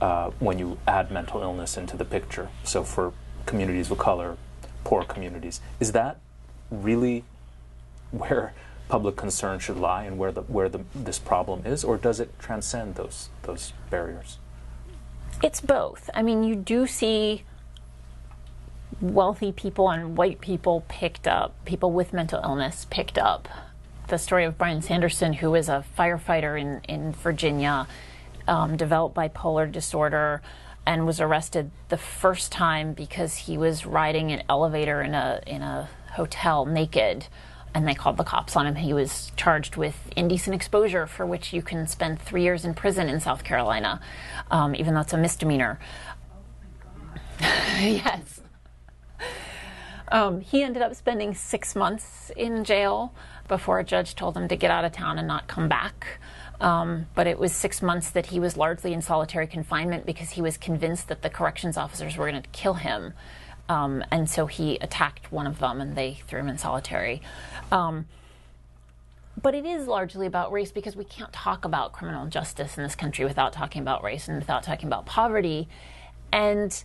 uh, 0.00 0.30
when 0.38 0.58
you 0.58 0.78
add 0.86 1.10
mental 1.10 1.42
illness 1.42 1.76
into 1.76 1.96
the 1.96 2.04
picture. 2.04 2.48
So 2.64 2.82
for 2.82 3.12
communities 3.46 3.90
of 3.90 3.98
color, 3.98 4.36
poor 4.84 5.04
communities, 5.04 5.60
is 5.78 5.92
that 5.92 6.18
really 6.70 7.24
where 8.10 8.54
public 8.88 9.16
concern 9.16 9.58
should 9.58 9.76
lie 9.76 10.04
and 10.04 10.18
where 10.18 10.32
the 10.32 10.42
where 10.42 10.68
the, 10.68 10.80
this 10.94 11.18
problem 11.18 11.62
is, 11.64 11.84
or 11.84 11.96
does 11.96 12.18
it 12.18 12.38
transcend 12.38 12.94
those 12.94 13.28
those 13.42 13.72
barriers? 13.90 14.38
It's 15.42 15.60
both. 15.60 16.10
I 16.14 16.22
mean, 16.22 16.44
you 16.44 16.54
do 16.54 16.86
see 16.86 17.44
wealthy 19.00 19.52
people 19.52 19.90
and 19.90 20.16
white 20.16 20.40
people 20.40 20.84
picked 20.88 21.26
up, 21.26 21.54
people 21.64 21.92
with 21.92 22.12
mental 22.12 22.40
illness 22.42 22.86
picked 22.90 23.18
up. 23.18 23.48
The 24.08 24.18
story 24.18 24.44
of 24.44 24.58
Brian 24.58 24.82
Sanderson, 24.82 25.34
who 25.34 25.54
is 25.54 25.68
a 25.68 25.84
firefighter 25.96 26.60
in, 26.60 26.80
in 26.88 27.12
Virginia, 27.12 27.86
um, 28.46 28.76
developed 28.76 29.16
bipolar 29.16 29.70
disorder 29.70 30.42
and 30.86 31.06
was 31.06 31.20
arrested 31.20 31.70
the 31.88 31.96
first 31.96 32.50
time 32.50 32.92
because 32.92 33.36
he 33.36 33.56
was 33.56 33.86
riding 33.86 34.32
an 34.32 34.42
elevator 34.48 35.02
in 35.02 35.14
a 35.14 35.40
in 35.46 35.62
a 35.62 35.88
hotel 36.12 36.64
naked 36.64 37.26
and 37.74 37.86
they 37.86 37.94
called 37.94 38.16
the 38.16 38.24
cops 38.24 38.56
on 38.56 38.66
him. 38.66 38.74
He 38.74 38.92
was 38.92 39.30
charged 39.36 39.76
with 39.76 39.96
indecent 40.16 40.54
exposure, 40.54 41.06
for 41.06 41.24
which 41.24 41.52
you 41.52 41.62
can 41.62 41.86
spend 41.86 42.20
three 42.20 42.42
years 42.42 42.64
in 42.64 42.74
prison 42.74 43.08
in 43.08 43.20
South 43.20 43.44
Carolina, 43.44 44.00
um, 44.50 44.74
even 44.74 44.94
though 44.94 45.00
it's 45.00 45.12
a 45.12 45.18
misdemeanor. 45.18 45.78
yes. 47.40 48.40
Um, 50.08 50.40
he 50.40 50.62
ended 50.62 50.82
up 50.82 50.94
spending 50.94 51.34
six 51.34 51.76
months 51.76 52.32
in 52.36 52.64
jail 52.64 53.14
before 53.46 53.78
a 53.78 53.84
judge 53.84 54.16
told 54.16 54.36
him 54.36 54.48
to 54.48 54.56
get 54.56 54.70
out 54.70 54.84
of 54.84 54.92
town 54.92 55.18
and 55.18 55.28
not 55.28 55.46
come 55.46 55.68
back. 55.68 56.18
Um, 56.60 57.06
but 57.14 57.26
it 57.26 57.38
was 57.38 57.52
six 57.52 57.80
months 57.80 58.10
that 58.10 58.26
he 58.26 58.38
was 58.38 58.56
largely 58.56 58.92
in 58.92 59.00
solitary 59.00 59.46
confinement 59.46 60.04
because 60.04 60.30
he 60.30 60.42
was 60.42 60.58
convinced 60.58 61.08
that 61.08 61.22
the 61.22 61.30
corrections 61.30 61.76
officers 61.76 62.16
were 62.16 62.28
going 62.28 62.42
to 62.42 62.48
kill 62.50 62.74
him. 62.74 63.14
Um, 63.70 64.02
and 64.10 64.28
so 64.28 64.46
he 64.46 64.78
attacked 64.80 65.30
one 65.30 65.46
of 65.46 65.60
them 65.60 65.80
and 65.80 65.94
they 65.94 66.18
threw 66.26 66.40
him 66.40 66.48
in 66.48 66.58
solitary. 66.58 67.22
Um, 67.70 68.06
but 69.40 69.54
it 69.54 69.64
is 69.64 69.86
largely 69.86 70.26
about 70.26 70.50
race 70.50 70.72
because 70.72 70.96
we 70.96 71.04
can't 71.04 71.32
talk 71.32 71.64
about 71.64 71.92
criminal 71.92 72.26
justice 72.26 72.76
in 72.76 72.82
this 72.82 72.96
country 72.96 73.24
without 73.24 73.52
talking 73.52 73.80
about 73.80 74.02
race 74.02 74.26
and 74.26 74.36
without 74.38 74.64
talking 74.64 74.88
about 74.88 75.06
poverty. 75.06 75.68
And 76.32 76.82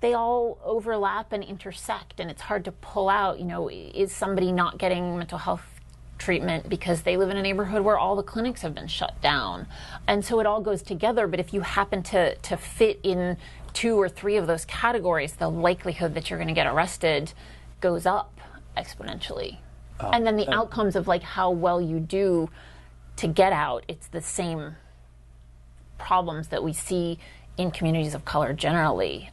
they 0.00 0.14
all 0.14 0.58
overlap 0.64 1.32
and 1.32 1.42
intersect, 1.42 2.20
and 2.20 2.30
it's 2.30 2.42
hard 2.42 2.64
to 2.66 2.72
pull 2.72 3.08
out, 3.08 3.40
you 3.40 3.44
know, 3.44 3.68
is 3.68 4.12
somebody 4.12 4.52
not 4.52 4.78
getting 4.78 5.18
mental 5.18 5.38
health 5.38 5.64
treatment 6.18 6.68
because 6.68 7.02
they 7.02 7.16
live 7.16 7.30
in 7.30 7.36
a 7.36 7.42
neighborhood 7.42 7.82
where 7.82 7.98
all 7.98 8.14
the 8.14 8.22
clinics 8.22 8.62
have 8.62 8.76
been 8.76 8.86
shut 8.86 9.20
down. 9.20 9.66
And 10.06 10.24
so 10.24 10.38
it 10.38 10.46
all 10.46 10.60
goes 10.60 10.82
together, 10.82 11.26
but 11.26 11.40
if 11.40 11.52
you 11.52 11.62
happen 11.62 12.04
to, 12.04 12.36
to 12.36 12.56
fit 12.56 13.00
in 13.02 13.38
two 13.72 13.96
or 14.00 14.08
three 14.08 14.36
of 14.36 14.46
those 14.46 14.64
categories, 14.64 15.34
the 15.34 15.48
likelihood 15.48 16.14
that 16.14 16.30
you're 16.30 16.38
going 16.38 16.48
to 16.48 16.54
get 16.54 16.66
arrested 16.66 17.32
goes 17.80 18.06
up 18.06 18.40
exponentially. 18.76 19.58
Oh, 20.00 20.10
and 20.10 20.26
then 20.26 20.36
the 20.36 20.48
outcomes 20.52 20.96
of 20.96 21.08
like 21.08 21.22
how 21.22 21.50
well 21.50 21.80
you 21.80 21.98
do 22.00 22.50
to 23.16 23.26
get 23.26 23.52
out, 23.52 23.84
it's 23.88 24.06
the 24.06 24.20
same 24.20 24.76
problems 25.98 26.48
that 26.48 26.62
we 26.62 26.72
see 26.72 27.18
in 27.56 27.70
communities 27.70 28.14
of 28.14 28.24
color 28.24 28.52
generally. 28.52 29.30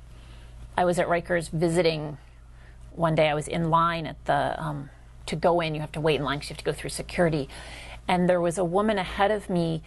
I 0.75 0.85
was 0.85 0.99
at 0.99 1.07
Rikers 1.07 1.49
visiting 1.49 2.17
one 2.91 3.15
day. 3.15 3.29
I 3.29 3.33
was 3.33 3.47
in 3.47 3.69
line 3.69 4.05
at 4.07 4.23
the 4.25 4.61
um, 4.61 4.89
to 5.27 5.35
go 5.35 5.61
in. 5.61 5.75
You 5.75 5.81
have 5.81 5.91
to 5.93 6.01
wait 6.01 6.15
in 6.15 6.23
line 6.23 6.39
because 6.39 6.49
you 6.49 6.53
have 6.53 6.63
to 6.63 6.65
go 6.65 6.73
through 6.73 6.89
security. 6.89 7.47
And 8.07 8.27
there 8.27 8.41
was 8.41 8.57
a 8.57 8.65
woman 8.65 8.97
ahead 8.97 9.31
of 9.31 9.49
me 9.49 9.81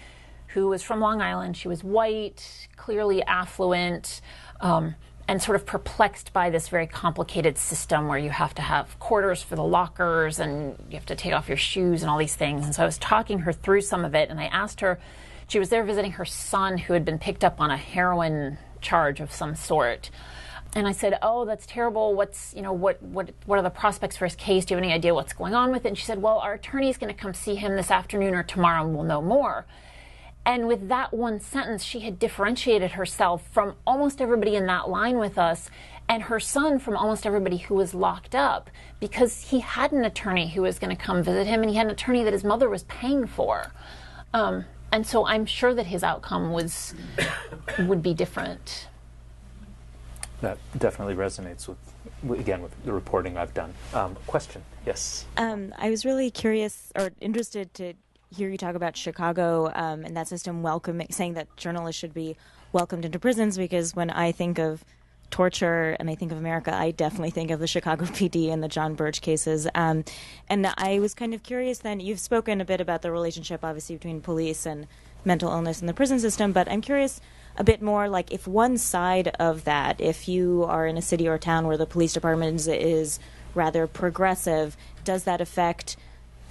who 0.59 0.69
was 0.69 0.83
from 0.83 1.01
Long 1.01 1.23
Island. 1.23 1.57
She 1.57 1.69
was 1.69 1.85
white, 1.85 2.69
clearly 2.77 3.23
affluent, 3.23 4.21
um, 4.61 4.95
and 5.27 5.43
sort 5.43 5.57
of 5.57 5.67
perplexed 5.67 6.33
by 6.33 6.51
this 6.51 6.69
very 6.69 6.87
complicated 6.87 7.59
system 7.59 8.09
where 8.09 8.19
you 8.19 8.31
have 8.31 8.55
to 8.55 8.63
have 8.63 8.99
quarters 8.99 9.43
for 9.43 9.57
the 9.57 9.65
lockers 9.65 10.41
and 10.41 10.77
you 10.89 10.97
have 10.97 11.07
to 11.07 11.15
take 11.15 11.33
off 11.33 11.49
your 11.49 11.57
shoes 11.57 12.03
and 12.03 12.11
all 12.11 12.19
these 12.19 12.35
things. 12.35 12.65
And 12.65 12.75
so 12.75 12.83
I 12.83 12.87
was 12.87 12.99
talking 12.99 13.41
her 13.41 13.53
through 13.53 13.83
some 13.83 14.05
of 14.05 14.15
it, 14.15 14.31
and 14.31 14.41
I 14.41 14.47
asked 14.47 14.81
her. 14.81 14.99
She 15.47 15.59
was 15.59 15.71
there 15.71 15.83
visiting 15.83 16.13
her 16.13 16.27
son 16.27 16.77
who 16.77 16.93
had 16.93 17.07
been 17.07 17.19
picked 17.19 17.43
up 17.43 17.59
on 17.59 17.71
a 17.71 17.77
heroin 17.79 18.59
charge 18.83 19.19
of 19.21 19.33
some 19.33 19.55
sort 19.55 20.11
and 20.75 20.87
I 20.87 20.93
said, 20.93 21.19
"Oh, 21.23 21.45
that's 21.47 21.65
terrible. 21.67 22.15
What's 22.15 22.53
you 22.55 22.63
know 22.63 22.73
what 22.73 23.03
what 23.03 23.31
what 23.47 23.59
are 23.59 23.63
the 23.63 23.71
prospects 23.71 24.17
for 24.17 24.27
his 24.27 24.35
case? 24.35 24.65
Do 24.65 24.75
you 24.75 24.77
have 24.77 24.85
any 24.85 24.93
idea 24.93 25.15
what's 25.15 25.33
going 25.33 25.55
on 25.55 25.71
with 25.71 25.87
it?" 25.87 25.89
And 25.89 25.99
she 25.99 26.05
said, 26.05 26.21
"Well, 26.21 26.39
our 26.39 26.55
attorney 26.55 26.91
is 26.91 26.99
going 26.99 27.13
to 27.13 27.19
come 27.19 27.33
see 27.33 27.55
him 27.55 27.75
this 27.77 27.91
afternoon 27.91 28.35
or 28.35 28.43
tomorrow, 28.43 28.85
and 28.85 28.95
we'll 28.95 29.05
know 29.05 29.23
more." 29.23 29.65
And 30.49 30.67
with 30.67 30.89
that 30.89 31.13
one 31.13 31.41
sentence, 31.41 31.85
she 31.85 32.01
had 32.01 32.19
differentiated 32.19 32.93
herself 32.93 33.47
from 33.53 33.75
almost 33.87 34.23
everybody 34.23 34.57
in 34.57 34.65
that 34.65 34.89
line 34.89 35.19
with 35.19 35.37
us, 35.37 35.69
and 36.09 36.23
her 36.23 36.41
son 36.41 36.79
from 36.79 36.97
almost 36.97 37.27
everybody 37.27 37.59
who 37.59 37.75
was 37.75 37.93
locked 37.93 38.35
up 38.35 38.71
because 38.99 39.51
he 39.51 39.61
had 39.61 39.93
an 39.93 40.07
attorney 40.07 40.49
who 40.49 40.63
was 40.63 40.79
going 40.79 40.97
to 40.97 41.01
come 41.01 41.23
visit 41.23 41.47
him, 41.47 41.61
and 41.61 41.69
he 41.69 41.77
had 41.77 41.85
an 41.85 41.93
attorney 41.93 42.25
that 42.25 42.33
his 42.33 42.45
mother 42.45 42.71
was 42.71 42.85
paying 42.85 43.27
for. 43.27 43.73
Um, 44.33 44.65
and 44.91 45.07
so 45.07 45.27
I'm 45.27 45.45
sure 45.45 45.75
that 45.75 45.85
his 45.85 46.03
outcome 46.03 46.51
was 46.51 46.95
would 47.79 48.03
be 48.03 48.15
different 48.15 48.89
that 50.41 50.59
definitely 50.79 51.15
resonates 51.15 51.69
with, 51.69 52.39
again, 52.39 52.63
with 52.63 52.73
the 52.85 52.93
reporting 52.93 53.37
I've 53.37 53.55
done. 53.55 53.75
Um, 53.93 54.17
question? 54.27 54.63
Yes. 54.87 55.27
Um, 55.37 55.75
I 55.77 55.91
was 55.91 56.05
really 56.05 56.31
curious 56.31 56.93
or 56.97 57.11
interested 57.21 57.75
to 57.75 57.95
hear 58.31 58.49
you 58.49 58.59
talk 58.59 58.75
about 58.75 58.97
Chicago 58.97 59.71
um, 59.75 60.05
and 60.05 60.17
that 60.17 60.29
system 60.29 60.63
welcoming, 60.63 61.09
saying 61.11 61.35
that 61.35 61.55
journalists 61.57 61.99
should 61.99 62.15
be 62.15 62.37
welcomed 62.73 63.05
into 63.05 63.19
prisons 63.19 63.57
because 63.57 63.97
when 63.97 64.11
I 64.11 64.33
think 64.33 64.59
of 64.59 64.85
torture 65.31 65.97
and 65.99 66.09
I 66.09 66.15
think 66.15 66.33
of 66.33 66.39
America, 66.39 66.75
I 66.75 66.91
definitely 66.91 67.31
think 67.31 67.51
of 67.51 67.61
the 67.61 67.67
Chicago 67.67 68.05
PD 68.07 68.51
and 68.51 68.63
the 68.63 68.69
Jon 68.69 68.95
Burge 68.95 69.21
cases. 69.21 69.67
Um, 69.75 70.05
and 70.49 70.67
I 70.77 70.99
was 70.99 71.15
kind 71.15 71.35
of 71.35 71.43
curious 71.43 71.79
then, 71.79 72.01
you've 72.01 72.21
spoken 72.21 72.61
a 72.61 72.65
bit 72.65 72.81
about 72.81 73.03
the 73.03 73.13
relationship, 73.13 73.65
obviously, 73.65 73.97
between 73.97 74.21
police 74.21 74.67
and 74.67 74.87
mental 75.25 75.51
illness 75.51 75.81
in 75.81 75.87
the 75.87 75.95
prison 75.95 76.19
system, 76.21 76.53
but 76.53 76.71
I'm 76.71 76.81
curious 76.81 77.21
a 77.57 77.65
bit 77.65 77.83
more 77.83 78.09
like 78.09 78.33
if 78.33 78.47
one 78.47 78.79
side 78.79 79.29
of 79.41 79.65
that, 79.65 80.01
if 80.01 80.29
you 80.29 80.65
are 80.65 80.87
in 80.87 80.97
a 80.97 81.03
city 81.03 81.27
or 81.27 81.39
town 81.39 81.67
where 81.67 81.77
the 81.77 81.87
police 81.87 82.13
department 82.13 82.67
is 82.69 83.19
rather 83.55 83.87
progressive, 83.87 84.77
does 85.05 85.25
that 85.25 85.41
affect 85.41 85.97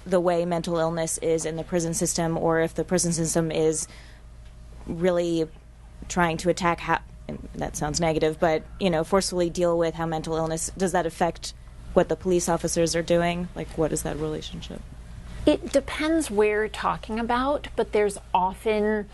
the 0.08 0.20
way 0.20 0.44
mental 0.44 0.78
illness 0.78 1.18
is 1.18 1.44
in 1.44 1.56
the 1.56 1.64
prison 1.64 1.94
system, 1.94 2.36
or 2.38 2.60
if 2.60 2.74
the 2.74 2.84
prison 2.84 3.12
system 3.12 3.50
is 3.50 3.86
really 4.86 5.48
trying 6.08 6.36
to 6.38 6.48
attack 6.48 6.80
how 6.80 7.00
that 7.54 7.76
sounds 7.76 8.00
negative, 8.00 8.40
but 8.40 8.62
you 8.80 8.88
know, 8.88 9.04
forcefully 9.04 9.50
deal 9.50 9.76
with 9.76 9.94
how 9.94 10.06
mental 10.06 10.36
illness 10.36 10.70
does 10.76 10.92
that 10.92 11.04
affect 11.04 11.52
what 11.92 12.08
the 12.08 12.16
police 12.16 12.48
officers 12.48 12.96
are 12.96 13.02
doing? 13.02 13.48
Like, 13.54 13.68
what 13.76 13.92
is 13.92 14.02
that 14.02 14.16
relationship? 14.16 14.80
It 15.44 15.72
depends 15.72 16.30
where 16.30 16.60
you're 16.60 16.68
talking 16.68 17.18
about, 17.18 17.68
but 17.76 17.92
there's 17.92 18.18
often 18.32 19.08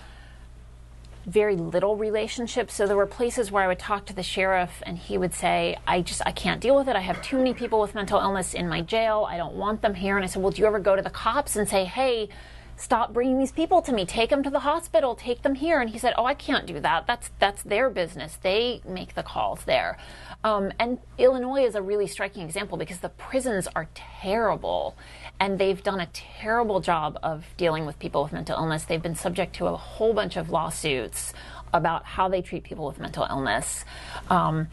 very 1.27 1.57
little 1.57 1.97
relationship. 1.97 2.71
So 2.71 2.87
there 2.87 2.97
were 2.97 3.07
places 3.07 3.51
where 3.51 3.63
I 3.63 3.67
would 3.67 3.79
talk 3.79 4.07
to 4.07 4.15
the 4.15 4.23
sheriff 4.23 4.83
and 4.87 4.99
he 4.99 5.19
would 5.19 5.35
say, 5.35 5.77
I 5.87 6.03
just 6.03 6.23
I 6.27 6.33
can't 6.33 6.61
deal 6.61 6.77
with 6.77 6.89
it. 6.89 6.97
I 6.97 7.01
have 7.01 7.23
too 7.23 7.39
many 7.39 7.55
people 7.55 7.81
with 7.81 7.95
mental 7.95 8.21
illness 8.21 8.55
in 8.55 8.69
my 8.69 8.83
jail. 8.83 9.27
I 9.29 9.37
don't 9.37 9.55
want 9.55 9.83
them 9.83 9.95
here. 9.95 10.17
And 10.17 10.25
I 10.25 10.29
said, 10.29 10.43
Well, 10.43 10.53
do 10.53 10.61
you 10.61 10.67
ever 10.67 10.79
go 10.79 10.97
to 10.97 11.03
the 11.03 11.11
cops 11.11 11.57
and 11.57 11.69
say, 11.69 11.85
Hey, 11.85 12.29
stop 12.77 13.13
bringing 13.13 13.39
these 13.39 13.53
people 13.53 13.83
to 13.83 13.93
me. 13.93 14.05
Take 14.05 14.31
them 14.31 14.43
to 14.43 14.51
the 14.51 14.61
hospital. 14.61 15.15
Take 15.15 15.43
them 15.43 15.55
here. 15.55 15.81
And 15.81 15.91
he 15.91 15.99
said, 15.99 16.15
"Oh, 16.17 16.25
I 16.25 16.35
can't 16.35 16.67
do 16.67 16.81
that. 16.81 17.07
That's 17.07 17.31
that's 17.39 17.63
their 17.63 17.91
business. 17.91 18.39
They 18.43 18.81
make 18.87 19.15
the 19.15 19.23
calls 19.23 19.65
there." 19.65 19.97
Um, 20.43 20.73
and 20.79 20.99
Illinois 21.19 21.65
is 21.65 21.75
a 21.75 21.83
really 21.83 22.07
striking 22.07 22.43
example 22.43 22.77
because 22.77 22.99
the 22.99 23.09
prisons 23.09 23.69
are 23.75 23.89
terrible, 23.95 24.97
and 25.41 25.59
they've 25.59 25.83
done 25.83 26.01
a 26.01 26.07
terrible 26.13 26.81
job 26.81 27.19
of 27.23 27.45
dealing 27.57 27.87
with 27.87 27.99
people 27.99 28.23
with 28.23 28.33
mental 28.33 28.57
illness. 28.57 28.85
They've 28.85 29.03
been 29.03 29.15
subject 29.15 29.57
to 29.57 29.67
a 29.67 29.77
whole 29.77 30.15
bunch 30.15 30.37
of 30.37 30.51
lawsuits 30.51 31.33
about 31.73 32.05
how 32.05 32.29
they 32.29 32.41
treat 32.41 32.63
people 32.63 32.87
with 32.87 33.01
mental 33.01 33.27
illness. 33.29 33.85
Um, 34.31 34.69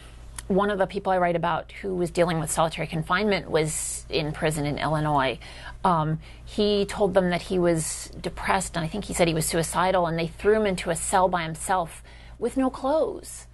one 0.48 0.70
of 0.70 0.78
the 0.78 0.88
people 0.88 1.12
I 1.12 1.18
write 1.18 1.36
about 1.36 1.72
who 1.72 1.96
was 1.96 2.12
dealing 2.12 2.40
with 2.40 2.52
solitary 2.52 2.88
confinement 2.88 3.50
was 3.50 4.06
in 4.10 4.34
prison 4.34 4.66
in 4.66 4.78
Illinois. 4.78 5.40
Um, 5.84 6.20
he 6.46 6.86
told 6.86 7.14
them 7.14 7.30
that 7.30 7.44
he 7.44 7.58
was 7.58 8.12
depressed, 8.22 8.76
and 8.76 8.86
I 8.86 8.88
think 8.88 9.06
he 9.06 9.14
said 9.14 9.28
he 9.28 9.34
was 9.34 9.46
suicidal, 9.46 10.06
and 10.08 10.20
they 10.20 10.28
threw 10.28 10.56
him 10.56 10.66
into 10.66 10.90
a 10.90 10.96
cell 10.96 11.28
by 11.28 11.44
himself 11.44 12.04
with 12.38 12.58
no 12.58 12.70
clothes. 12.70 13.48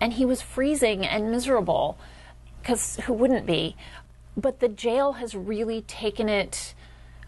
And 0.00 0.14
he 0.14 0.24
was 0.24 0.42
freezing 0.42 1.06
and 1.06 1.30
miserable, 1.30 1.96
because 2.60 2.96
who 3.04 3.12
wouldn't 3.12 3.46
be? 3.46 3.76
But 4.36 4.60
the 4.60 4.68
jail 4.68 5.14
has 5.14 5.34
really 5.34 5.82
taken 5.82 6.28
it. 6.28 6.74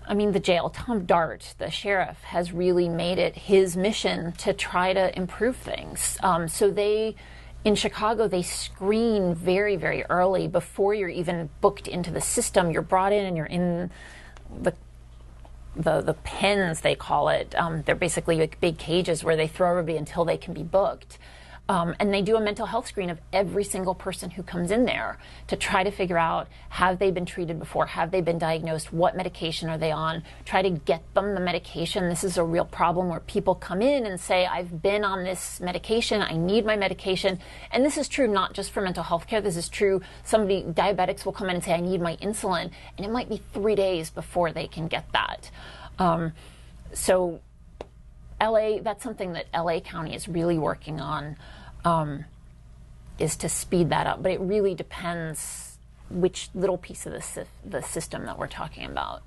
I 0.07 0.14
mean, 0.14 0.32
the 0.32 0.40
jail, 0.40 0.70
Tom 0.70 1.07
Dart, 1.07 1.55
the 1.59 1.70
sheriff, 1.70 2.22
has 2.24 2.52
really 2.52 2.88
made 2.88 3.18
it 3.18 3.36
his 3.36 3.76
mission 3.76 4.32
to 4.32 4.52
try 4.52 4.92
to 4.92 5.16
improve 5.16 5.57
things. 5.57 6.18
Um, 6.22 6.48
so 6.48 6.70
they 6.70 7.16
in 7.64 7.74
Chicago, 7.74 8.28
they 8.28 8.42
screen 8.42 9.34
very, 9.34 9.76
very 9.76 10.05
early 10.05 10.46
before 10.46 10.92
you're 10.92 11.09
even 11.09 11.48
booked 11.62 11.88
into 11.88 12.11
the 12.11 12.20
system. 12.20 12.70
You're 12.70 12.82
brought 12.82 13.12
in 13.12 13.24
and 13.24 13.36
you're 13.36 13.46
in 13.46 13.90
the 14.62 14.74
the 15.76 16.02
the 16.02 16.14
pens 16.14 16.82
they 16.82 16.94
call 16.94 17.30
it. 17.30 17.55
Um, 17.57 17.82
they're 17.82 17.96
basically 17.96 18.36
like 18.36 18.61
big 18.61 18.78
cages 18.78 19.24
where 19.24 19.34
they 19.34 19.48
throw 19.48 19.70
everybody 19.70 19.96
until 19.96 20.24
they 20.24 20.36
can 20.36 20.55
be 20.55 20.62
booked. 20.62 21.18
Um, 21.66 21.94
and 21.98 22.12
they 22.12 22.20
do 22.20 22.36
a 22.36 22.40
mental 22.40 22.66
health 22.66 22.86
screen 22.86 23.08
of 23.08 23.18
every 23.32 23.64
single 23.64 23.94
person 23.94 24.30
who 24.30 24.42
comes 24.42 24.70
in 24.70 24.84
there 24.84 25.16
to 25.46 25.56
try 25.56 25.82
to 25.82 25.90
figure 25.90 26.18
out 26.18 26.46
have 26.68 26.98
they 26.98 27.10
been 27.10 27.24
treated 27.24 27.58
before, 27.58 27.86
have 27.86 28.10
they 28.10 28.20
been 28.20 28.38
diagnosed, 28.38 28.92
what 28.92 29.16
medication 29.16 29.70
are 29.70 29.78
they 29.78 29.90
on, 29.90 30.22
try 30.44 30.60
to 30.60 30.68
get 30.68 31.02
them 31.14 31.34
the 31.34 31.40
medication. 31.40 32.10
This 32.10 32.22
is 32.22 32.36
a 32.36 32.44
real 32.44 32.66
problem 32.66 33.08
where 33.08 33.20
people 33.20 33.54
come 33.54 33.80
in 33.80 34.04
and 34.04 34.20
say, 34.20 34.44
I've 34.44 34.82
been 34.82 35.04
on 35.04 35.24
this 35.24 35.58
medication, 35.58 36.20
I 36.20 36.36
need 36.36 36.66
my 36.66 36.76
medication. 36.76 37.38
And 37.70 37.82
this 37.82 37.96
is 37.96 38.08
true 38.08 38.28
not 38.28 38.52
just 38.52 38.70
for 38.70 38.82
mental 38.82 39.02
health 39.02 39.26
care, 39.26 39.40
this 39.40 39.56
is 39.56 39.70
true. 39.70 40.02
Somebody, 40.22 40.64
diabetics 40.64 41.24
will 41.24 41.32
come 41.32 41.48
in 41.48 41.56
and 41.56 41.64
say, 41.64 41.72
I 41.72 41.80
need 41.80 42.02
my 42.02 42.16
insulin, 42.16 42.70
and 42.98 43.06
it 43.06 43.10
might 43.10 43.30
be 43.30 43.40
three 43.54 43.74
days 43.74 44.10
before 44.10 44.52
they 44.52 44.66
can 44.66 44.86
get 44.86 45.10
that. 45.12 45.50
Um, 45.98 46.34
so 46.92 47.40
LA, 48.45 48.78
that's 48.80 49.03
something 49.03 49.32
that 49.32 49.47
LA 49.55 49.80
County 49.80 50.14
is 50.14 50.28
really 50.28 50.59
working 50.59 51.01
on, 51.01 51.36
um, 51.84 52.24
is 53.18 53.36
to 53.36 53.49
speed 53.49 53.90
that 53.90 54.07
up. 54.07 54.22
But 54.22 54.32
it 54.32 54.40
really 54.40 54.74
depends 54.74 55.78
which 56.11 56.51
little 56.55 56.78
piece 56.78 57.07
of 57.07 57.12
the, 57.12 57.47
the 57.64 57.82
system 57.82 58.26
that 58.26 58.38
we're 58.38 58.47
talking 58.47 58.84
about. 58.84 59.22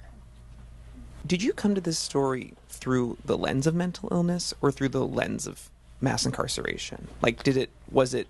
Did 1.25 1.43
you 1.43 1.51
come 1.51 1.75
to 1.75 1.81
this 1.81 1.99
story 1.99 2.53
through 2.69 3.17
the 3.25 3.37
lens 3.37 3.67
of 3.67 3.75
mental 3.75 4.07
illness 4.11 4.53
or 4.61 4.71
through 4.71 4.89
the 4.89 5.05
lens 5.05 5.47
of 5.47 5.69
mass 5.99 6.25
incarceration? 6.25 7.07
Like, 7.21 7.43
did 7.43 7.57
it, 7.57 7.69
was 7.91 8.13
it 8.13 8.27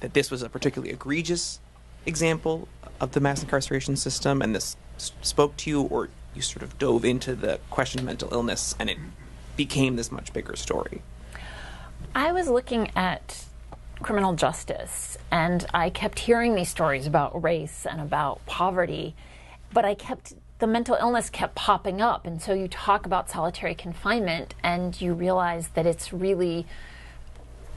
that 0.00 0.14
this 0.14 0.30
was 0.30 0.42
a 0.42 0.48
particularly 0.48 0.92
egregious 0.92 1.60
example 2.06 2.68
of 3.00 3.12
the 3.12 3.20
mass 3.20 3.42
incarceration 3.42 3.96
system 3.96 4.40
and 4.40 4.54
this 4.54 4.76
spoke 4.96 5.56
to 5.58 5.70
you, 5.70 5.82
or 5.82 6.08
you 6.34 6.40
sort 6.40 6.62
of 6.62 6.78
dove 6.78 7.04
into 7.04 7.34
the 7.34 7.60
question 7.70 7.98
of 7.98 8.06
mental 8.06 8.32
illness 8.32 8.74
and 8.78 8.88
it 8.88 8.98
became 9.56 9.96
this 9.96 10.12
much 10.12 10.32
bigger 10.32 10.56
story? 10.56 11.02
I 12.14 12.32
was 12.32 12.48
looking 12.48 12.90
at 12.96 13.44
criminal 14.02 14.34
justice 14.34 15.16
and 15.30 15.66
I 15.72 15.90
kept 15.90 16.18
hearing 16.18 16.54
these 16.54 16.68
stories 16.68 17.06
about 17.06 17.42
race 17.42 17.86
and 17.86 18.00
about 18.00 18.44
poverty, 18.46 19.14
but 19.72 19.84
I 19.84 19.94
kept 19.94 20.34
the 20.58 20.66
mental 20.66 20.96
illness 20.98 21.28
kept 21.28 21.54
popping 21.54 22.00
up. 22.00 22.26
And 22.26 22.40
so 22.40 22.54
you 22.54 22.68
talk 22.68 23.04
about 23.04 23.28
solitary 23.28 23.74
confinement 23.74 24.54
and 24.62 24.98
you 24.98 25.12
realize 25.12 25.68
that 25.68 25.86
it's 25.86 26.12
really 26.12 26.66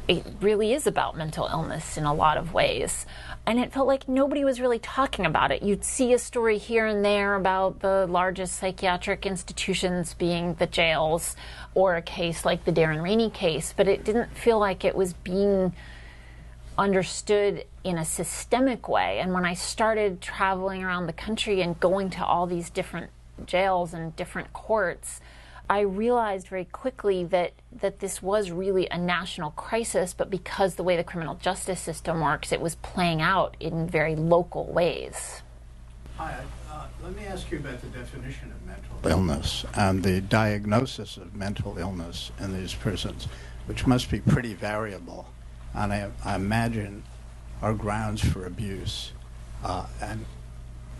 it 0.08 0.26
really 0.42 0.74
is 0.74 0.88
about 0.88 1.16
mental 1.16 1.46
illness 1.46 1.96
in 1.96 2.04
a 2.04 2.14
lot 2.14 2.38
of 2.38 2.52
ways. 2.52 3.06
And 3.46 3.60
it 3.60 3.72
felt 3.72 3.86
like 3.86 4.10
nobody 4.10 4.44
was 4.44 4.60
really 4.60 4.80
talking 4.80 5.24
about 5.24 5.52
it. 5.52 5.62
You'd 5.62 5.84
see 5.84 6.14
a 6.14 6.20
story 6.20 6.58
here 6.58 6.88
and 6.88 7.06
there 7.06 7.36
about 7.36 7.82
the 7.82 8.08
largest 8.08 8.56
psychiatric 8.56 9.28
institutions 9.28 10.16
being 10.16 10.56
the 10.56 10.66
jails, 10.66 11.36
or 11.76 11.96
a 11.96 12.02
case 12.02 12.46
like 12.46 12.66
the 12.66 12.72
Darren 12.72 13.02
Rainey 13.02 13.30
case, 13.30 13.74
but 13.76 13.88
it 13.88 14.04
didn't 14.04 14.36
feel 14.36 14.60
like 14.60 14.84
it 14.84 14.96
was 14.96 15.14
being 15.14 15.74
understood 16.78 17.66
in 17.84 17.98
a 17.98 18.06
systemic 18.06 18.88
way. 18.88 19.20
And 19.20 19.34
when 19.34 19.46
I 19.46 19.54
started 19.54 20.22
traveling 20.22 20.84
around 20.84 21.08
the 21.08 21.14
country 21.14 21.62
and 21.62 21.80
going 21.80 22.10
to 22.12 22.26
all 22.26 22.48
these 22.48 22.70
different 22.70 23.12
jails 23.46 23.94
and 23.94 24.16
different 24.16 24.54
courts, 24.54 25.20
I 25.70 25.82
realized 25.82 26.48
very 26.48 26.66
quickly 26.66 27.26
that, 27.26 27.54
that 27.72 28.00
this 28.00 28.24
was 28.24 28.50
really 28.50 28.88
a 28.90 28.98
national 28.98 29.52
crisis, 29.52 30.16
but 30.16 30.30
because 30.32 30.76
the 30.76 30.84
way 30.84 30.98
the 30.98 31.04
criminal 31.04 31.36
justice 31.36 31.80
system 31.80 32.22
works, 32.22 32.52
it 32.52 32.60
was 32.60 32.76
playing 32.76 33.22
out 33.22 33.56
in 33.60 33.88
very 33.88 34.16
local 34.16 34.66
ways. 34.66 35.44
Hi, 36.18 36.42
let 37.04 37.16
me 37.16 37.26
ask 37.26 37.50
you 37.52 37.60
about 37.60 37.82
the 37.82 37.88
definition 37.88 38.52
of 38.52 38.66
mental 38.66 38.98
illness 39.04 39.66
and 39.76 40.04
the 40.04 40.22
diagnosis 40.22 41.18
of 41.18 41.36
mental 41.36 41.78
illness 41.78 42.32
in 42.40 42.54
these 42.54 42.74
prisons, 42.74 43.28
which 43.66 43.88
must 43.88 44.10
be 44.12 44.20
pretty 44.20 44.54
variable, 44.54 45.28
and 45.74 45.94
I, 45.94 46.10
I 46.24 46.36
imagine 46.36 47.04
are 47.62 47.74
grounds 47.74 48.22
for 48.22 48.46
abuse. 48.46 49.12
Uh, 49.64 49.86
and 50.02 50.26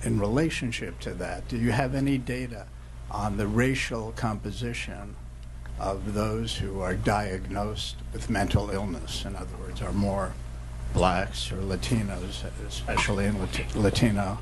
in 0.04 0.20
relationship 0.20 1.00
to 1.02 1.14
that, 1.16 1.48
do 1.48 1.58
you 1.58 1.72
have 1.72 1.96
any 1.96 2.18
data? 2.18 2.68
on 3.12 3.38
the 3.38 3.48
racial 3.48 4.12
composition 4.16 5.16
of 5.80 6.14
those 6.14 6.58
who 6.58 6.82
are 6.82 6.94
diagnosed 6.94 7.96
with 8.14 8.30
mental 8.30 8.70
illness. 8.70 9.26
In 9.26 9.36
other 9.36 9.56
words, 9.60 9.82
are 9.82 9.94
more 9.94 10.34
blacks 10.94 11.52
or 11.52 11.58
Latinos, 11.58 12.44
especially 12.68 13.26
in 13.26 13.38
Latino 13.76 14.40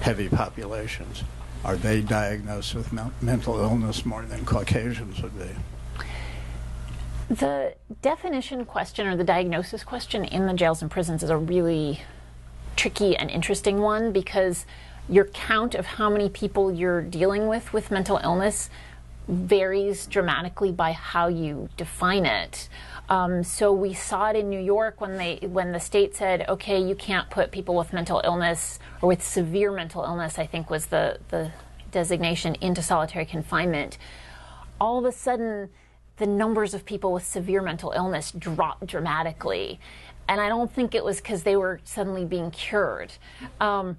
heavy 0.00 0.28
populations. 0.28 1.22
Are 1.64 1.76
they 1.76 2.00
diagnosed 2.00 2.74
with 2.74 2.92
mental 3.22 3.60
illness 3.60 4.06
more 4.06 4.22
than 4.22 4.44
Caucasians 4.44 5.22
would 5.22 5.38
be? 5.38 5.50
The 7.34 7.74
definition 8.02 8.64
question 8.64 9.06
or 9.06 9.16
the 9.16 9.24
diagnosis 9.24 9.84
question 9.84 10.24
in 10.24 10.46
the 10.46 10.54
jails 10.54 10.82
and 10.82 10.90
prisons 10.90 11.22
is 11.22 11.30
a 11.30 11.36
really 11.36 12.02
tricky 12.76 13.16
and 13.16 13.30
interesting 13.30 13.80
one 13.80 14.10
because 14.10 14.64
your 15.08 15.26
count 15.26 15.74
of 15.74 15.86
how 15.86 16.08
many 16.08 16.28
people 16.28 16.72
you're 16.72 17.02
dealing 17.02 17.46
with 17.46 17.72
with 17.72 17.90
mental 17.90 18.18
illness 18.22 18.70
varies 19.28 20.06
dramatically 20.06 20.72
by 20.72 20.92
how 20.92 21.28
you 21.28 21.68
define 21.76 22.26
it. 22.26 22.68
Um, 23.08 23.42
so 23.42 23.72
we 23.72 23.92
saw 23.92 24.30
it 24.30 24.36
in 24.36 24.48
New 24.48 24.60
York 24.60 25.00
when 25.00 25.16
they 25.16 25.38
when 25.42 25.72
the 25.72 25.80
state 25.80 26.14
said, 26.14 26.48
okay, 26.48 26.80
you 26.80 26.94
can't 26.94 27.28
put 27.30 27.50
people 27.50 27.74
with 27.74 27.92
mental 27.92 28.20
illness 28.24 28.78
or 29.02 29.08
with 29.08 29.22
severe 29.22 29.72
mental 29.72 30.04
illness. 30.04 30.38
I 30.38 30.46
think 30.46 30.70
was 30.70 30.86
the 30.86 31.18
the 31.28 31.52
designation 31.90 32.54
into 32.60 32.82
solitary 32.82 33.24
confinement. 33.26 33.98
All 34.80 34.98
of 34.98 35.04
a 35.04 35.12
sudden, 35.12 35.70
the 36.18 36.26
numbers 36.26 36.72
of 36.72 36.84
people 36.84 37.12
with 37.12 37.24
severe 37.24 37.62
mental 37.62 37.90
illness 37.92 38.30
dropped 38.30 38.86
dramatically, 38.86 39.80
and 40.28 40.40
I 40.40 40.48
don't 40.48 40.72
think 40.72 40.94
it 40.94 41.04
was 41.04 41.16
because 41.16 41.42
they 41.42 41.56
were 41.56 41.80
suddenly 41.82 42.24
being 42.24 42.52
cured. 42.52 43.12
Um, 43.60 43.96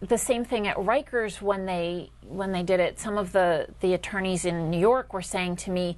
the 0.00 0.18
same 0.18 0.44
thing 0.44 0.66
at 0.66 0.76
Rikers 0.76 1.42
when 1.42 1.66
they 1.66 2.10
when 2.26 2.52
they 2.52 2.62
did 2.62 2.80
it. 2.80 2.98
Some 2.98 3.18
of 3.18 3.32
the 3.32 3.68
the 3.80 3.94
attorneys 3.94 4.44
in 4.44 4.70
New 4.70 4.80
York 4.80 5.12
were 5.12 5.22
saying 5.22 5.56
to 5.56 5.70
me, 5.70 5.96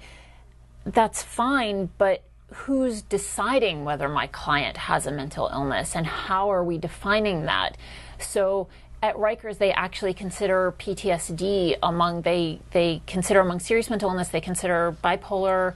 "That's 0.85 1.23
fine, 1.23 1.91
but 1.99 2.23
who's 2.53 3.03
deciding 3.03 3.85
whether 3.85 4.09
my 4.09 4.27
client 4.27 4.77
has 4.77 5.07
a 5.07 5.13
mental 5.13 5.49
illness, 5.53 5.95
and 5.95 6.07
how 6.07 6.51
are 6.51 6.65
we 6.65 6.79
defining 6.79 7.45
that?" 7.47 7.77
So 8.19 8.69
at 9.03 9.17
Rikers, 9.17 9.59
they 9.59 9.73
actually 9.73 10.15
consider 10.15 10.73
PTSD 10.79 11.77
among 11.83 12.23
they 12.23 12.61
they 12.73 13.03
consider 13.07 13.41
among 13.41 13.61
serious 13.61 13.89
mental 13.89 14.11
illness. 14.11 14.29
They 14.29 14.41
consider 14.41 14.97
bipolar, 15.03 15.75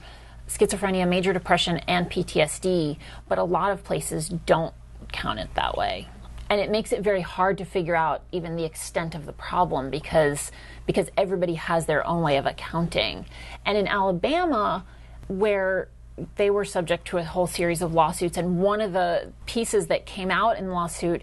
schizophrenia, 0.49 1.07
major 1.07 1.31
depression, 1.31 1.77
and 1.87 2.09
PTSD. 2.09 2.97
But 3.29 3.37
a 3.37 3.43
lot 3.43 3.71
of 3.71 3.85
places 3.85 4.27
don't 4.29 4.73
count 5.13 5.39
it 5.39 5.53
that 5.55 5.77
way. 5.77 6.07
And 6.49 6.61
it 6.61 6.69
makes 6.69 6.91
it 6.91 7.01
very 7.01 7.21
hard 7.21 7.57
to 7.57 7.65
figure 7.65 7.95
out 7.95 8.23
even 8.31 8.55
the 8.55 8.63
extent 8.63 9.15
of 9.15 9.25
the 9.25 9.33
problem 9.33 9.89
because 9.89 10.51
because 10.85 11.09
everybody 11.17 11.55
has 11.55 11.85
their 11.85 12.05
own 12.07 12.23
way 12.23 12.37
of 12.37 12.45
accounting. 12.45 13.25
And 13.65 13.77
in 13.77 13.87
Alabama, 13.87 14.85
where 15.27 15.89
they 16.35 16.49
were 16.49 16.65
subject 16.65 17.07
to 17.09 17.17
a 17.17 17.23
whole 17.23 17.47
series 17.47 17.81
of 17.81 17.93
lawsuits, 17.93 18.37
and 18.37 18.59
one 18.59 18.81
of 18.81 18.93
the 18.93 19.33
pieces 19.45 19.87
that 19.87 20.05
came 20.05 20.31
out 20.31 20.57
in 20.57 20.67
the 20.67 20.73
lawsuit 20.73 21.21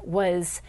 was 0.00 0.62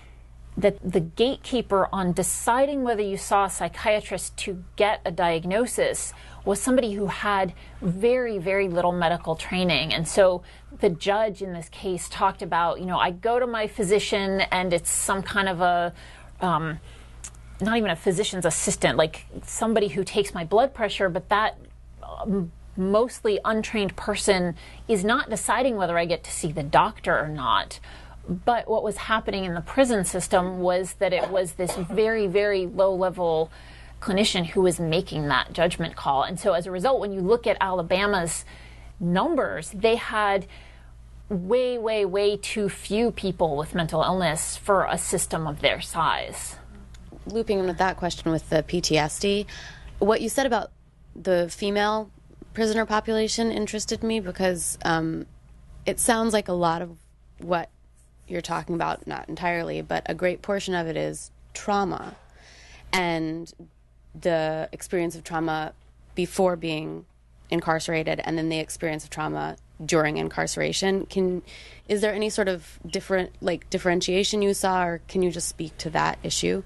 that 0.58 0.78
the 0.90 1.02
gatekeeper 1.02 1.90
on 1.92 2.14
deciding 2.14 2.84
whether 2.84 3.02
you 3.02 3.18
saw 3.18 3.46
a 3.46 3.50
psychiatrist 3.50 4.38
to 4.38 4.64
get 4.76 5.02
a 5.04 5.12
diagnosis 5.12 6.14
was 6.46 6.62
somebody 6.62 6.94
who 6.94 7.08
had 7.08 7.54
very, 7.82 8.38
very 8.38 8.70
little 8.70 8.94
medical 8.94 9.36
training. 9.36 9.94
And 9.94 10.08
so 10.08 10.44
the 10.80 10.90
judge 10.90 11.42
in 11.42 11.54
this 11.54 11.70
case 11.70 12.10
talked 12.10 12.42
about, 12.42 12.80
you 12.80 12.86
know, 12.86 12.98
I 12.98 13.12
go 13.12 13.40
to 13.40 13.48
my 13.48 13.68
physician 13.68 14.42
and 14.42 14.74
it's 14.74 14.90
some 14.90 15.22
kind 15.24 15.50
of 15.50 15.62
a, 15.62 15.94
um, 16.42 16.80
not 17.62 17.78
even 17.78 17.90
a 17.90 17.96
physician's 17.96 18.46
assistant, 18.46 18.98
like 18.98 19.26
somebody 19.44 19.90
who 19.90 20.04
takes 20.04 20.34
my 20.34 20.44
blood 20.44 20.74
pressure, 20.74 21.10
but 21.10 21.30
that 21.30 21.58
um, 22.04 22.52
mostly 22.78 23.40
untrained 23.46 23.96
person 23.96 24.56
is 24.88 25.04
not 25.04 25.30
deciding 25.30 25.78
whether 25.78 25.98
I 25.98 26.06
get 26.06 26.24
to 26.26 26.32
see 26.32 26.52
the 26.52 26.64
doctor 26.64 27.18
or 27.18 27.28
not. 27.28 27.80
But 28.28 28.68
what 28.68 28.84
was 28.84 28.98
happening 28.98 29.46
in 29.46 29.54
the 29.54 29.62
prison 29.62 30.04
system 30.04 30.60
was 30.60 30.94
that 30.94 31.14
it 31.14 31.30
was 31.30 31.54
this 31.54 31.76
very, 31.76 32.28
very 32.28 32.66
low 32.66 32.94
level 32.94 33.52
clinician 34.02 34.46
who 34.48 34.62
was 34.62 34.80
making 34.80 35.28
that 35.28 35.54
judgment 35.54 35.96
call. 35.96 36.24
And 36.24 36.40
so 36.40 36.54
as 36.54 36.68
a 36.68 36.72
result, 36.72 37.00
when 37.00 37.14
you 37.14 37.22
look 37.22 37.48
at 37.48 37.58
Alabama's 37.62 38.46
numbers, 39.00 39.72
they 39.72 39.96
had 39.96 40.48
way, 41.30 41.78
way, 41.78 42.06
way 42.06 42.38
too 42.38 42.70
few 42.70 43.12
people 43.12 43.56
with 43.58 43.74
mental 43.74 44.02
illness 44.04 44.58
for 44.58 44.86
a 44.86 44.98
system 44.98 45.48
of 45.48 45.62
their 45.62 45.82
size. 45.82 46.56
Looping 47.26 47.60
in 47.60 47.66
with 47.66 47.80
that 47.80 47.98
question 47.98 48.32
with 48.32 48.50
the 48.50 48.64
PTSD, 48.64 49.46
what 50.00 50.22
you 50.22 50.30
said 50.30 50.46
about 50.46 50.72
the 51.16 51.50
female 51.50 52.12
prisoner 52.54 52.86
population 52.86 53.52
interested 53.52 54.04
me 54.04 54.20
because 54.20 54.78
um, 54.86 55.26
it 55.86 56.00
sounds 56.00 56.34
like 56.34 56.48
a 56.48 56.54
lot 56.54 56.82
of 56.82 56.96
what 57.40 57.70
you're 58.28 58.42
talking 58.42 58.76
about, 58.76 59.08
not 59.08 59.28
entirely, 59.28 59.82
but 59.82 60.04
a 60.08 60.14
great 60.14 60.42
portion 60.42 60.74
of 60.74 60.88
it 60.88 60.98
is 60.98 61.32
trauma 61.54 62.16
and 62.94 63.54
the 64.20 64.70
experience 64.72 65.16
of 65.16 65.24
trauma 65.24 65.74
before 66.16 66.56
being 66.56 67.06
incarcerated 67.50 68.20
and 68.24 68.38
then 68.38 68.50
the 68.50 68.60
experience 68.60 69.04
of 69.04 69.10
trauma 69.10 69.56
during 69.86 70.18
incarceration 70.18 71.06
can 71.06 71.42
is 71.88 72.02
there 72.02 72.14
any 72.14 72.30
sort 72.30 72.48
of 72.48 72.80
different 72.88 73.32
like 73.42 73.70
differentiation 73.70 74.42
you 74.42 74.54
saw 74.54 74.86
or 74.86 75.02
can 75.08 75.22
you 75.22 75.30
just 75.30 75.48
speak 75.48 75.78
to 75.78 75.90
that 75.90 76.18
issue 76.24 76.64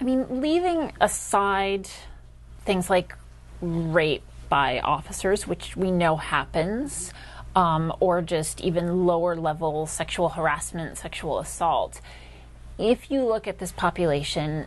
i 0.00 0.04
mean 0.04 0.40
leaving 0.40 0.92
aside 1.00 1.88
things 2.64 2.88
like 2.88 3.14
rape 3.60 4.22
by 4.48 4.78
officers 4.80 5.46
which 5.46 5.76
we 5.76 5.90
know 5.90 6.16
happens 6.16 7.12
um, 7.58 7.92
or 7.98 8.22
just 8.22 8.60
even 8.60 9.04
lower 9.04 9.34
level 9.34 9.86
sexual 9.86 10.28
harassment, 10.28 10.96
sexual 10.96 11.40
assault. 11.40 12.00
If 12.78 13.10
you 13.10 13.24
look 13.24 13.48
at 13.48 13.58
this 13.58 13.72
population, 13.72 14.66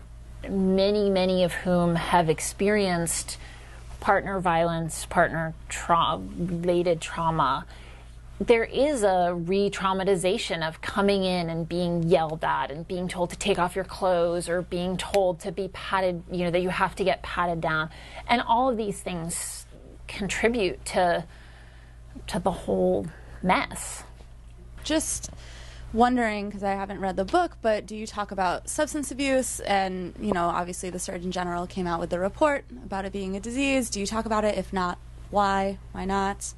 many, 0.50 1.10
many 1.10 1.46
of 1.46 1.54
whom 1.54 1.96
have 1.96 2.30
experienced 2.30 3.38
partner 4.02 4.42
violence, 4.42 5.06
partner 5.06 5.54
tra- 5.70 6.20
related 6.38 7.00
trauma, 7.00 7.66
there 8.42 8.64
is 8.64 9.04
a 9.04 9.34
re 9.34 9.70
traumatization 9.70 10.68
of 10.68 10.82
coming 10.82 11.24
in 11.24 11.50
and 11.50 11.70
being 11.70 12.04
yelled 12.04 12.44
at 12.44 12.72
and 12.72 12.88
being 12.88 13.08
told 13.08 13.30
to 13.30 13.38
take 13.38 13.60
off 13.60 13.76
your 13.76 13.86
clothes 13.86 14.50
or 14.50 14.64
being 14.64 14.98
told 14.98 15.40
to 15.42 15.52
be 15.52 15.70
patted, 15.70 16.24
you 16.32 16.46
know, 16.46 16.52
that 16.52 16.62
you 16.62 16.70
have 16.70 16.96
to 16.96 17.04
get 17.04 17.22
patted 17.22 17.62
down. 17.62 17.90
And 18.28 18.42
all 18.42 18.70
of 18.70 18.78
these 18.78 19.00
things 19.00 19.66
contribute 20.08 20.84
to 20.86 21.24
to 22.28 22.40
the 22.40 22.52
whole 22.52 23.06
mess. 23.44 24.04
Just 24.84 25.30
wondering 25.94 26.48
because 26.48 26.64
I 26.64 26.72
haven't 26.72 27.00
read 27.00 27.16
the 27.16 27.26
book, 27.26 27.58
but 27.62 27.86
do 27.86 27.96
you 27.96 28.08
talk 28.08 28.32
about 28.32 28.70
substance 28.70 29.12
abuse? 29.12 29.60
And, 29.62 30.14
you 30.20 30.32
know, 30.32 30.46
obviously 30.46 30.90
the 30.90 31.00
Surgeon 31.00 31.32
General 31.32 31.68
came 31.68 31.88
out 31.88 32.00
with 32.00 32.10
the 32.10 32.20
report 32.20 32.66
about 32.86 33.06
it 33.06 33.12
being 33.12 33.36
a 33.36 33.40
disease. 33.40 33.90
Do 33.90 34.00
you 34.00 34.06
talk 34.06 34.26
about 34.26 34.46
it? 34.46 34.58
If 34.58 34.72
not, 34.72 34.98
why? 35.30 35.80
Why 35.92 36.06
not? 36.06 36.54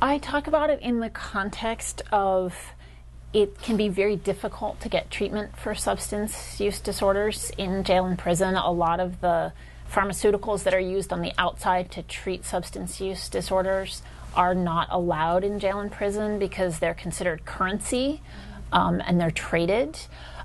I 0.00 0.18
talk 0.18 0.48
about 0.48 0.70
it 0.70 0.80
in 0.80 0.98
the 0.98 1.10
context 1.10 2.02
of 2.10 2.72
it 3.32 3.62
can 3.62 3.76
be 3.76 3.88
very 3.88 4.16
difficult 4.16 4.80
to 4.80 4.88
get 4.88 5.10
treatment 5.10 5.56
for 5.56 5.74
substance 5.74 6.60
use 6.60 6.80
disorders 6.80 7.50
in 7.56 7.84
jail 7.84 8.04
and 8.04 8.18
prison. 8.18 8.56
A 8.56 8.70
lot 8.70 9.00
of 9.00 9.20
the 9.20 9.52
Pharmaceuticals 9.90 10.64
that 10.64 10.74
are 10.74 10.80
used 10.80 11.12
on 11.12 11.20
the 11.20 11.32
outside 11.38 11.90
to 11.92 12.02
treat 12.02 12.44
substance 12.44 13.00
use 13.00 13.28
disorders 13.28 14.02
are 14.34 14.54
not 14.54 14.88
allowed 14.90 15.44
in 15.44 15.58
jail 15.58 15.80
and 15.80 15.90
prison 15.90 16.38
because 16.38 16.78
they're 16.78 16.94
considered 16.94 17.44
currency 17.44 18.20
um, 18.72 19.02
and 19.06 19.20
they're 19.20 19.30
traded. 19.30 19.98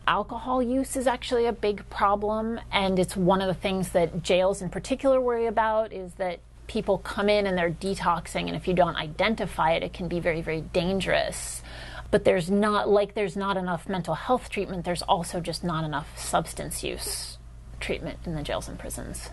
Alcohol 0.08 0.64
use 0.64 0.96
is 0.96 1.06
actually 1.06 1.46
a 1.46 1.52
big 1.52 1.88
problem, 1.90 2.62
and 2.72 2.98
it's 2.98 3.18
one 3.18 3.42
of 3.42 3.48
the 3.48 3.54
things 3.54 3.90
that 3.90 4.24
jails 4.24 4.62
in 4.62 4.70
particular 4.70 5.20
worry 5.20 5.48
about 5.48 5.92
is 5.92 6.14
that 6.14 6.40
people 6.68 6.98
come 6.98 7.28
in 7.28 7.46
and 7.46 7.58
they're 7.58 7.72
detoxing, 7.72 8.48
and 8.48 8.56
if 8.56 8.68
you 8.68 8.74
don't 8.74 8.96
identify 8.96 9.72
it, 9.72 9.84
it 9.84 9.92
can 9.94 10.08
be 10.08 10.22
very, 10.22 10.42
very 10.42 10.62
dangerous. 10.62 11.62
But 12.10 12.24
there's 12.24 12.50
not, 12.50 12.88
like, 12.88 13.16
there's 13.16 13.36
not 13.36 13.58
enough 13.58 13.90
mental 13.90 14.16
health 14.16 14.50
treatment, 14.50 14.86
there's 14.86 15.02
also 15.02 15.42
just 15.42 15.64
not 15.64 15.84
enough 15.84 16.18
substance 16.18 16.84
use 16.84 17.38
treatment 17.82 18.20
in 18.26 18.34
the 18.34 18.44
jails 18.44 18.70
and 18.70 18.80
prisons. 18.80 19.30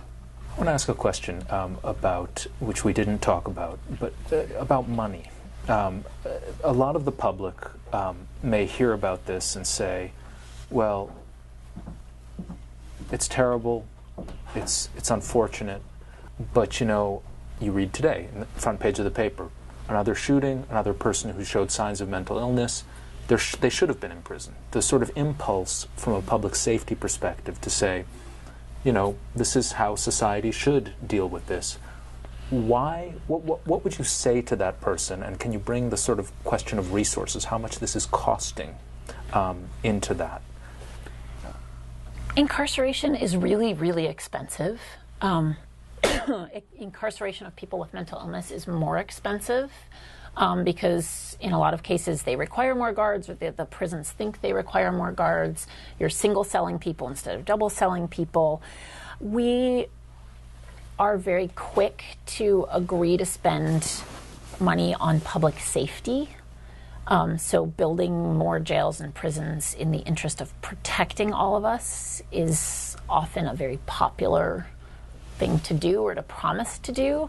I 0.55 0.57
want 0.57 0.69
to 0.69 0.73
ask 0.73 0.89
a 0.89 0.95
question 0.95 1.45
um, 1.51 1.79
about, 1.83 2.47
which 2.61 2.85
we 2.85 2.93
didn't 2.93 3.19
talk 3.19 3.49
about, 3.49 3.81
but 3.99 4.13
uh, 4.31 4.45
about 4.57 4.89
money. 4.89 5.25
Um, 5.67 6.05
a 6.63 6.73
lot 6.73 6.95
of 6.95 7.05
the 7.05 7.11
public 7.11 7.57
um, 7.93 8.29
may 8.41 8.65
hear 8.65 8.93
about 8.93 9.27
this 9.27 9.57
and 9.57 9.67
say, 9.67 10.13
well, 10.71 11.13
it's 13.11 13.27
terrible, 13.27 13.85
it's, 14.55 14.91
it's 14.97 15.11
unfortunate, 15.11 15.83
but 16.53 16.79
you 16.79 16.87
know, 16.87 17.23
you 17.61 17.73
read 17.73 17.93
today, 17.93 18.29
in 18.33 18.39
the 18.39 18.47
front 18.47 18.79
page 18.79 19.01
of 19.01 19.05
the 19.05 19.11
paper, 19.11 19.49
another 19.89 20.15
shooting, 20.15 20.67
another 20.71 20.95
person 20.95 21.33
who 21.33 21.43
showed 21.43 21.73
signs 21.73 22.01
of 22.01 22.09
mental 22.09 22.39
illness, 22.39 22.85
sh- 23.37 23.57
they 23.57 23.71
should 23.71 23.89
have 23.89 23.99
been 23.99 24.13
in 24.13 24.23
prison. 24.23 24.55
The 24.71 24.83
sort 24.83 25.03
of 25.03 25.11
impulse 25.17 25.89
from 25.97 26.13
a 26.13 26.23
public 26.23 26.55
safety 26.55 26.95
perspective 26.95 27.61
to 27.61 27.71
say, 27.71 28.05
you 28.85 28.93
know, 28.93 29.17
this 29.35 29.57
is 29.57 29.73
how 29.73 29.97
society 29.97 30.51
should 30.51 30.93
deal 31.05 31.29
with 31.29 31.47
this. 31.47 31.79
Why, 32.51 33.15
what, 33.27 33.43
what, 33.43 33.67
what 33.67 33.83
would 33.83 33.99
you 33.99 34.05
say 34.05 34.43
to 34.43 34.57
that 34.57 34.81
person? 34.81 35.23
And 35.23 35.41
can 35.41 35.53
you 35.53 35.59
bring 35.59 35.91
the 35.91 35.97
sort 35.97 36.19
of 36.19 36.31
question 36.45 36.79
of 36.79 36.93
resources, 36.93 37.47
how 37.47 37.59
much 37.59 37.79
this 37.79 37.97
is 37.97 38.07
costing 38.07 38.77
um, 39.33 39.65
into 39.83 40.13
that? 40.15 40.43
Incarceration 42.37 43.15
is 43.15 43.37
really, 43.37 43.73
really 43.73 44.07
expensive. 44.07 44.81
Um, 45.23 45.57
incarceration 46.77 47.47
of 47.47 47.57
people 47.57 47.79
with 47.79 47.95
mental 47.95 48.19
illness 48.19 48.51
is 48.51 48.67
more 48.67 48.99
expensive 48.99 49.73
um, 50.37 50.65
because 50.65 51.37
in 51.41 51.53
a 51.53 51.59
lot 51.59 51.75
of 51.75 51.83
cases 51.83 52.23
they 52.23 52.37
require 52.37 52.75
more 52.75 52.93
guards 52.93 53.29
or 53.29 53.35
the, 53.35 53.51
the 53.51 53.65
prisons 53.65 54.11
think 54.11 54.41
they 54.41 54.53
require 54.53 54.91
more 54.91 55.13
guards. 55.13 55.67
You're 55.99 56.11
single 56.11 56.45
celling 56.45 56.79
people 56.79 57.09
instead 57.09 57.37
of 57.37 57.45
double 57.45 57.71
celling 57.71 58.09
people. 58.09 58.63
We 59.21 59.87
are 60.99 61.17
very 61.17 61.49
quick 61.49 62.05
to 62.27 62.67
agree 62.71 63.17
to 63.17 63.25
spend 63.25 64.03
money 64.61 64.95
on 64.95 65.21
public 65.21 65.59
safety. 65.59 66.29
Um, 67.07 67.37
so, 67.37 67.67
building 67.67 68.35
more 68.35 68.59
jails 68.59 69.01
and 69.01 69.15
prisons 69.15 69.75
in 69.75 69.91
the 69.91 69.99
interest 69.99 70.41
of 70.41 70.59
protecting 70.63 71.35
all 71.35 71.55
of 71.55 71.65
us 71.65 72.23
is 72.33 72.97
often 73.11 73.47
a 73.47 73.55
very 73.55 73.79
popular 73.85 74.67
thing 75.37 75.59
to 75.61 75.75
do 75.75 76.01
or 76.01 76.15
to 76.15 76.23
promise 76.23 76.79
to 76.79 76.93
do. 76.93 77.29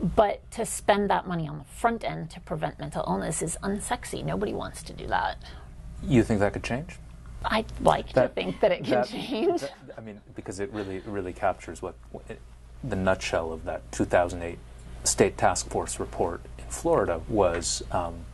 But 0.00 0.48
to 0.52 0.66
spend 0.66 1.08
that 1.10 1.26
money 1.26 1.48
on 1.48 1.58
the 1.58 1.64
front 1.64 2.04
end 2.04 2.30
to 2.30 2.40
prevent 2.40 2.78
mental 2.78 3.04
illness 3.06 3.42
is 3.42 3.56
unsexy. 3.62 4.24
Nobody 4.24 4.52
wants 4.52 4.82
to 4.84 4.92
do 4.92 5.06
that. 5.06 5.38
You 6.02 6.22
think 6.22 6.40
that 6.40 6.52
could 6.52 6.64
change? 6.64 6.96
I'd 7.44 7.66
like 7.80 8.12
that, 8.14 8.28
to 8.28 8.28
think 8.34 8.60
that 8.60 8.72
it 8.72 8.84
can 8.84 8.94
that, 8.94 9.08
change. 9.08 9.60
That, 9.60 9.72
I 9.96 10.00
mean, 10.00 10.20
because 10.34 10.60
it 10.60 10.72
really, 10.72 11.00
really 11.06 11.32
captures 11.32 11.82
what, 11.82 11.94
it, 12.28 12.40
the 12.82 12.96
nutshell 12.96 13.52
of 13.52 13.64
that 13.64 13.90
2008 13.92 14.58
state 15.04 15.36
task 15.38 15.68
force 15.68 16.00
report 16.00 16.40
in 16.58 16.64
Florida 16.66 17.20
was. 17.28 17.82
Um, 17.92 18.24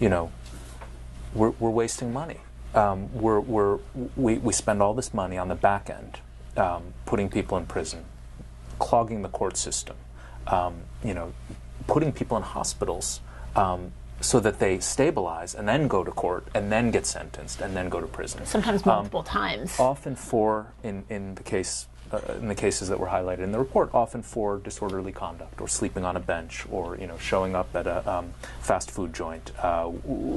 you 0.00 0.08
know, 0.08 0.30
we're, 1.34 1.50
we're 1.50 1.70
wasting 1.70 2.12
money. 2.12 2.38
Um, 2.74 3.12
we're, 3.12 3.40
we're, 3.40 3.78
we, 4.16 4.38
we 4.38 4.52
spend 4.52 4.82
all 4.82 4.94
this 4.94 5.12
money 5.12 5.38
on 5.38 5.48
the 5.48 5.54
back 5.54 5.90
end, 5.90 6.18
um, 6.56 6.94
putting 7.06 7.28
people 7.28 7.56
in 7.58 7.66
prison, 7.66 8.04
clogging 8.78 9.22
the 9.22 9.28
court 9.28 9.56
system, 9.56 9.96
um, 10.46 10.82
you 11.04 11.14
know, 11.14 11.32
putting 11.86 12.12
people 12.12 12.36
in 12.36 12.42
hospitals 12.42 13.20
um, 13.56 13.92
so 14.20 14.40
that 14.40 14.58
they 14.58 14.78
stabilize 14.80 15.54
and 15.54 15.68
then 15.68 15.88
go 15.88 16.02
to 16.02 16.10
court 16.10 16.46
and 16.54 16.72
then 16.72 16.90
get 16.90 17.06
sentenced 17.06 17.60
and 17.60 17.76
then 17.76 17.88
go 17.88 18.00
to 18.00 18.06
prison. 18.06 18.44
Sometimes 18.46 18.86
Um, 18.86 18.96
multiple 18.96 19.22
times. 19.22 19.78
Often 19.78 20.16
for, 20.16 20.66
in, 20.82 21.04
in 21.08 21.34
the 21.36 21.42
case, 21.42 21.86
uh, 22.10 22.18
in 22.40 22.48
the 22.48 22.54
cases 22.54 22.88
that 22.88 22.98
were 22.98 23.06
highlighted 23.08 23.40
in 23.40 23.52
the 23.52 23.58
report, 23.58 23.90
often 23.92 24.22
for 24.22 24.58
disorderly 24.58 25.12
conduct 25.12 25.60
or 25.60 25.68
sleeping 25.68 26.04
on 26.04 26.16
a 26.16 26.20
bench 26.20 26.66
or 26.70 26.96
you 26.96 27.06
know 27.06 27.18
showing 27.18 27.54
up 27.54 27.68
at 27.76 27.86
a 27.86 28.10
um, 28.10 28.32
fast 28.60 28.90
food 28.90 29.12
joint 29.12 29.52
uh, 29.62 29.90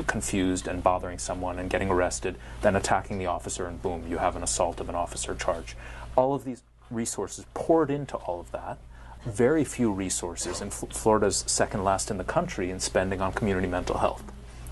confused 0.06 0.68
and 0.68 0.84
bothering 0.84 1.18
someone 1.18 1.60
and 1.60 1.70
getting 1.70 1.90
arrested, 1.90 2.36
then 2.62 2.76
attacking 2.76 3.18
the 3.20 3.26
officer 3.26 3.66
and 3.68 3.82
boom, 3.82 4.06
you 4.08 4.18
have 4.18 4.36
an 4.36 4.44
assault 4.44 4.80
of 4.82 4.90
an 4.90 4.96
officer 4.96 5.34
charge. 5.34 5.76
All 6.18 6.34
of 6.34 6.44
these 6.44 6.62
resources 6.90 7.46
poured 7.54 7.90
into 7.90 8.18
all 8.18 8.40
of 8.40 8.52
that. 8.52 8.78
Very 9.26 9.64
few 9.64 9.92
resources, 9.92 10.62
and 10.62 10.72
F- 10.72 10.90
Florida's 10.90 11.44
second 11.48 11.84
last 11.84 12.10
in 12.10 12.18
the 12.18 12.24
country 12.24 12.72
in 12.72 12.80
spending 12.80 13.22
on 13.22 13.34
community 13.34 13.68
mental 13.68 14.00
health. 14.00 14.24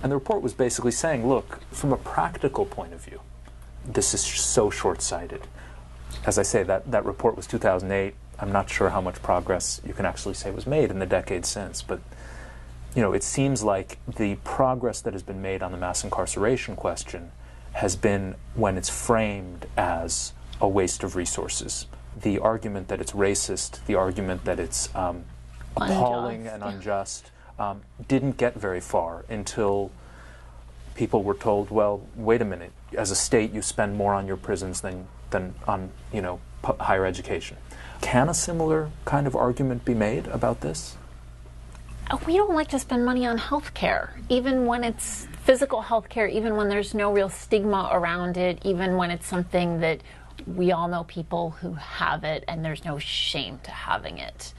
And 0.01 0.11
the 0.11 0.15
report 0.15 0.41
was 0.41 0.53
basically 0.53 0.91
saying, 0.91 1.27
look, 1.27 1.59
from 1.71 1.93
a 1.93 1.97
practical 1.97 2.65
point 2.65 2.93
of 2.93 3.03
view, 3.03 3.21
this 3.85 4.13
is 4.13 4.21
so 4.21 4.69
short 4.69 5.01
sighted. 5.01 5.47
As 6.25 6.39
I 6.39 6.43
say, 6.43 6.63
that, 6.63 6.89
that 6.91 7.05
report 7.05 7.35
was 7.35 7.45
2008. 7.47 8.15
I'm 8.39 8.51
not 8.51 8.69
sure 8.69 8.89
how 8.89 9.01
much 9.01 9.21
progress 9.21 9.81
you 9.85 9.93
can 9.93 10.05
actually 10.05 10.33
say 10.33 10.51
was 10.51 10.65
made 10.65 10.89
in 10.89 10.99
the 10.99 11.05
decade 11.05 11.45
since, 11.45 11.81
but 11.81 11.99
you 12.95 13.01
know, 13.01 13.13
it 13.13 13.23
seems 13.23 13.63
like 13.63 13.99
the 14.07 14.35
progress 14.37 15.01
that 15.01 15.13
has 15.13 15.21
been 15.21 15.41
made 15.41 15.61
on 15.61 15.71
the 15.71 15.77
mass 15.77 16.03
incarceration 16.03 16.75
question 16.75 17.31
has 17.73 17.95
been 17.95 18.35
when 18.55 18.77
it's 18.77 18.89
framed 18.89 19.67
as 19.77 20.33
a 20.59 20.67
waste 20.67 21.03
of 21.03 21.15
resources. 21.15 21.85
The 22.21 22.39
argument 22.39 22.87
that 22.89 22.99
it's 22.99 23.13
racist, 23.13 23.85
the 23.85 23.95
argument 23.95 24.45
that 24.45 24.59
it's 24.59 24.93
um, 24.95 25.23
appalling 25.77 26.47
Unjust, 26.47 26.53
and 26.53 26.63
unjust, 26.63 27.31
um, 27.57 27.81
didn't 28.07 28.37
get 28.37 28.55
very 28.55 28.81
far 28.81 29.25
until 29.29 29.91
people 30.95 31.23
were 31.23 31.33
told, 31.33 31.69
well, 31.69 32.01
wait 32.15 32.41
a 32.41 32.45
minute, 32.45 32.71
as 32.97 33.11
a 33.11 33.15
state, 33.15 33.53
you 33.53 33.61
spend 33.61 33.95
more 33.95 34.13
on 34.13 34.27
your 34.27 34.37
prisons 34.37 34.81
than, 34.81 35.07
than 35.29 35.53
on, 35.65 35.91
you 36.11 36.21
know, 36.21 36.39
pu- 36.61 36.75
higher 36.79 37.05
education. 37.05 37.55
Can 38.01 38.27
a 38.27 38.33
similar 38.33 38.89
kind 39.05 39.27
of 39.27 39.35
argument 39.35 39.85
be 39.85 39.93
made 39.93 40.27
about 40.27 40.61
this? 40.61 40.97
Uh, 42.09 42.17
we 42.25 42.35
don't 42.35 42.53
like 42.53 42.67
to 42.69 42.79
spend 42.79 43.05
money 43.05 43.25
on 43.25 43.37
health 43.37 43.73
care, 43.73 44.13
even 44.29 44.65
when 44.65 44.83
it's 44.83 45.27
physical 45.43 45.81
health 45.81 46.09
care, 46.09 46.27
even 46.27 46.55
when 46.55 46.67
there's 46.67 46.93
no 46.93 47.13
real 47.13 47.29
stigma 47.29 47.89
around 47.91 48.35
it, 48.35 48.59
even 48.63 48.97
when 48.97 49.11
it's 49.11 49.27
something 49.27 49.79
that 49.79 50.01
we 50.55 50.71
all 50.71 50.87
know 50.87 51.03
people 51.03 51.51
who 51.51 51.73
have 51.73 52.23
it 52.23 52.43
and 52.47 52.63
there's 52.63 52.83
no 52.85 52.97
shame 52.97 53.59
to 53.63 53.71
having 53.71 54.17
it. 54.17 54.53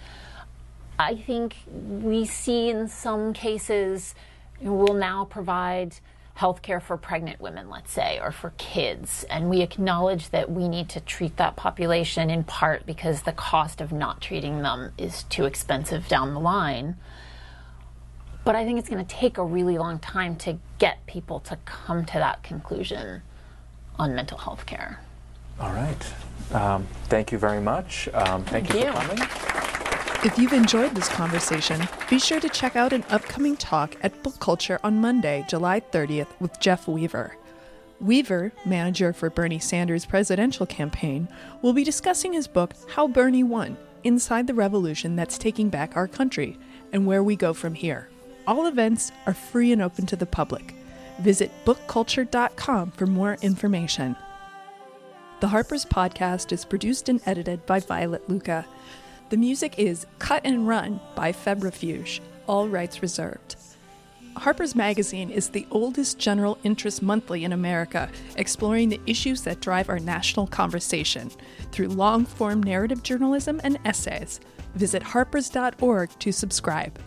I 0.99 1.17
think 1.17 1.57
we 1.67 2.27
see 2.27 2.69
in 2.69 2.89
some 2.89 3.33
cases 3.33 4.15
we'll 4.61 4.95
now 4.95 5.25
provide 5.25 5.97
health 6.35 6.63
care 6.63 6.81
for 6.81 6.97
pregnant 6.97 7.41
women, 7.41 7.69
let's 7.69 7.93
say, 7.93 8.19
or 8.23 8.33
for 8.33 8.55
kids, 8.57 9.25
and 9.29 9.51
we 9.51 9.61
acknowledge 9.61 10.31
that 10.31 10.51
we 10.51 10.69
need 10.69 10.89
to 10.89 11.01
treat 11.01 11.37
that 11.37 11.57
population 11.57 12.31
in 12.31 12.45
part 12.45 12.87
because 12.87 13.23
the 13.23 13.33
cost 13.33 13.81
of 13.81 13.93
not 13.93 14.21
treating 14.21 14.63
them 14.63 14.93
is 14.97 15.25
too 15.25 15.45
expensive 15.45 16.09
down 16.09 16.33
the 16.33 16.41
line. 16.41 16.97
But 18.45 18.57
I 18.57 18.65
think 18.65 18.79
it's 18.79 18.89
going 18.89 19.05
to 19.05 19.15
take 19.15 19.37
a 19.37 19.45
really 19.45 19.77
long 19.77 19.99
time 19.99 20.37
to 20.37 20.59
get 20.79 21.05
people 21.07 21.41
to 21.41 21.57
come 21.67 22.07
to 22.07 22.15
that 22.15 22.43
conclusion 22.43 23.23
on 23.99 24.15
mental 24.15 24.39
health 24.39 24.65
care. 24.65 25.01
All 25.61 25.73
right. 25.73 26.15
Um, 26.53 26.87
thank 27.05 27.31
you 27.31 27.39
very 27.39 27.61
much. 27.61 28.09
Um, 28.15 28.45
thank, 28.45 28.69
Thank 28.69 28.75
you, 28.75 28.87
you. 28.87 28.93
for 28.93 29.01
coming. 29.07 29.51
If 30.23 30.39
you've 30.39 30.53
enjoyed 30.53 30.95
this 30.95 31.09
conversation, 31.09 31.81
be 32.09 32.19
sure 32.19 32.41
to 32.41 32.49
check 32.49 32.77
out 32.77 32.93
an 32.93 33.05
upcoming 33.09 33.57
talk 33.57 33.97
at 34.03 34.23
Book 34.23 34.39
Culture 34.41 34.79
on 34.83 35.01
Monday, 35.01 35.45
July 35.49 35.81
30th, 35.81 36.29
with 36.41 36.59
Jeff 36.61 36.87
Weaver. 36.89 37.37
Weaver, 38.01 38.53
manager 38.65 39.13
for 39.13 39.31
Bernie 39.31 39.59
Sanders' 39.59 40.07
presidential 40.07 40.67
campaign, 40.67 41.29
will 41.63 41.73
be 41.73 41.85
discussing 41.85 42.33
his 42.33 42.49
book, 42.49 42.73
How 42.89 43.07
Bernie 43.09 43.45
Won 43.45 43.77
Inside 44.05 44.47
the 44.47 44.55
Revolution 44.55 45.17
That's 45.17 45.39
Taking 45.39 45.69
Back 45.69 45.97
Our 45.97 46.09
Country, 46.09 46.59
and 46.93 47.07
where 47.07 47.23
we 47.23 47.37
go 47.37 47.53
from 47.53 47.75
here. 47.75 48.09
All 48.47 48.67
events 48.67 49.13
are 49.27 49.35
free 49.35 49.73
and 49.73 49.83
open 49.83 50.07
to 50.07 50.17
the 50.17 50.27
public. 50.27 50.75
Visit 51.21 51.51
bookculture.com 51.65 52.91
for 52.93 53.07
more 53.07 53.37
information. 53.43 54.17
The 55.41 55.49
Harper's 55.49 55.87
podcast 55.87 56.53
is 56.53 56.67
produced 56.67 57.09
and 57.09 57.19
edited 57.25 57.65
by 57.65 57.81
Violet 57.81 58.29
Lucca. 58.29 58.67
The 59.31 59.39
music 59.39 59.79
is 59.79 60.07
Cut 60.19 60.43
and 60.45 60.69
Run 60.69 61.01
by 61.15 61.33
Febrifuge, 61.33 62.21
all 62.47 62.69
rights 62.69 63.01
reserved. 63.01 63.57
Harper's 64.37 64.75
Magazine 64.75 65.31
is 65.31 65.49
the 65.49 65.67
oldest 65.71 66.19
general 66.19 66.59
interest 66.63 67.01
monthly 67.01 67.45
in 67.45 67.55
America, 67.55 68.11
exploring 68.37 68.91
the 68.91 69.01
issues 69.07 69.41
that 69.45 69.61
drive 69.61 69.89
our 69.89 69.99
national 69.99 70.47
conversation 70.47 71.31
through 71.73 71.89
long 71.89 72.27
form 72.27 72.63
narrative 72.63 73.03
journalism 73.03 73.63
and 73.65 73.79
essays. 73.87 74.41
Visit 74.75 75.03
harpers.org 75.03 76.11
to 76.19 76.33
subscribe. 76.33 76.99